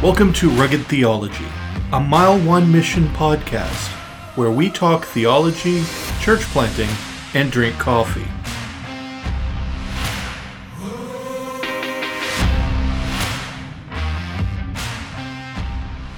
Welcome 0.00 0.32
to 0.34 0.48
Rugged 0.50 0.86
Theology, 0.86 1.44
a 1.92 1.98
Mile 1.98 2.38
One 2.46 2.70
Mission 2.70 3.08
podcast 3.08 3.88
where 4.36 4.48
we 4.48 4.70
talk 4.70 5.04
theology, 5.04 5.82
church 6.20 6.42
planting, 6.42 6.88
and 7.34 7.50
drink 7.50 7.76
coffee. 7.78 8.22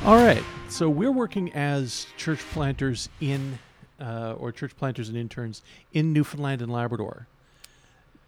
All 0.05 0.23
right, 0.23 0.45
so 0.69 0.91
we're 0.91 1.11
working 1.11 1.51
as 1.55 2.07
church 2.19 2.41
planters 2.53 3.09
in, 3.23 3.59
uh, 3.99 4.35
or 4.37 4.53
church 4.53 4.77
planters 4.77 5.09
and 5.09 5.17
interns 5.17 5.63
in 5.95 6.13
Newfoundland 6.13 6.61
and 6.61 6.71
Labrador. 6.71 7.29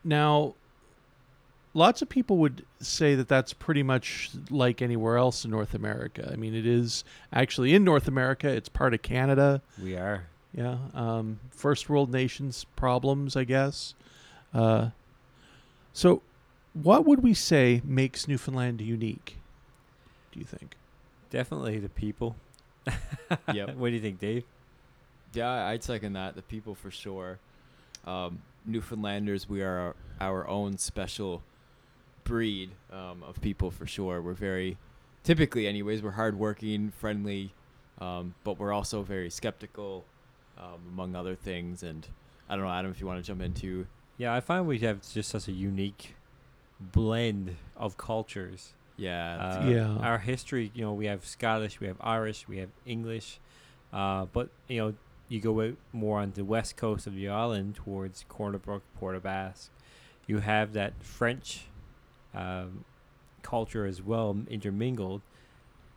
Now, 0.03 0.55
lots 1.75 2.03
of 2.03 2.09
people 2.09 2.39
would 2.39 2.65
say 2.81 3.15
that 3.15 3.29
that's 3.29 3.53
pretty 3.53 3.83
much 3.83 4.30
like 4.51 4.83
anywhere 4.83 5.17
else 5.17 5.45
in 5.45 5.51
North 5.51 5.75
America. 5.75 6.29
I 6.33 6.37
mean, 6.37 6.55
it 6.55 6.67
is 6.67 7.05
actually 7.33 7.75
in 7.75 7.85
North 7.85 8.09
America. 8.09 8.49
It's 8.49 8.69
part 8.69 8.95
of 8.95 9.03
Canada. 9.03 9.63
We 9.83 9.97
are. 9.97 10.25
Yeah. 10.55 10.77
Um, 10.95 11.41
first 11.51 11.89
world 11.89 12.11
nations 12.13 12.66
problems, 12.77 13.37
I 13.37 13.45
guess. 13.45 13.95
Uh, 14.53 14.91
so, 15.93 16.23
what 16.75 17.05
would 17.05 17.23
we 17.23 17.35
say 17.35 17.80
makes 17.85 18.29
Newfoundland 18.29 18.80
unique? 18.80 19.37
Do 20.33 20.39
you 20.41 20.47
think? 20.47 20.77
Definitely 21.30 21.79
the 21.79 21.89
people. 21.89 22.37
Yep. 23.52 23.77
What 23.77 23.89
do 23.89 23.95
you 23.95 24.01
think, 24.01 24.21
Dave? 24.21 24.45
Yeah, 25.33 25.51
I'd 25.51 25.83
second 25.83 26.13
that. 26.13 26.35
The 26.37 26.43
people 26.43 26.75
for 26.75 26.91
sure. 26.91 27.39
Um, 28.07 28.43
Newfoundlanders, 28.66 29.49
we 29.49 29.63
are 29.63 29.79
our, 29.79 29.95
our 30.21 30.49
own 30.49 30.77
special 30.77 31.43
breed 32.24 32.70
um, 32.92 33.23
of 33.23 33.40
people 33.40 33.70
for 33.70 33.87
sure. 33.87 34.20
We're 34.23 34.32
very, 34.32 34.76
typically, 35.24 35.66
anyways, 35.66 36.02
we're 36.02 36.12
hardworking, 36.12 36.90
friendly, 36.90 37.52
um, 38.01 38.34
but 38.45 38.59
we're 38.59 38.73
also 38.73 39.02
very 39.02 39.30
skeptical, 39.30 40.04
um, 40.59 40.80
among 40.93 41.15
other 41.16 41.34
things. 41.34 41.82
And 41.82 42.06
I 42.48 42.56
don't 42.56 42.65
know, 42.65 42.70
Adam, 42.70 42.90
if 42.90 43.00
you 43.00 43.06
want 43.06 43.20
to 43.20 43.26
jump 43.26 43.43
into. 43.43 43.87
Yeah, 44.18 44.34
I 44.34 44.40
find 44.40 44.66
we 44.66 44.78
have 44.80 45.00
just 45.12 45.30
such 45.30 45.48
a 45.48 45.52
unique 45.52 46.15
blend 46.80 47.56
of 47.76 47.96
cultures. 47.96 48.73
Yeah. 48.96 49.37
Uh, 49.37 49.68
Yeah. 49.68 49.96
Our 49.98 50.18
history, 50.18 50.70
you 50.74 50.82
know, 50.82 50.93
we 50.93 51.06
have 51.06 51.24
Scottish, 51.24 51.80
we 51.80 51.87
have 51.87 51.96
Irish, 52.00 52.46
we 52.48 52.59
have 52.59 52.68
English, 52.87 53.38
uh, 53.93 54.26
but 54.32 54.50
you 54.68 54.78
know, 54.78 54.95
you 55.28 55.40
go 55.40 55.60
out 55.62 55.76
more 55.93 56.20
on 56.20 56.32
the 56.34 56.45
west 56.45 56.76
coast 56.76 57.06
of 57.06 57.15
the 57.15 57.28
island 57.28 57.76
towards 57.76 58.24
Corner 58.28 58.59
Brook, 58.59 58.82
Port 58.98 59.16
aux 59.16 59.20
Basques. 59.20 59.70
You 60.26 60.38
have 60.38 60.73
that 60.74 60.93
French 61.02 61.66
um, 62.35 62.85
culture 63.43 63.87
as 63.87 64.03
well 64.03 64.37
intermingled. 64.49 65.22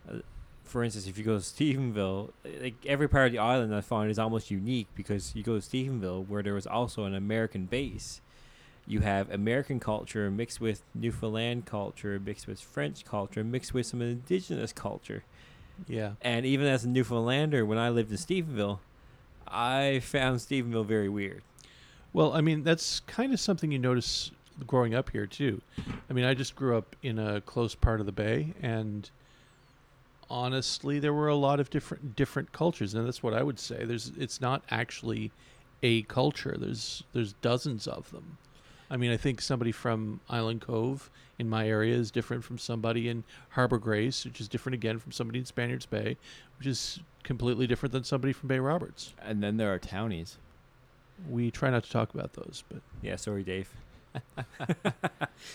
Uh, 0.10 0.18
for 0.64 0.84
instance, 0.84 1.08
if 1.08 1.18
you 1.18 1.24
go 1.24 1.38
to 1.38 1.44
Stephenville, 1.44 2.32
like 2.62 2.76
every 2.86 3.08
part 3.08 3.28
of 3.28 3.32
the 3.32 3.40
island, 3.40 3.74
I 3.74 3.82
find 3.82 4.10
is 4.10 4.20
almost 4.20 4.50
unique 4.50 4.88
because 4.96 5.36
you 5.36 5.44
go 5.44 5.60
to 5.60 5.62
Stephenville, 5.62 6.28
where 6.28 6.42
there 6.42 6.56
was 6.56 6.66
also 6.68 7.06
an 7.06 7.14
American 7.14 7.66
base. 7.66 8.22
You 8.88 9.00
have 9.02 9.32
American 9.32 9.80
culture 9.80 10.30
mixed 10.30 10.62
with 10.62 10.82
Newfoundland 10.94 11.66
culture, 11.66 12.20
mixed 12.20 12.48
with 12.48 12.60
French 12.60 13.06
culture, 13.06 13.44
mixed 13.44 13.74
with 13.74 13.86
some 13.86 14.02
indigenous 14.02 14.74
culture. 14.74 15.24
Yeah. 15.88 16.12
And 16.22 16.46
even 16.46 16.68
as 16.68 16.84
a 16.84 16.90
Newfoundlander, 16.90 17.66
when 17.66 17.78
I 17.78 17.90
lived 17.90 18.12
in 18.12 18.18
Stephenville, 18.18 18.80
I 19.48 20.00
found 20.00 20.40
Stephenville 20.40 20.86
very 20.86 21.10
weird. 21.10 21.42
Well, 22.14 22.34
I 22.34 22.42
mean, 22.42 22.64
that's 22.64 23.02
kind 23.02 23.34
of 23.34 23.40
something 23.40 23.72
you 23.72 23.80
notice 23.80 24.32
growing 24.68 24.94
up 24.94 25.10
here 25.10 25.26
too. 25.26 25.62
I 26.10 26.14
mean, 26.14 26.26
I 26.26 26.34
just 26.34 26.56
grew 26.56 26.78
up 26.78 26.96
in 27.04 27.20
a 27.20 27.42
close 27.42 27.76
part 27.76 28.00
of 28.00 28.06
the 28.06 28.12
bay, 28.12 28.54
and 28.62 29.10
honestly, 30.30 31.00
there 31.00 31.14
were 31.14 31.28
a 31.28 31.36
lot 31.36 31.60
of 31.60 31.70
different 31.70 32.16
different 32.16 32.52
cultures, 32.52 32.94
and 32.94 33.06
that's 33.06 33.24
what 33.24 33.34
I 33.34 33.44
would 33.44 33.60
say. 33.60 33.86
There's, 33.86 34.12
it's 34.18 34.42
not 34.42 34.64
actually 34.70 35.32
a 35.84 36.04
culture. 36.04 36.56
There's, 36.58 37.04
there's 37.14 37.34
dozens 37.34 37.88
of 37.88 38.12
them. 38.12 38.38
I 38.90 38.98
mean, 38.98 39.12
I 39.12 39.18
think 39.18 39.42
somebody 39.42 39.72
from 39.72 40.20
Island 40.30 40.62
Cove 40.62 41.10
in 41.40 41.50
my 41.50 41.68
area 41.68 41.96
is 41.96 42.12
different 42.12 42.44
from 42.44 42.58
somebody 42.58 43.10
in 43.10 43.24
Harbor 43.50 43.78
Grace, 43.78 44.26
which 44.26 44.40
is 44.40 44.48
different 44.48 44.76
again 44.76 45.00
from 45.00 45.12
somebody 45.12 45.40
in 45.40 45.46
Spaniards 45.46 45.86
Bay, 45.86 46.18
which 46.58 46.68
is 46.68 47.00
completely 47.24 47.68
different 47.68 47.94
than 47.94 48.04
somebody 48.04 48.32
from 48.32 48.48
Bay 48.48 48.60
Roberts. 48.60 49.14
And 49.22 49.42
then 49.42 49.58
there 49.58 49.74
are 49.74 49.80
townies. 49.80 50.38
We 51.30 51.50
try 51.50 51.70
not 51.72 51.84
to 51.84 51.90
talk 51.90 52.14
about 52.14 52.34
those, 52.34 52.64
but 52.70 52.82
Yeah, 53.02 53.16
sorry, 53.16 53.44
Dave. 53.44 53.70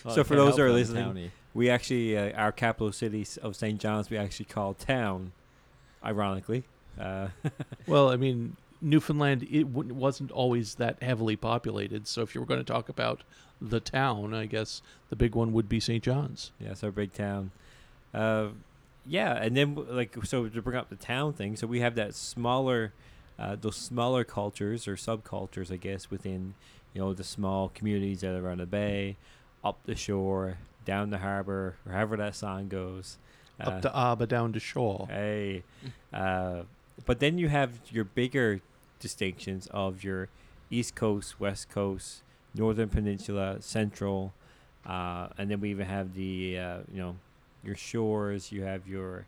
Well, 0.04 0.14
So 0.14 0.24
for 0.24 0.36
those 0.36 0.56
who 0.56 0.62
are 0.62 0.66
it, 0.66 0.70
I'm 0.70 0.74
a 0.74 0.78
listening, 0.78 1.04
townie. 1.14 1.30
We 1.54 1.68
actually, 1.70 2.16
uh, 2.16 2.32
our 2.32 2.52
capital 2.52 2.92
city 2.92 3.26
of 3.42 3.56
St. 3.56 3.80
John's, 3.80 4.08
we 4.10 4.16
actually 4.16 4.46
call 4.46 4.74
town, 4.74 5.32
ironically. 6.04 6.64
Uh, 6.98 7.28
Well, 7.86 8.10
I 8.10 8.16
mean, 8.16 8.56
Newfoundland 8.80 9.42
it 9.50 9.64
w- 9.72 9.92
wasn't 9.94 10.30
always 10.30 10.76
that 10.76 11.02
heavily 11.02 11.36
populated. 11.36 12.06
So 12.06 12.22
if 12.22 12.34
you 12.34 12.40
were 12.40 12.46
going 12.46 12.60
to 12.60 12.72
talk 12.72 12.88
about 12.88 13.22
the 13.60 13.80
town, 13.80 14.32
I 14.32 14.46
guess 14.46 14.80
the 15.08 15.16
big 15.16 15.34
one 15.34 15.52
would 15.52 15.68
be 15.68 15.80
St. 15.80 16.02
John's. 16.02 16.52
yeah, 16.60 16.70
it's 16.70 16.84
our 16.84 16.90
big 16.90 17.12
town. 17.12 17.50
Uh, 18.14 18.48
yeah, 19.06 19.34
and 19.34 19.56
then 19.56 19.74
like 19.88 20.16
so 20.24 20.48
to 20.48 20.62
bring 20.62 20.76
up 20.76 20.88
the 20.88 20.96
town 20.96 21.32
thing, 21.32 21.56
so 21.56 21.66
we 21.66 21.80
have 21.80 21.94
that 21.96 22.14
smaller, 22.14 22.92
uh, 23.38 23.56
those 23.60 23.76
smaller 23.76 24.24
cultures 24.24 24.86
or 24.86 24.94
subcultures, 24.96 25.72
I 25.72 25.76
guess, 25.76 26.10
within 26.10 26.54
you 26.94 27.00
know 27.00 27.12
the 27.12 27.24
small 27.24 27.70
communities 27.74 28.20
that 28.20 28.34
are 28.34 28.44
around 28.46 28.58
the 28.58 28.66
bay, 28.66 29.16
up 29.64 29.78
the 29.84 29.94
shore, 29.94 30.58
down 30.84 31.10
the 31.10 31.18
harbor, 31.18 31.76
wherever 31.84 32.16
that 32.16 32.34
song 32.34 32.68
goes. 32.68 33.18
Uh, 33.60 33.64
Up 33.70 33.82
the 33.82 33.96
Abba, 33.96 34.26
down 34.26 34.52
the 34.52 34.60
Shaw. 34.60 35.06
Hey, 35.06 35.64
uh, 36.14 36.62
but 37.04 37.20
then 37.20 37.36
you 37.38 37.48
have 37.48 37.78
your 37.90 38.04
bigger 38.04 38.60
distinctions 38.98 39.68
of 39.70 40.02
your 40.02 40.28
East 40.70 40.94
Coast, 40.94 41.38
West 41.40 41.68
Coast, 41.70 42.22
Northern 42.54 42.88
Peninsula, 42.88 43.58
Central, 43.60 44.32
uh, 44.86 45.28
and 45.36 45.50
then 45.50 45.60
we 45.60 45.70
even 45.70 45.86
have 45.86 46.14
the 46.14 46.58
uh, 46.58 46.78
you 46.92 47.00
know 47.00 47.16
your 47.62 47.76
shores. 47.76 48.50
You 48.50 48.62
have 48.62 48.88
your 48.88 49.26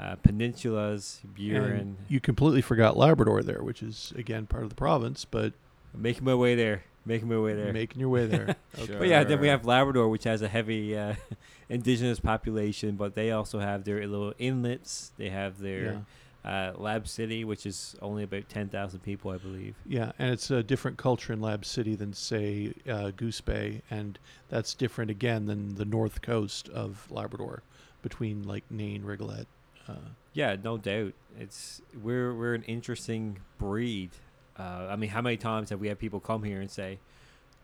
uh, 0.00 0.16
peninsulas, 0.22 1.18
Burin. 1.36 1.80
And 1.80 1.96
you 2.08 2.18
completely 2.20 2.62
forgot 2.62 2.96
Labrador 2.96 3.42
there, 3.42 3.62
which 3.62 3.82
is 3.82 4.12
again 4.16 4.46
part 4.46 4.62
of 4.62 4.70
the 4.70 4.74
province, 4.74 5.24
but 5.24 5.52
making 5.94 6.24
my 6.24 6.34
way 6.34 6.54
there, 6.54 6.84
making 7.06 7.28
my 7.28 7.38
way 7.38 7.54
there. 7.54 7.72
making 7.72 8.00
your 8.00 8.10
way 8.10 8.26
there. 8.26 8.56
Sure. 8.84 8.98
But 8.98 9.08
yeah, 9.08 9.24
then 9.24 9.40
we 9.40 9.48
have 9.48 9.64
Labrador, 9.64 10.08
which 10.10 10.24
has 10.24 10.42
a 10.42 10.48
heavy 10.48 10.94
uh, 10.96 11.14
indigenous 11.70 12.20
population, 12.20 12.96
but 12.96 13.14
they 13.14 13.30
also 13.30 13.58
have 13.58 13.84
their 13.84 14.06
little 14.06 14.34
inlets. 14.38 15.12
They 15.16 15.30
have 15.30 15.58
their 15.58 16.04
yeah. 16.44 16.68
uh, 16.70 16.72
Lab 16.76 17.08
City, 17.08 17.42
which 17.42 17.64
is 17.64 17.96
only 18.02 18.22
about 18.22 18.50
ten 18.50 18.68
thousand 18.68 19.00
people, 19.00 19.30
I 19.30 19.38
believe. 19.38 19.76
Yeah, 19.86 20.12
and 20.18 20.30
it's 20.30 20.50
a 20.50 20.62
different 20.62 20.98
culture 20.98 21.32
in 21.32 21.40
Lab 21.40 21.64
City 21.64 21.94
than 21.94 22.12
say 22.12 22.74
uh, 22.86 23.12
Goose 23.16 23.40
Bay, 23.40 23.80
and 23.90 24.18
that's 24.50 24.74
different 24.74 25.10
again 25.10 25.46
than 25.46 25.76
the 25.76 25.86
north 25.86 26.20
coast 26.20 26.68
of 26.68 27.06
Labrador, 27.10 27.62
between 28.02 28.42
like 28.42 28.64
Nain, 28.70 29.04
Rigolet. 29.04 29.46
Uh, 29.88 29.94
Yeah, 30.34 30.56
no 30.62 30.76
doubt. 30.76 31.14
It's 31.40 31.80
we're 32.02 32.34
we're 32.34 32.54
an 32.54 32.64
interesting 32.64 33.38
breed. 33.58 34.10
Uh, 34.58 34.88
I 34.90 34.96
mean, 34.96 35.10
how 35.10 35.20
many 35.20 35.36
times 35.36 35.70
have 35.70 35.80
we 35.80 35.88
had 35.88 35.98
people 35.98 36.20
come 36.20 36.42
here 36.42 36.60
and 36.60 36.70
say, 36.70 36.98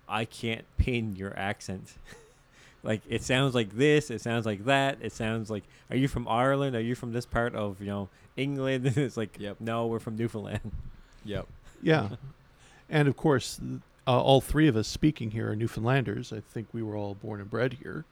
"I 0.09 0.25
can't 0.25 0.65
pin 0.77 1.17
your 1.17 1.37
accent." 1.39 1.95
like 2.83 3.01
it 3.09 3.23
sounds 3.23 3.55
like 3.55 3.77
this, 3.77 4.11
it 4.11 4.21
sounds 4.21 4.45
like 4.47 4.65
that, 4.67 4.99
it 5.01 5.13
sounds 5.13 5.51
like. 5.51 5.65
Are 5.91 5.97
you 5.97 6.09
from 6.09 6.27
Ireland? 6.29 6.75
Are 6.77 6.81
you 6.81 6.95
from 6.95 7.13
this 7.13 7.27
part 7.27 7.55
of 7.55 7.81
you 7.81 7.87
know 7.87 8.09
England? 8.37 8.87
it's 8.97 9.17
like, 9.17 9.37
Yep. 9.39 9.57
no, 9.61 9.87
we're 9.87 10.01
from 10.01 10.17
Newfoundland. 10.17 10.73
Yep. 11.25 11.47
Yeah. 11.81 12.09
and 12.91 13.07
of 13.07 13.17
course, 13.17 13.61
uh, 14.09 14.21
all 14.21 14.41
three 14.41 14.67
of 14.67 14.75
us 14.77 14.88
speaking 14.88 15.31
here 15.31 15.50
are 15.53 15.55
Newfoundlanders. 15.56 16.33
I 16.33 16.41
think 16.41 16.67
we 16.73 16.83
were 16.83 16.97
all 16.97 17.15
born 17.15 17.41
and 17.41 17.49
bred 17.49 17.75
here. 17.75 18.05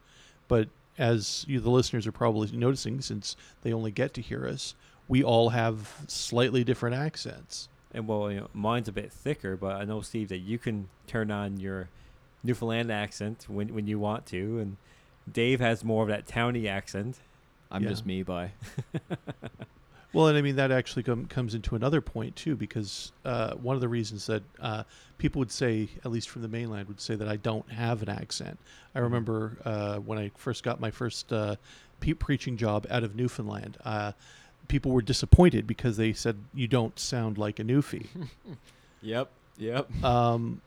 But 0.47 0.69
as 0.97 1.45
you, 1.49 1.59
the 1.59 1.71
listeners 1.71 2.07
are 2.07 2.13
probably 2.13 2.57
noticing, 2.57 3.01
since 3.01 3.35
they 3.63 3.73
only 3.73 3.91
get 3.91 4.15
to 4.15 4.21
hear 4.23 4.47
us, 4.47 4.75
we 5.09 5.25
all 5.25 5.49
have 5.49 5.93
slightly 6.07 6.63
different 6.63 6.95
accents. 6.95 7.69
And 7.93 8.07
well, 8.07 8.31
you 8.31 8.41
know, 8.41 8.49
mine's 8.55 8.89
a 8.89 8.93
bit 8.93 9.13
thicker, 9.13 9.57
but 9.57 9.77
I 9.77 9.85
know 9.85 10.01
Steve 10.01 10.29
that 10.29 10.39
you 10.39 10.59
can 10.59 10.89
turn 11.07 11.31
on 11.31 11.59
your 11.59 11.89
Newfoundland 12.45 12.91
accent 12.93 13.47
when 13.49 13.75
when 13.75 13.87
you 13.87 13.99
want 13.99 14.27
to, 14.27 14.59
and 14.61 14.77
Dave 15.31 15.61
has 15.61 15.83
more 15.85 16.03
of 16.03 16.09
that 16.09 16.27
towny 16.27 16.69
accent. 16.69 17.19
I'm 17.71 17.83
Yeah. 17.83 17.89
just 17.91 18.07
me 18.07 18.23
by. 18.23 18.53
Well, 20.13 20.27
and 20.27 20.37
I 20.37 20.43
mean 20.43 20.57
that 20.57 20.73
actually 20.73 21.05
com- 21.05 21.27
comes 21.27 21.55
into 21.55 21.77
another 21.77 22.01
point 22.01 22.35
too, 22.35 22.57
because 22.57 23.13
uh, 23.25 23.55
one 23.55 23.77
of 23.77 23.81
the 23.81 23.89
reasons 23.89 24.27
that 24.27 24.43
uh, 24.59 24.83
people 25.19 25.39
would 25.39 25.53
say, 25.53 25.89
at 26.05 26.11
least 26.11 26.29
from 26.31 26.43
the 26.43 26.49
mainland, 26.49 26.89
would 26.89 27.01
say 27.01 27.15
that 27.15 27.29
I 27.29 27.37
don't 27.37 27.71
have 27.71 28.03
an 28.03 28.09
accent. 28.09 28.59
I 28.93 28.99
remember 28.99 29.57
uh, 29.65 29.99
when 29.99 30.19
I 30.19 30.33
first 30.37 30.65
got 30.65 30.81
my 30.81 30.91
first 30.91 31.33
uh, 31.33 31.55
pe- 32.01 32.15
preaching 32.15 32.57
job 32.57 32.89
out 32.91 33.05
of 33.05 33.15
Newfoundland. 33.15 33.79
People 34.71 34.93
were 34.93 35.03
disappointed 35.03 35.67
because 35.67 35.97
they 35.97 36.13
said 36.13 36.37
you 36.55 36.69
don't 36.69 36.97
sound 36.99 37.37
like 37.39 37.59
a 37.59 37.65
Newfie. 37.65 38.07
Yep. 39.03 39.31
Yep. 39.59 40.05
Um, 40.05 40.61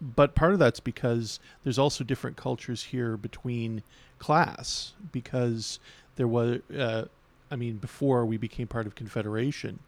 but 0.00 0.34
part 0.34 0.52
of 0.52 0.58
that's 0.58 0.78
because 0.80 1.40
there's 1.64 1.78
also 1.78 2.04
different 2.04 2.36
cultures 2.36 2.82
here 2.84 3.16
between 3.16 3.82
class 4.18 4.92
because 5.10 5.78
there 6.16 6.28
was, 6.28 6.60
uh, 6.76 7.06
I 7.50 7.56
mean, 7.56 7.78
before 7.78 8.26
we 8.26 8.36
became 8.36 8.66
part 8.66 8.86
of 8.86 8.94
Confederation, 8.94 9.78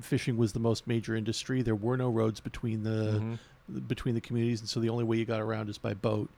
fishing 0.00 0.38
was 0.38 0.54
the 0.54 0.58
most 0.58 0.86
major 0.86 1.14
industry. 1.14 1.60
There 1.60 1.74
were 1.74 1.98
no 1.98 2.08
roads 2.08 2.40
between 2.40 2.82
the 2.82 3.20
Mhm. 3.20 3.86
between 3.86 4.14
the 4.14 4.22
communities, 4.22 4.60
and 4.60 4.68
so 4.70 4.80
the 4.80 4.88
only 4.88 5.04
way 5.04 5.18
you 5.18 5.26
got 5.26 5.40
around 5.42 5.68
is 5.68 5.76
by 5.76 5.92
boat. 5.92 6.30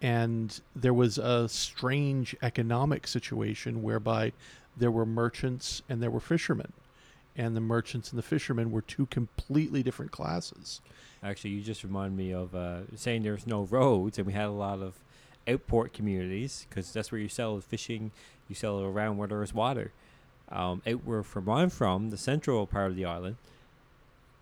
And 0.00 0.58
there 0.74 0.94
was 0.94 1.18
a 1.18 1.46
strange 1.50 2.34
economic 2.40 3.06
situation 3.06 3.82
whereby 3.82 4.32
there 4.80 4.90
were 4.90 5.06
merchants 5.06 5.82
and 5.88 6.02
there 6.02 6.10
were 6.10 6.20
fishermen, 6.20 6.72
and 7.36 7.54
the 7.54 7.60
merchants 7.60 8.10
and 8.10 8.18
the 8.18 8.22
fishermen 8.22 8.72
were 8.72 8.82
two 8.82 9.06
completely 9.06 9.82
different 9.82 10.10
classes. 10.10 10.80
Actually, 11.22 11.50
you 11.50 11.60
just 11.60 11.84
remind 11.84 12.16
me 12.16 12.32
of 12.32 12.54
uh, 12.54 12.80
saying 12.96 13.22
there's 13.22 13.46
no 13.46 13.62
roads, 13.64 14.18
and 14.18 14.26
we 14.26 14.32
had 14.32 14.46
a 14.46 14.52
lot 14.52 14.80
of 14.80 14.94
outport 15.46 15.92
communities 15.92 16.66
because 16.68 16.92
that's 16.92 17.12
where 17.12 17.20
you 17.20 17.28
sell 17.28 17.60
fishing. 17.60 18.10
You 18.48 18.54
sell 18.54 18.80
it 18.80 18.84
around 18.84 19.18
where 19.18 19.28
there 19.28 19.42
is 19.42 19.54
water. 19.54 19.92
Um, 20.50 20.82
out 20.86 21.04
where 21.04 21.22
from 21.22 21.44
where 21.44 21.58
I'm 21.58 21.70
from, 21.70 22.10
the 22.10 22.16
central 22.16 22.66
part 22.66 22.90
of 22.90 22.96
the 22.96 23.04
island, 23.04 23.36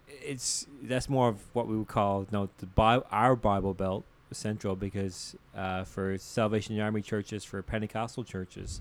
it's 0.07 0.67
that's 0.83 1.09
more 1.09 1.29
of 1.29 1.41
what 1.53 1.67
we 1.67 1.77
would 1.77 1.89
call 1.89 2.21
you 2.21 2.29
know, 2.33 2.49
the 2.59 2.67
Bi- 2.67 3.03
our 3.11 3.37
Bible 3.37 3.75
Belt 3.75 4.05
central 4.33 4.77
because 4.77 5.37
uh, 5.57 5.85
for 5.85 6.17
Salvation 6.19 6.79
Army 6.81 7.03
churches, 7.03 7.45
for 7.45 7.61
Pentecostal 7.63 8.25
churches, 8.25 8.81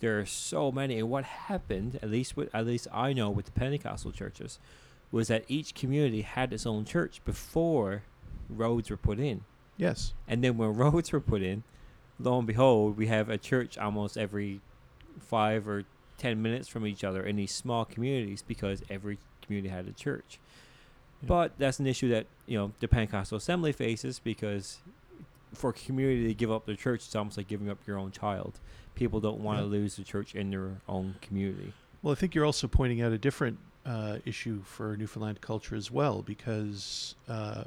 there 0.00 0.18
are 0.18 0.26
so 0.26 0.70
many. 0.70 0.98
And 0.98 1.08
what 1.08 1.24
happened, 1.24 1.98
at 2.02 2.10
least 2.10 2.36
with, 2.36 2.54
at 2.54 2.66
least 2.66 2.88
I 2.92 3.12
know 3.12 3.30
with 3.30 3.46
the 3.46 3.52
Pentecostal 3.52 4.12
churches, 4.12 4.58
was 5.10 5.28
that 5.28 5.44
each 5.48 5.74
community 5.74 6.22
had 6.22 6.52
its 6.52 6.66
own 6.66 6.84
church 6.84 7.20
before 7.24 8.02
roads 8.48 8.90
were 8.90 8.96
put 8.96 9.18
in. 9.18 9.42
Yes, 9.76 10.14
And 10.26 10.42
then 10.42 10.56
when 10.56 10.74
roads 10.76 11.12
were 11.12 11.20
put 11.20 11.42
in, 11.42 11.62
lo 12.18 12.38
and 12.38 12.46
behold, 12.46 12.96
we 12.96 13.08
have 13.08 13.28
a 13.28 13.38
church 13.38 13.76
almost 13.76 14.16
every 14.16 14.60
five 15.20 15.68
or 15.68 15.84
ten 16.18 16.40
minutes 16.40 16.68
from 16.68 16.86
each 16.86 17.04
other 17.04 17.22
in 17.22 17.36
these 17.36 17.52
small 17.52 17.84
communities 17.84 18.42
because 18.42 18.82
every 18.88 19.18
community 19.42 19.68
had 19.68 19.86
a 19.86 19.92
church. 19.92 20.38
Yeah. 21.22 21.28
But 21.28 21.52
that's 21.58 21.78
an 21.78 21.86
issue 21.86 22.08
that 22.10 22.26
you 22.46 22.58
know 22.58 22.72
the 22.80 22.88
Pentecostal 22.88 23.36
Assembly 23.36 23.72
faces 23.72 24.18
because 24.18 24.78
for 25.54 25.70
a 25.70 25.72
community 25.72 26.26
to 26.28 26.34
give 26.34 26.50
up 26.50 26.66
their 26.66 26.74
church, 26.74 27.04
it's 27.04 27.16
almost 27.16 27.36
like 27.36 27.48
giving 27.48 27.70
up 27.70 27.78
your 27.86 27.98
own 27.98 28.10
child. 28.10 28.60
People 28.96 29.20
don't 29.20 29.40
want 29.40 29.58
to 29.60 29.64
Yeah. 29.64 29.70
lose 29.70 29.94
the 29.96 30.02
church 30.04 30.34
in 30.34 30.50
their 30.50 30.80
own 30.88 31.14
community. 31.22 31.72
Well, 32.02 32.10
I 32.12 32.16
think 32.16 32.34
you're 32.34 32.44
also 32.44 32.66
pointing 32.66 33.00
out 33.00 33.12
a 33.12 33.18
different 33.18 33.58
uh, 33.84 34.18
issue 34.24 34.62
for 34.64 34.96
Newfoundland 34.96 35.40
culture 35.40 35.76
as 35.76 35.90
well, 35.92 36.20
because 36.22 37.14
uh, 37.28 37.64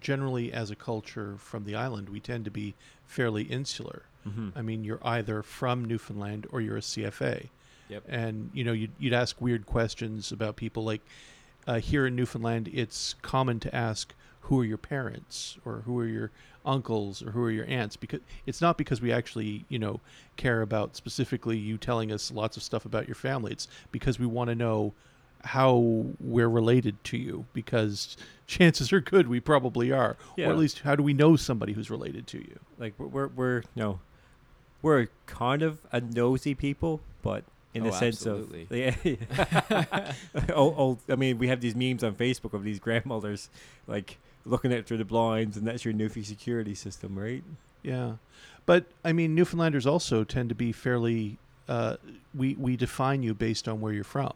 generally, 0.00 0.52
as 0.52 0.70
a 0.70 0.76
culture 0.76 1.36
from 1.38 1.64
the 1.64 1.74
island, 1.74 2.08
we 2.08 2.18
tend 2.20 2.44
to 2.44 2.50
be 2.50 2.74
fairly 3.06 3.44
insular. 3.44 4.02
Mm-hmm. 4.26 4.50
I 4.56 4.62
mean, 4.62 4.84
you're 4.84 5.00
either 5.06 5.42
from 5.42 5.84
Newfoundland 5.84 6.46
or 6.50 6.60
you're 6.60 6.76
a 6.76 6.80
CFA. 6.80 7.48
Yep. 7.88 8.04
And, 8.08 8.50
you 8.54 8.64
know, 8.64 8.72
you'd, 8.72 8.92
you'd 8.98 9.12
ask 9.12 9.40
weird 9.40 9.66
questions 9.66 10.32
about 10.32 10.56
people. 10.56 10.84
Like 10.84 11.02
uh, 11.66 11.78
here 11.78 12.06
in 12.06 12.16
Newfoundland, 12.16 12.68
it's 12.72 13.14
common 13.22 13.60
to 13.60 13.74
ask, 13.74 14.14
who 14.46 14.60
are 14.60 14.64
your 14.64 14.78
parents 14.78 15.56
or 15.64 15.82
who 15.84 15.98
are 16.00 16.06
your 16.06 16.30
uncles 16.64 17.22
or 17.22 17.30
who 17.32 17.42
are 17.44 17.50
your 17.50 17.66
aunts? 17.66 17.96
Because 17.96 18.20
it's 18.46 18.60
not 18.60 18.78
because 18.78 19.00
we 19.00 19.12
actually, 19.12 19.64
you 19.68 19.78
know, 19.78 20.00
care 20.36 20.62
about 20.62 20.96
specifically 20.96 21.56
you 21.58 21.76
telling 21.78 22.10
us 22.12 22.30
lots 22.30 22.56
of 22.56 22.62
stuff 22.62 22.84
about 22.84 23.06
your 23.08 23.14
family. 23.14 23.52
It's 23.52 23.68
because 23.90 24.18
we 24.18 24.26
want 24.26 24.48
to 24.48 24.54
know 24.54 24.92
how 25.44 26.04
we're 26.20 26.48
related 26.48 27.02
to 27.04 27.16
you 27.16 27.44
because 27.52 28.16
chances 28.46 28.92
are 28.92 29.00
good 29.00 29.26
we 29.26 29.40
probably 29.40 29.90
are 29.90 30.16
Yeah. 30.36 30.46
or 30.48 30.52
at 30.52 30.58
least 30.58 30.80
how 30.80 30.94
do 30.94 31.02
we 31.02 31.12
know 31.12 31.34
somebody 31.34 31.72
who's 31.72 31.90
related 31.90 32.28
to 32.28 32.38
you 32.38 32.60
like 32.78 32.94
we're 32.96 33.08
we're, 33.08 33.26
we're 33.26 33.56
you 33.74 33.82
know 33.82 33.98
we're 34.82 35.08
kind 35.26 35.62
of 35.62 35.78
a 35.92 36.00
nosy 36.00 36.54
people, 36.54 37.00
but 37.22 37.44
in 37.74 37.82
Oh, 37.82 37.86
the 37.86 37.92
sense 37.92 38.16
absolutely. 38.24 38.86
of 38.88 39.04
yeah, 39.04 40.12
oh, 40.50 40.74
oh, 40.76 40.98
I 41.08 41.14
mean, 41.16 41.38
we 41.38 41.48
have 41.48 41.60
these 41.60 41.74
memes 41.76 42.02
on 42.04 42.14
Facebook 42.14 42.52
of 42.52 42.64
these 42.64 42.78
grandmothers 42.80 43.48
like 43.86 44.18
looking 44.44 44.72
at 44.72 44.86
through 44.86 44.98
the 44.98 45.04
blinds, 45.04 45.56
and 45.56 45.66
that's 45.66 45.84
your 45.84 45.94
Newfie 45.94 46.24
security 46.24 46.74
system, 46.74 47.18
right? 47.18 47.42
Yeah, 47.82 48.14
but 48.66 48.86
I 49.04 49.12
mean, 49.12 49.34
Newfoundlanders 49.36 49.86
also 49.86 50.24
tend 50.24 50.48
to 50.50 50.54
be 50.54 50.72
fairly. 50.72 51.38
Uh, 51.68 51.96
we 52.34 52.54
we 52.54 52.76
define 52.76 53.22
you 53.22 53.34
based 53.34 53.68
on 53.68 53.80
where 53.80 53.92
you're 53.92 54.04
from. 54.04 54.32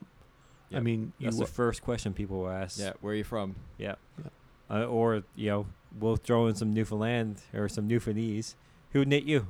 I 0.71 0.75
Yep. 0.77 0.83
mean, 0.83 1.13
you 1.19 1.27
That's 1.27 1.39
the 1.39 1.47
first 1.47 1.83
question 1.83 2.13
people 2.13 2.39
will 2.39 2.49
ask. 2.51 2.79
Yeah, 2.79 2.93
where 3.01 3.13
are 3.13 3.17
you 3.17 3.25
from? 3.25 3.55
yeah. 3.79 3.95
Yeah. 4.19 4.31
Uh, 4.69 4.85
or 4.87 5.23
you 5.37 5.51
know, 5.51 5.67
we'll 5.99 6.17
throw 6.17 6.49
in 6.49 6.57
some 6.57 6.73
Newfoundland 6.73 7.41
or 7.55 7.69
some 7.69 7.89
Newfoundlandese. 7.89 8.55
Who 8.93 9.05
knit 9.05 9.25
you? 9.25 9.47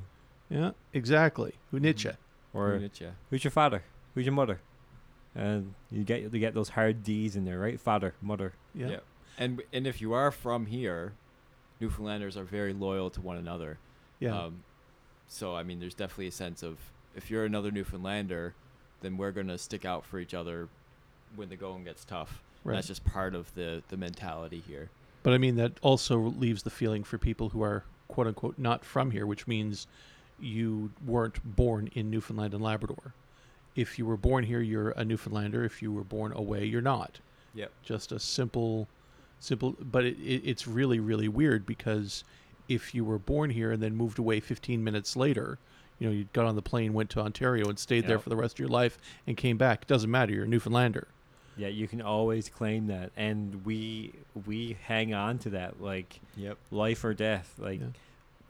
yeah 0.50 0.72
exactly. 0.92 1.54
Who 1.70 1.80
knit 1.80 2.04
ya? 2.04 2.12
Or 2.52 2.70
Greenwich, 2.70 3.02
who's 3.30 3.42
your 3.44 3.50
father? 3.50 3.82
Who's 4.14 4.26
your 4.26 4.34
mother? 4.34 4.60
And 5.34 5.74
you 5.90 6.04
get 6.04 6.22
you 6.22 6.28
get 6.28 6.54
those 6.54 6.70
hard 6.70 7.02
D's 7.02 7.34
in 7.36 7.44
there, 7.46 7.58
right? 7.58 7.80
Father, 7.80 8.14
mother. 8.22 8.52
Yeah. 8.74 8.88
Yeah. 8.88 8.98
And 9.38 9.62
and 9.72 9.86
if 9.86 10.00
you 10.00 10.12
are 10.14 10.30
from 10.30 10.66
here, 10.66 11.12
Newfoundlanders 11.80 12.36
are 12.36 12.44
very 12.44 12.72
loyal 12.72 13.10
to 13.10 13.20
one 13.20 13.36
another. 13.36 13.78
Yeah. 14.18 14.44
Um, 14.44 14.62
so 15.28 15.54
I 15.54 15.62
mean, 15.62 15.80
there's 15.80 15.94
definitely 15.94 16.28
a 16.28 16.32
sense 16.32 16.62
of 16.62 16.78
if 17.14 17.30
you're 17.30 17.44
another 17.44 17.70
Newfoundlander, 17.70 18.54
then 19.02 19.16
we're 19.16 19.32
gonna 19.32 19.58
stick 19.58 19.84
out 19.84 20.04
for 20.04 20.18
each 20.18 20.34
other 20.34 20.68
when 21.34 21.48
the 21.48 21.56
going 21.56 21.84
gets 21.84 22.04
tough. 22.04 22.40
right. 22.64 22.74
That's 22.74 22.86
just 22.86 23.04
part 23.04 23.34
of 23.34 23.54
the 23.54 23.82
the 23.88 23.96
mentality 23.96 24.62
here. 24.66 24.88
But 25.22 25.32
I 25.34 25.38
mean, 25.38 25.56
that 25.56 25.72
also 25.82 26.18
leaves 26.18 26.62
the 26.62 26.70
feeling 26.70 27.02
for 27.04 27.18
people 27.18 27.48
who 27.50 27.62
are 27.62 27.84
quote 28.08 28.26
unquote 28.28 28.58
not 28.58 28.84
from 28.84 29.10
here, 29.10 29.26
which 29.26 29.46
means 29.46 29.86
you 30.40 30.90
weren't 31.04 31.56
born 31.56 31.90
in 31.94 32.10
Newfoundland 32.10 32.54
and 32.54 32.62
Labrador. 32.62 33.12
If 33.74 33.98
you 33.98 34.06
were 34.06 34.16
born 34.16 34.44
here, 34.44 34.60
you're 34.60 34.90
a 34.90 35.04
Newfoundlander. 35.04 35.64
If 35.64 35.82
you 35.82 35.92
were 35.92 36.04
born 36.04 36.32
away, 36.32 36.64
you're 36.64 36.80
not. 36.80 37.18
Yep. 37.54 37.70
Just 37.82 38.12
a 38.12 38.18
simple, 38.18 38.86
simple. 39.40 39.76
But 39.80 40.04
it, 40.04 40.16
it, 40.18 40.42
it's 40.44 40.66
really, 40.66 41.00
really 41.00 41.28
weird 41.28 41.66
because 41.66 42.24
if 42.68 42.94
you 42.94 43.04
were 43.04 43.18
born 43.18 43.50
here 43.50 43.72
and 43.72 43.82
then 43.82 43.94
moved 43.94 44.18
away 44.18 44.40
15 44.40 44.82
minutes 44.82 45.16
later, 45.16 45.58
you 45.98 46.06
know, 46.06 46.12
you 46.12 46.28
got 46.32 46.46
on 46.46 46.56
the 46.56 46.62
plane, 46.62 46.92
went 46.92 47.10
to 47.10 47.20
Ontario, 47.20 47.68
and 47.68 47.78
stayed 47.78 48.06
there 48.06 48.18
for 48.18 48.28
the 48.28 48.36
rest 48.36 48.56
of 48.56 48.58
your 48.58 48.68
life, 48.68 48.98
and 49.26 49.36
came 49.36 49.56
back. 49.56 49.82
It 49.82 49.88
doesn't 49.88 50.10
matter. 50.10 50.32
You're 50.32 50.44
a 50.44 50.48
Newfoundlander. 50.48 51.08
Yeah, 51.56 51.68
you 51.68 51.88
can 51.88 52.02
always 52.02 52.50
claim 52.50 52.88
that, 52.88 53.12
and 53.16 53.64
we 53.64 54.12
we 54.46 54.76
hang 54.84 55.14
on 55.14 55.38
to 55.38 55.50
that 55.50 55.80
like 55.80 56.20
Yep. 56.36 56.58
life 56.70 57.02
or 57.02 57.14
death. 57.14 57.54
Like 57.56 57.80
Yeah. 57.80 57.86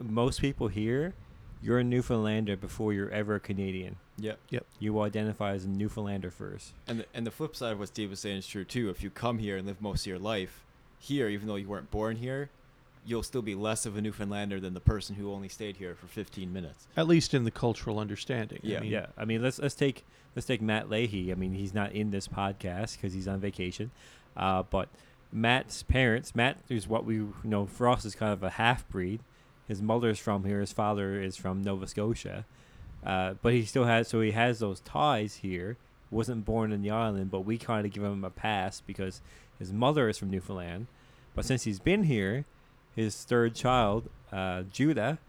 most 0.01 0.41
people 0.41 0.67
here, 0.67 1.13
you're 1.61 1.79
a 1.79 1.85
Newfoundlander 1.85 2.57
before 2.57 2.91
you're 2.91 3.09
ever 3.11 3.35
a 3.35 3.39
Canadian. 3.39 3.95
Yep. 4.17 4.39
Yep. 4.49 4.65
You 4.79 4.99
identify 4.99 5.51
as 5.53 5.63
a 5.63 5.69
Newfoundlander 5.69 6.31
first. 6.31 6.73
And 6.85 6.99
the, 6.99 7.05
and 7.13 7.25
the 7.25 7.31
flip 7.31 7.55
side 7.55 7.71
of 7.71 7.79
what 7.79 7.87
Steve 7.87 8.09
was 8.09 8.19
saying 8.19 8.39
is 8.39 8.47
true 8.47 8.65
too. 8.65 8.89
If 8.89 9.01
you 9.01 9.09
come 9.09 9.37
here 9.37 9.55
and 9.55 9.65
live 9.65 9.81
most 9.81 10.01
of 10.01 10.07
your 10.07 10.19
life 10.19 10.65
here, 10.99 11.29
even 11.29 11.47
though 11.47 11.55
you 11.55 11.67
weren't 11.67 11.91
born 11.91 12.17
here, 12.17 12.49
you'll 13.05 13.23
still 13.23 13.41
be 13.41 13.55
less 13.55 13.85
of 13.85 13.95
a 13.95 14.01
Newfoundlander 14.01 14.59
than 14.59 14.73
the 14.73 14.79
person 14.81 15.15
who 15.15 15.31
only 15.31 15.47
stayed 15.47 15.77
here 15.77 15.95
for 15.95 16.07
15 16.07 16.51
minutes. 16.51 16.87
At 16.97 17.07
least 17.07 17.33
in 17.33 17.45
the 17.45 17.51
cultural 17.51 17.99
understanding. 17.99 18.59
I 18.63 18.67
Yeah. 18.67 18.79
mean, 18.81 18.91
yeah, 18.91 19.05
I 19.17 19.23
mean, 19.25 19.41
let's 19.41 19.59
let's 19.59 19.75
take 19.75 20.03
let's 20.35 20.45
take 20.45 20.61
Matt 20.61 20.89
Leahy. 20.89 21.31
I 21.31 21.35
mean, 21.35 21.53
he's 21.53 21.73
not 21.73 21.93
in 21.93 22.11
this 22.11 22.27
podcast 22.27 22.97
because 22.97 23.13
he's 23.13 23.27
on 23.27 23.39
vacation, 23.39 23.91
uh, 24.35 24.63
but 24.63 24.89
Matt's 25.31 25.83
parents, 25.83 26.35
Matt 26.35 26.57
is 26.69 26.87
what 26.87 27.05
we 27.05 27.15
you 27.15 27.33
know 27.43 27.65
for 27.65 27.87
us 27.87 28.03
is 28.05 28.15
kind 28.15 28.33
of 28.33 28.43
a 28.43 28.51
half 28.51 28.87
breed. 28.89 29.21
His 29.67 29.81
mother's 29.81 30.19
from 30.19 30.43
here. 30.45 30.59
His 30.61 30.71
father 30.73 31.21
is 31.21 31.35
from 31.37 31.61
Nova 31.61 31.87
Scotia, 31.87 32.45
uh, 33.05 33.35
but 33.41 33.53
he 33.53 33.63
still 33.63 33.83
has 33.85 34.07
so 34.09 34.19
he 34.21 34.31
has 34.31 34.59
those 34.59 34.79
ties 34.81 35.37
here. 35.37 35.77
Wasn't 36.09 36.45
born 36.45 36.71
in 36.71 36.81
the 36.81 36.89
island, 36.91 37.31
but 37.31 37.41
we 37.41 37.57
kind 37.57 37.85
of 37.85 37.91
give 37.91 38.03
him 38.03 38.23
a 38.23 38.29
pass 38.29 38.79
because 38.81 39.21
his 39.59 39.71
mother 39.73 40.07
is 40.09 40.17
from 40.17 40.29
Newfoundland. 40.29 40.87
But 41.35 41.45
since 41.45 41.63
he's 41.63 41.79
been 41.79 42.03
here, 42.03 42.45
his 42.95 43.23
third 43.23 43.53
child, 43.55 44.09
uh, 44.31 44.63
Judah, 44.63 45.19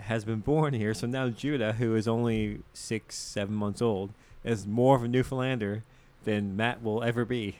has 0.00 0.24
been 0.24 0.40
born 0.40 0.74
here. 0.74 0.94
So 0.94 1.06
now 1.06 1.28
Judah, 1.28 1.72
who 1.74 1.94
is 1.94 2.06
only 2.08 2.60
six, 2.72 3.16
seven 3.16 3.54
months 3.54 3.82
old, 3.82 4.10
is 4.44 4.66
more 4.66 4.96
of 4.96 5.02
a 5.04 5.08
Newfoundlander 5.08 5.82
than 6.24 6.56
Matt 6.56 6.82
will 6.82 7.02
ever 7.02 7.24
be. 7.24 7.56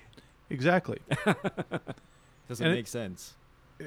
Exactly. 0.51 0.99
Doesn't 2.49 2.65
And 2.65 2.73
it- 2.73 2.77
make 2.77 2.87
sense. 2.89 3.35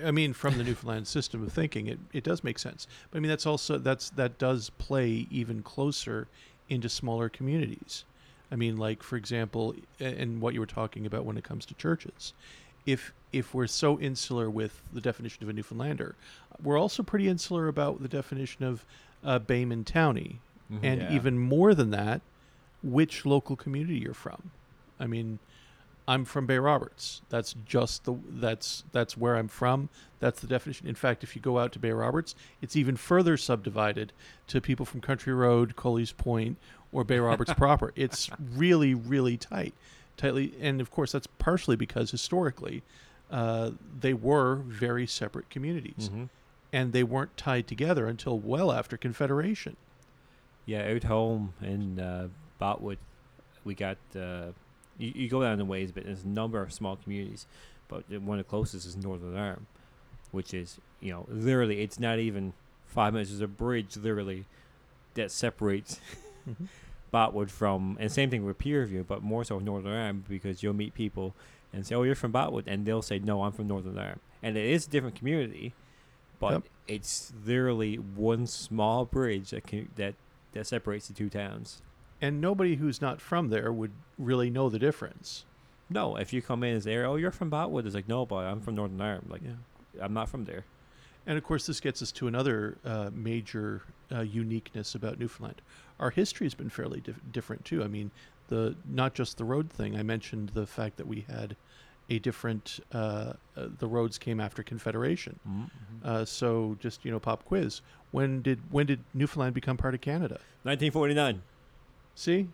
I 0.06 0.12
mean, 0.12 0.32
from 0.32 0.58
the 0.58 0.64
Newfoundland 0.64 1.06
system 1.06 1.44
of 1.46 1.52
thinking, 1.52 1.88
it, 1.88 2.00
it 2.14 2.24
does 2.24 2.46
make 2.46 2.58
sense. 2.60 2.88
But 3.10 3.18
I 3.18 3.20
mean, 3.20 3.28
that's 3.30 3.46
also 3.46 3.78
that's 3.78 4.10
that 4.12 4.38
does 4.38 4.70
play 4.78 5.28
even 5.30 5.62
closer 5.64 6.30
into 6.70 6.88
smaller 6.88 7.28
communities. 7.28 8.06
I 8.52 8.56
mean, 8.56 8.78
like 8.78 9.02
for 9.04 9.16
example, 9.16 9.76
and 10.00 10.42
what 10.42 10.54
you 10.54 10.60
were 10.60 10.66
talking 10.66 11.06
about 11.06 11.26
when 11.26 11.38
it 11.38 11.44
comes 11.44 11.66
to 11.68 11.74
churches, 11.76 12.34
if 12.86 13.14
if 13.32 13.54
we're 13.54 13.68
so 13.68 14.00
insular 14.00 14.50
with 14.50 14.82
the 14.92 15.00
definition 15.02 15.42
of 15.44 15.50
a 15.50 15.54
Newfoundlander, 15.54 16.16
we're 16.62 16.78
also 16.78 17.02
pretty 17.02 17.30
insular 17.30 17.68
about 17.68 18.02
the 18.02 18.10
definition 18.10 18.66
of 18.66 18.86
uh, 19.24 19.40
Bayman 19.40 19.86
Townie, 19.86 20.38
and 20.84 21.02
Yeah. 21.02 21.14
even 21.14 21.38
more 21.38 21.74
than 21.74 21.92
that, 21.92 22.22
which 22.84 23.26
local 23.26 23.56
community 23.56 24.00
you're 24.00 24.14
from. 24.14 24.52
I 25.00 25.08
mean, 25.08 25.40
I'm 26.08 26.26
from 26.26 26.46
Bay 26.46 26.58
Roberts. 26.58 27.22
That's 27.30 27.56
just 27.66 28.04
the 28.06 28.16
that's 28.30 28.84
that's 28.92 29.16
where 29.16 29.38
I'm 29.38 29.48
from. 29.48 29.88
That's 30.20 30.42
the 30.42 30.48
definition. 30.48 30.88
In 30.88 30.96
fact, 30.96 31.24
if 31.24 31.36
you 31.36 31.42
go 31.42 31.58
out 31.60 31.72
to 31.74 31.80
Bay 31.80 31.92
Roberts, 31.92 32.36
it's 32.62 32.76
even 32.76 32.98
further 32.98 33.38
subdivided 33.38 34.12
to 34.48 34.60
people 34.60 34.86
from 34.86 35.00
Country 35.00 35.34
Road, 35.34 35.76
Coley's 35.76 36.12
Point, 36.12 36.58
or 36.92 37.04
Bay 37.04 37.20
Roberts 37.20 37.54
proper. 37.54 37.92
It's 37.96 38.30
really 38.56 38.94
really 38.94 39.38
tight, 39.38 39.74
tightly, 40.18 40.54
and 40.60 40.82
of 40.82 40.92
course 40.92 41.12
that's 41.12 41.28
partially 41.28 41.76
because 41.76 42.12
historically, 42.12 42.84
uh, 43.32 43.72
they 44.00 44.14
were 44.14 44.56
very 44.56 45.08
separate 45.08 45.50
communities, 45.50 46.10
Mhm. 46.10 46.30
and 46.74 46.94
they 46.94 47.04
weren't 47.04 47.36
tied 47.38 47.68
together 47.68 48.08
until 48.08 48.38
well 48.40 48.72
after 48.72 48.98
Confederation. 48.98 49.78
Yeah, 50.66 50.92
out 50.92 51.04
home 51.04 51.54
in 51.62 52.00
uh, 52.00 52.28
Botwood, 52.60 52.98
we 53.64 53.74
got. 53.74 53.98
Uh, 54.16 54.52
you, 54.98 55.12
you 55.16 55.30
go 55.30 55.42
down 55.42 55.58
the 55.58 55.66
ways, 55.66 55.92
but 55.92 56.04
there's 56.06 56.24
a 56.24 56.28
number 56.28 56.62
of 56.62 56.72
small 56.72 56.96
communities, 56.98 57.48
but 57.88 58.08
one 58.10 58.38
of 58.38 58.46
the 58.46 58.50
closest 58.50 58.86
is 58.86 58.96
Northern 58.96 59.36
Arm, 59.36 59.66
which 60.32 60.54
is 60.54 60.78
you 61.00 61.12
know 61.12 61.26
literally 61.30 61.82
it's 61.82 62.00
not 62.00 62.20
even 62.20 62.54
five 62.86 63.14
minutes. 63.14 63.32
There's 63.32 63.42
a 63.42 63.48
bridge 63.48 63.98
literally 63.98 64.46
that 65.16 65.32
separates 65.32 66.00
Mhm. 66.48 66.68
Botwood 67.14 67.50
from, 67.50 67.98
and 68.00 68.12
same 68.12 68.30
thing 68.30 68.46
with 68.46 68.58
Pierview, 68.58 69.06
but 69.06 69.22
more 69.24 69.44
so 69.44 69.60
Northern 69.60 69.94
Arm 69.94 70.24
because 70.28 70.64
you'll 70.64 70.74
meet 70.74 70.94
people 70.94 71.34
and 71.74 71.86
say, 71.86 71.96
"Oh, 71.96 72.04
you're 72.04 72.16
from 72.16 72.32
Botwood," 72.32 72.64
and 72.68 72.86
they'll 72.86 73.02
say, 73.02 73.20
"No, 73.20 73.44
I'm 73.44 73.52
from 73.52 73.68
Northern 73.68 73.98
Arm," 73.98 74.20
and 74.42 74.56
it 74.58 74.66
is 74.66 74.88
a 74.88 74.90
different 74.90 75.16
community, 75.16 75.74
but 76.40 76.52
Yep. 76.54 76.64
it's 76.88 77.34
literally 77.46 77.96
one 77.98 78.48
small 78.48 79.06
bridge 79.06 79.50
that 79.52 79.68
can, 79.68 79.90
that 79.96 80.16
that 80.54 80.68
separates 80.68 81.08
the 81.08 81.14
two 81.14 81.30
towns. 81.30 81.82
And 82.22 82.40
nobody 82.42 82.76
who's 82.76 83.02
not 83.02 83.20
from 83.22 83.50
there 83.50 83.72
would 83.74 83.92
really 84.18 84.50
know 84.50 84.70
the 84.70 84.78
difference. 84.80 85.46
No, 85.90 86.16
if 86.18 86.32
you 86.34 86.42
come 86.42 86.64
in 86.64 86.76
and 86.76 86.84
say, 86.84 86.98
"Oh, 86.98 87.16
you're 87.16 87.32
from 87.32 87.50
Botwood," 87.50 87.86
it's 87.86 87.96
like, 87.96 88.08
"No, 88.08 88.26
but 88.26 88.46
I'm 88.46 88.62
from 88.62 88.76
Northern 88.76 89.02
Arm." 89.02 89.26
Like, 89.30 89.42
Yeah. 89.44 89.56
I'm 90.02 90.14
not 90.14 90.30
from 90.30 90.46
there. 90.46 90.64
And 91.28 91.38
of 91.38 91.44
course, 91.44 91.66
this 91.68 91.80
gets 91.80 92.02
us 92.02 92.12
to 92.14 92.28
another 92.28 92.78
uh, 92.86 93.12
major 93.14 93.84
uh, 94.12 94.22
uniqueness 94.22 94.96
about 94.96 95.20
Newfoundland. 95.20 95.62
Our 96.02 96.10
history 96.10 96.46
has 96.46 96.54
been 96.56 96.70
fairly 96.70 97.00
dif- 97.00 97.22
different 97.32 97.64
too. 97.64 97.84
I 97.84 97.88
mean, 97.88 98.12
the 98.48 98.76
not 98.90 99.14
just 99.14 99.38
the 99.38 99.46
road 99.46 99.70
thing. 99.70 99.96
I 99.96 100.04
mentioned 100.04 100.50
the 100.50 100.66
fact 100.66 100.98
that 100.98 101.08
we 101.08 101.26
had 101.30 101.56
a 102.10 102.20
different. 102.20 102.80
Uh, 102.92 103.34
uh, 103.56 103.68
the 103.80 103.88
roads 103.88 104.18
came 104.18 104.40
after 104.42 104.64
Confederation. 104.64 105.40
Uh, 106.04 106.26
so, 106.26 106.76
just 106.80 107.06
you 107.06 107.12
know, 107.12 107.20
pop 107.20 107.46
quiz. 107.46 107.82
When 108.12 108.42
did 108.42 108.60
when 108.72 108.88
did 108.88 109.00
Newfoundland 109.14 109.54
become 109.54 109.78
part 109.78 109.94
of 109.94 110.02
Canada? 110.02 110.40
1949. 110.64 111.42
See, 112.16 112.48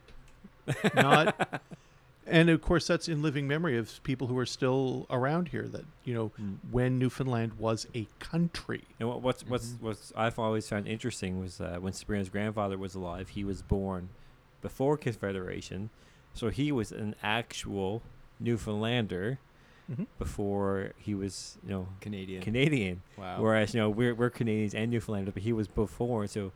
not. 0.93 1.61
And 2.29 2.49
of 2.49 2.61
course, 2.61 2.85
that's 2.87 3.07
in 3.07 3.21
living 3.21 3.47
memory 3.47 3.77
of 3.77 4.01
people 4.03 4.27
who 4.27 4.37
are 4.37 4.45
still 4.45 5.05
around 5.09 5.47
here. 5.49 5.67
That 5.67 5.85
you 6.03 6.13
know, 6.13 6.31
when 6.71 6.99
Newfoundland 6.99 7.53
was 7.57 7.87
a 7.95 8.07
country. 8.19 8.83
And 8.99 9.07
what, 9.09 9.21
what's 9.21 9.43
what's 9.45 9.69
Mhm. 9.69 9.81
what's 9.81 10.11
I've 10.15 10.37
always 10.37 10.67
found 10.67 10.87
interesting 10.87 11.39
was 11.39 11.61
uh, 11.61 11.77
when 11.79 11.93
Sabrina's 11.93 12.29
grandfather 12.29 12.77
was 12.77 12.95
alive, 12.95 13.29
he 13.29 13.43
was 13.43 13.61
born 13.61 14.09
before 14.61 14.97
Confederation, 14.97 15.89
so 16.33 16.49
he 16.49 16.71
was 16.71 16.91
an 16.91 17.15
actual 17.23 18.01
Newfoundlander 18.39 19.39
Mm-hmm. 19.89 20.03
before 20.19 20.91
he 20.97 21.15
was 21.15 21.57
you 21.63 21.69
know 21.69 21.87
Canadian. 22.01 22.41
Canadian. 22.41 23.03
wow. 23.17 23.41
Whereas 23.41 23.73
you 23.73 23.79
know 23.79 23.89
we're 23.89 24.13
we're 24.13 24.29
Canadians 24.29 24.73
and 24.75 24.91
Newfoundlanders, 24.91 25.33
but 25.33 25.43
he 25.43 25.53
was 25.53 25.69
before. 25.69 26.27
So, 26.27 26.51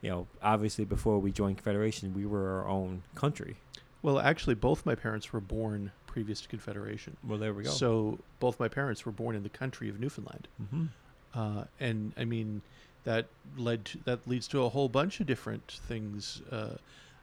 you 0.00 0.08
know, 0.08 0.26
obviously 0.42 0.86
before 0.86 1.18
we 1.18 1.30
joined 1.30 1.58
Confederation, 1.58 2.14
we 2.14 2.24
were 2.24 2.48
our 2.60 2.66
own 2.66 3.02
country. 3.14 3.56
Well, 4.02 4.18
actually, 4.18 4.54
both 4.54 4.86
my 4.86 4.94
parents 4.94 5.32
were 5.32 5.40
born 5.40 5.92
previous 6.06 6.40
to 6.40 6.48
Confederation. 6.48 7.16
Well, 7.26 7.38
there 7.38 7.52
we 7.52 7.64
go. 7.64 7.70
So 7.70 8.18
both 8.40 8.58
my 8.58 8.68
parents 8.68 9.04
were 9.04 9.12
born 9.12 9.36
in 9.36 9.42
the 9.42 9.48
country 9.48 9.88
of 9.88 10.00
Newfoundland, 10.00 10.48
hmm 10.70 10.86
uh, 11.32 11.64
and 11.78 12.12
I 12.16 12.24
mean 12.24 12.62
that 13.04 13.26
led 13.56 13.84
to, 13.86 13.98
that 14.04 14.26
leads 14.26 14.48
to 14.48 14.62
a 14.64 14.68
whole 14.68 14.88
bunch 14.88 15.20
of 15.20 15.26
different 15.26 15.78
things. 15.86 16.42
Uh, 16.50 16.74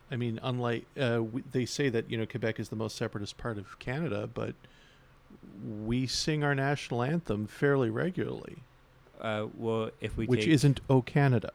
I 0.09 0.15
mean, 0.15 0.39
unlike 0.41 0.85
uh, 0.99 1.21
we, 1.23 1.43
they 1.51 1.65
say 1.65 1.89
that 1.89 2.09
you 2.09 2.17
know 2.17 2.25
Quebec 2.25 2.59
is 2.59 2.69
the 2.69 2.75
most 2.75 2.95
separatist 2.95 3.37
part 3.37 3.57
of 3.57 3.77
Canada, 3.79 4.29
but 4.33 4.55
we 5.85 6.07
sing 6.07 6.43
our 6.43 6.55
national 6.55 7.03
anthem 7.03 7.47
fairly 7.47 7.89
regularly, 7.89 8.59
uh, 9.19 9.47
well, 9.57 9.91
if 9.99 10.15
we 10.15 10.25
which 10.25 10.41
take, 10.41 10.49
isn't 10.49 10.79
"O 10.89 11.01
Canada." 11.01 11.51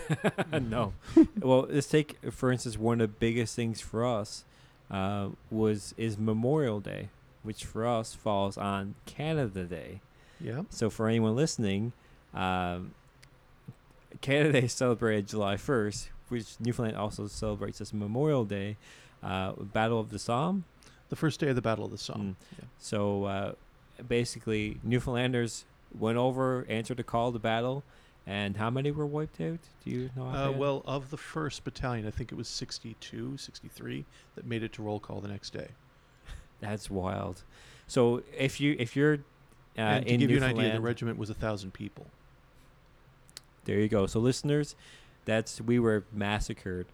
no. 0.60 0.94
well, 1.40 1.66
let's 1.68 1.86
take 1.86 2.16
for 2.32 2.50
instance 2.50 2.78
one 2.78 3.00
of 3.00 3.10
the 3.10 3.16
biggest 3.18 3.54
things 3.54 3.80
for 3.80 4.04
us 4.04 4.44
uh, 4.92 5.28
was 5.50 5.94
is 5.96 6.18
Memorial 6.18 6.78
Day, 6.78 7.08
which 7.42 7.64
for 7.64 7.86
us 7.86 8.14
falls 8.14 8.56
on 8.58 8.94
Canada 9.06 9.64
Day. 9.64 10.00
Yeah. 10.40 10.62
So 10.70 10.90
for 10.90 11.08
anyone 11.08 11.34
listening, 11.34 11.92
um, 12.34 12.92
Canada 14.20 14.52
Day 14.60 14.66
is 14.66 14.72
celebrated 14.72 15.26
July 15.28 15.56
first, 15.56 16.10
which 16.28 16.60
Newfoundland 16.60 16.96
also 16.96 17.26
celebrates 17.26 17.80
as 17.80 17.92
Memorial 17.92 18.44
Day. 18.44 18.76
Uh, 19.22 19.52
Battle 19.52 20.00
of 20.00 20.10
the 20.10 20.18
Somme. 20.18 20.64
The 21.08 21.16
first 21.16 21.38
day 21.38 21.48
of 21.48 21.56
the 21.56 21.62
Battle 21.62 21.84
of 21.84 21.90
the 21.90 21.98
Somme. 21.98 22.36
Mm. 22.60 22.64
So 22.78 23.24
uh, 23.24 23.52
basically, 24.08 24.80
Newfoundlanders 24.82 25.64
went 25.96 26.18
over, 26.18 26.66
answered 26.68 26.96
the 26.96 27.04
call 27.04 27.32
to 27.32 27.38
battle, 27.38 27.84
and 28.26 28.56
how 28.56 28.70
many 28.70 28.90
were 28.90 29.06
wiped 29.06 29.40
out? 29.40 29.58
Do 29.84 29.90
you 29.90 30.10
know? 30.16 30.26
Uh, 30.26 30.52
well, 30.52 30.82
of 30.86 31.10
the 31.10 31.16
first 31.16 31.64
battalion, 31.64 32.06
I 32.06 32.10
think 32.10 32.30
it 32.30 32.36
was 32.36 32.48
62, 32.48 33.36
63 33.36 34.04
that 34.36 34.46
made 34.46 34.62
it 34.62 34.72
to 34.74 34.82
roll 34.82 35.00
call 35.00 35.20
the 35.20 35.28
next 35.28 35.50
day. 35.52 35.68
That's 36.60 36.88
wild. 36.90 37.42
So 37.88 38.22
if 38.36 38.60
you 38.60 38.76
if 38.78 38.94
you're 38.94 39.14
uh, 39.76 39.80
and 39.80 40.06
to 40.06 40.16
give 40.16 40.30
you 40.30 40.36
an 40.36 40.44
idea, 40.44 40.72
the 40.74 40.80
regiment 40.80 41.18
was 41.18 41.30
a 41.30 41.34
thousand 41.34 41.72
people. 41.72 42.06
there 43.64 43.78
you 43.80 43.88
go. 43.88 44.06
So 44.06 44.20
listeners, 44.20 44.76
that's 45.24 45.60
we 45.60 45.78
were 45.78 46.04
massacred. 46.12 46.86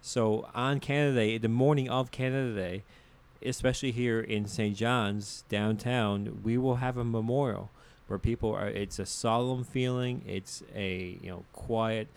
So 0.00 0.48
on 0.54 0.80
Canada 0.80 1.14
Day, 1.14 1.38
the 1.38 1.48
morning 1.48 1.88
of 1.88 2.10
Canada 2.10 2.54
Day, 2.54 2.82
especially 3.44 3.92
here 3.92 4.20
in 4.20 4.46
St. 4.46 4.76
John's 4.76 5.44
downtown, 5.48 6.40
we 6.42 6.58
will 6.58 6.76
have 6.76 6.96
a 6.96 7.04
memorial 7.04 7.70
where 8.08 8.18
people 8.18 8.54
are. 8.54 8.68
It's 8.68 8.98
a 8.98 9.06
solemn 9.06 9.64
feeling. 9.64 10.22
It's 10.26 10.62
a 10.74 11.18
you 11.22 11.30
know 11.30 11.44
quiet, 11.52 12.08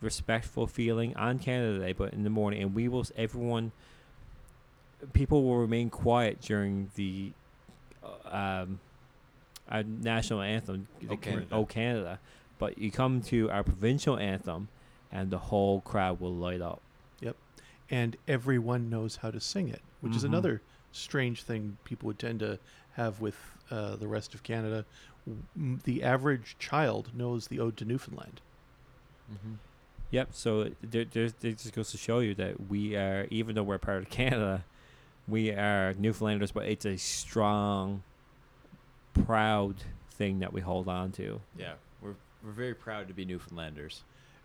respectful 0.00 0.66
feeling 0.66 1.16
on 1.16 1.38
Canada 1.38 1.78
Day, 1.80 1.92
but 1.92 2.12
in 2.12 2.24
the 2.24 2.30
morning, 2.30 2.62
and 2.62 2.74
we 2.74 2.88
will 2.88 3.04
everyone. 3.16 3.72
People 5.12 5.42
will 5.44 5.58
remain 5.58 5.90
quiet 5.90 6.40
during 6.40 6.90
the 6.94 7.32
uh, 8.02 8.62
um, 8.62 8.80
our 9.68 9.82
national 9.82 10.40
anthem, 10.40 10.88
the 11.00 11.08
O 11.08 11.16
Can- 11.16 11.46
Canada. 11.46 11.66
Canada. 11.68 12.18
But 12.58 12.78
you 12.78 12.90
come 12.90 13.20
to 13.22 13.50
our 13.50 13.62
provincial 13.62 14.16
anthem, 14.18 14.68
and 15.12 15.30
the 15.30 15.38
whole 15.38 15.80
crowd 15.82 16.20
will 16.20 16.32
light 16.34 16.62
up. 16.62 16.80
Yep, 17.20 17.36
and 17.90 18.16
everyone 18.26 18.88
knows 18.88 19.16
how 19.16 19.30
to 19.30 19.40
sing 19.40 19.68
it, 19.68 19.82
which 20.00 20.16
is 20.16 20.22
Mhm. 20.22 20.28
another 20.28 20.62
strange 20.92 21.42
thing 21.42 21.76
people 21.84 22.06
would 22.06 22.18
tend 22.18 22.40
to 22.40 22.58
have 22.94 23.20
with 23.20 23.36
uh, 23.70 23.96
the 23.96 24.06
rest 24.06 24.34
of 24.34 24.42
Canada. 24.42 24.84
W- 25.26 25.78
The 25.84 26.02
average 26.02 26.56
child 26.58 27.10
knows 27.14 27.48
the 27.48 27.60
Ode 27.60 27.76
to 27.78 27.84
Newfoundland. 27.84 28.40
Mhm. 29.32 29.56
Yep. 30.10 30.28
So 30.32 30.70
there, 30.82 31.04
there's, 31.06 31.32
it 31.42 31.58
just 31.58 31.72
goes 31.72 31.90
to 31.92 31.98
show 31.98 32.20
you 32.20 32.34
that 32.34 32.68
we 32.68 32.94
are, 32.96 33.26
even 33.30 33.54
though 33.54 33.62
we're 33.62 33.78
part 33.78 33.98
of 34.02 34.10
Canada, 34.10 34.64
we 35.26 35.50
are 35.50 35.94
Newfoundlanders, 35.94 36.52
but 36.52 36.66
it's 36.66 36.84
a 36.84 36.96
strong, 36.98 38.02
proud 39.12 39.76
thing 40.10 40.38
that 40.40 40.52
we 40.52 40.60
hold 40.60 40.88
on 40.88 41.12
to. 41.12 41.40
Yeah, 41.58 41.74
we're 42.00 42.14
we're 42.44 42.52
very 42.52 42.74
proud 42.74 43.08
to 43.08 43.14
be 43.14 43.24
Newfoundlanders. 43.24 44.02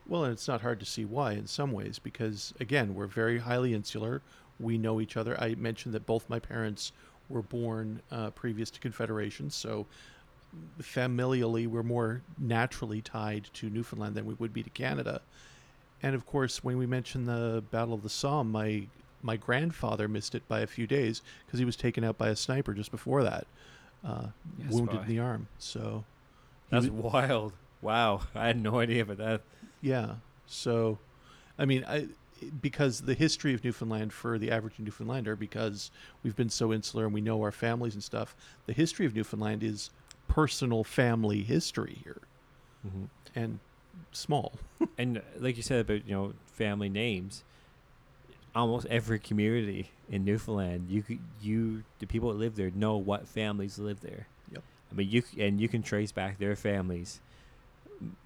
Well, 0.08 0.24
and 0.24 0.34
it's 0.34 0.48
not 0.48 0.62
hard 0.62 0.80
to 0.80 0.86
see 0.86 1.06
why 1.06 1.34
in 1.34 1.46
some 1.48 1.72
ways, 1.72 2.00
because 2.00 2.54
again, 2.60 2.96
we're 2.96 3.06
very 3.08 3.40
highly 3.40 3.74
insular. 3.74 4.22
We 4.60 4.78
know 4.78 5.00
each 5.00 5.18
other. 5.18 5.40
I 5.40 5.56
mentioned 5.56 5.94
that 5.94 6.06
both 6.06 6.30
my 6.30 6.40
parents 6.40 6.92
were 7.30 7.42
born 7.44 8.02
uh, 8.12 8.32
previous 8.32 8.72
to 8.72 8.80
Confederation, 8.80 9.50
so 9.52 9.86
familially, 10.82 11.68
we're 11.68 11.84
more 11.84 12.22
naturally 12.38 13.02
tied 13.02 13.50
to 13.54 13.70
Newfoundland 13.70 14.16
than 14.16 14.26
we 14.26 14.34
would 14.36 14.54
be 14.54 14.64
to 14.64 14.70
Canada. 14.70 15.22
And 16.02 16.16
of 16.16 16.26
course, 16.26 16.64
when 16.64 16.78
we 16.78 16.86
mentioned 16.86 17.28
the 17.28 17.64
Battle 17.72 17.94
of 17.94 18.04
the 18.04 18.10
Somme, 18.10 18.52
my 18.52 18.88
my 19.22 19.36
grandfather 19.36 20.08
missed 20.08 20.34
it 20.34 20.48
by 20.48 20.62
a 20.62 20.68
few 20.68 20.88
days 20.88 21.22
because 21.46 21.60
he 21.60 21.66
was 21.66 21.76
taken 21.76 22.06
out 22.06 22.18
by 22.18 22.30
a 22.30 22.36
sniper 22.38 22.74
just 22.74 22.90
before 22.90 23.22
that, 23.24 23.46
uh, 24.06 24.28
Yes, 24.58 24.72
wounded 24.72 24.96
why? 24.96 25.02
in 25.02 25.08
the 25.10 25.20
arm. 25.20 25.48
So 25.58 26.06
That's 26.70 26.88
wild. 26.88 27.52
Wow. 27.82 28.22
I 28.34 28.48
had 28.48 28.62
no 28.62 28.80
idea 28.80 29.02
about 29.02 29.18
that. 29.18 29.42
Yeah. 29.82 30.16
So, 30.48 31.00
I 31.58 31.66
mean, 31.66 31.84
I 31.88 32.08
because 32.62 33.02
the 33.02 33.14
history 33.14 33.54
of 33.54 33.64
Newfoundland 33.66 34.14
for 34.14 34.38
the 34.40 34.50
average 34.52 34.80
Newfoundlander, 34.80 35.36
because 35.36 35.92
we've 36.24 36.36
been 36.38 36.50
so 36.50 36.72
insular 36.72 37.04
and 37.04 37.14
we 37.14 37.20
know 37.20 37.42
our 37.42 37.52
families 37.52 37.94
and 37.96 38.04
stuff, 38.04 38.34
the 38.66 38.72
history 38.74 39.06
of 39.06 39.14
Newfoundland 39.14 39.62
is 39.64 39.90
personal 40.30 40.84
family 40.86 41.44
history 41.44 42.00
here 42.04 42.22
hmm 42.90 43.06
and 43.36 43.60
small. 44.12 44.54
and 44.98 45.18
uh, 45.18 45.22
like 45.40 45.58
you 45.58 45.64
said 45.64 45.82
about 45.82 46.08
you 46.08 46.16
know 46.16 46.34
family 46.46 46.90
names, 46.90 47.44
almost 48.56 48.86
every 48.88 49.20
community 49.20 49.92
in 50.10 50.26
Newfoundland, 50.26 50.88
you 50.90 51.04
could 51.04 51.20
you 51.42 51.84
the 52.00 52.06
people 52.06 52.30
that 52.30 52.40
live 52.40 52.56
there 52.56 52.72
know 52.72 52.98
what 52.98 53.28
families 53.28 53.78
live 53.78 54.02
there. 54.02 54.28
Yep. 54.52 54.64
I 54.92 54.96
mean, 54.96 55.10
you 55.10 55.24
and 55.38 55.60
you 55.62 55.68
can 55.68 55.84
trace 55.84 56.12
back 56.12 56.40
their 56.40 56.56
families 56.56 57.22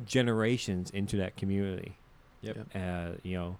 generations 0.05 0.89
into 0.91 1.17
that 1.17 1.35
community. 1.35 1.97
Yep. 2.41 2.57
Yep. 2.57 2.67
Uh, 2.75 3.17
you 3.23 3.37
know, 3.37 3.57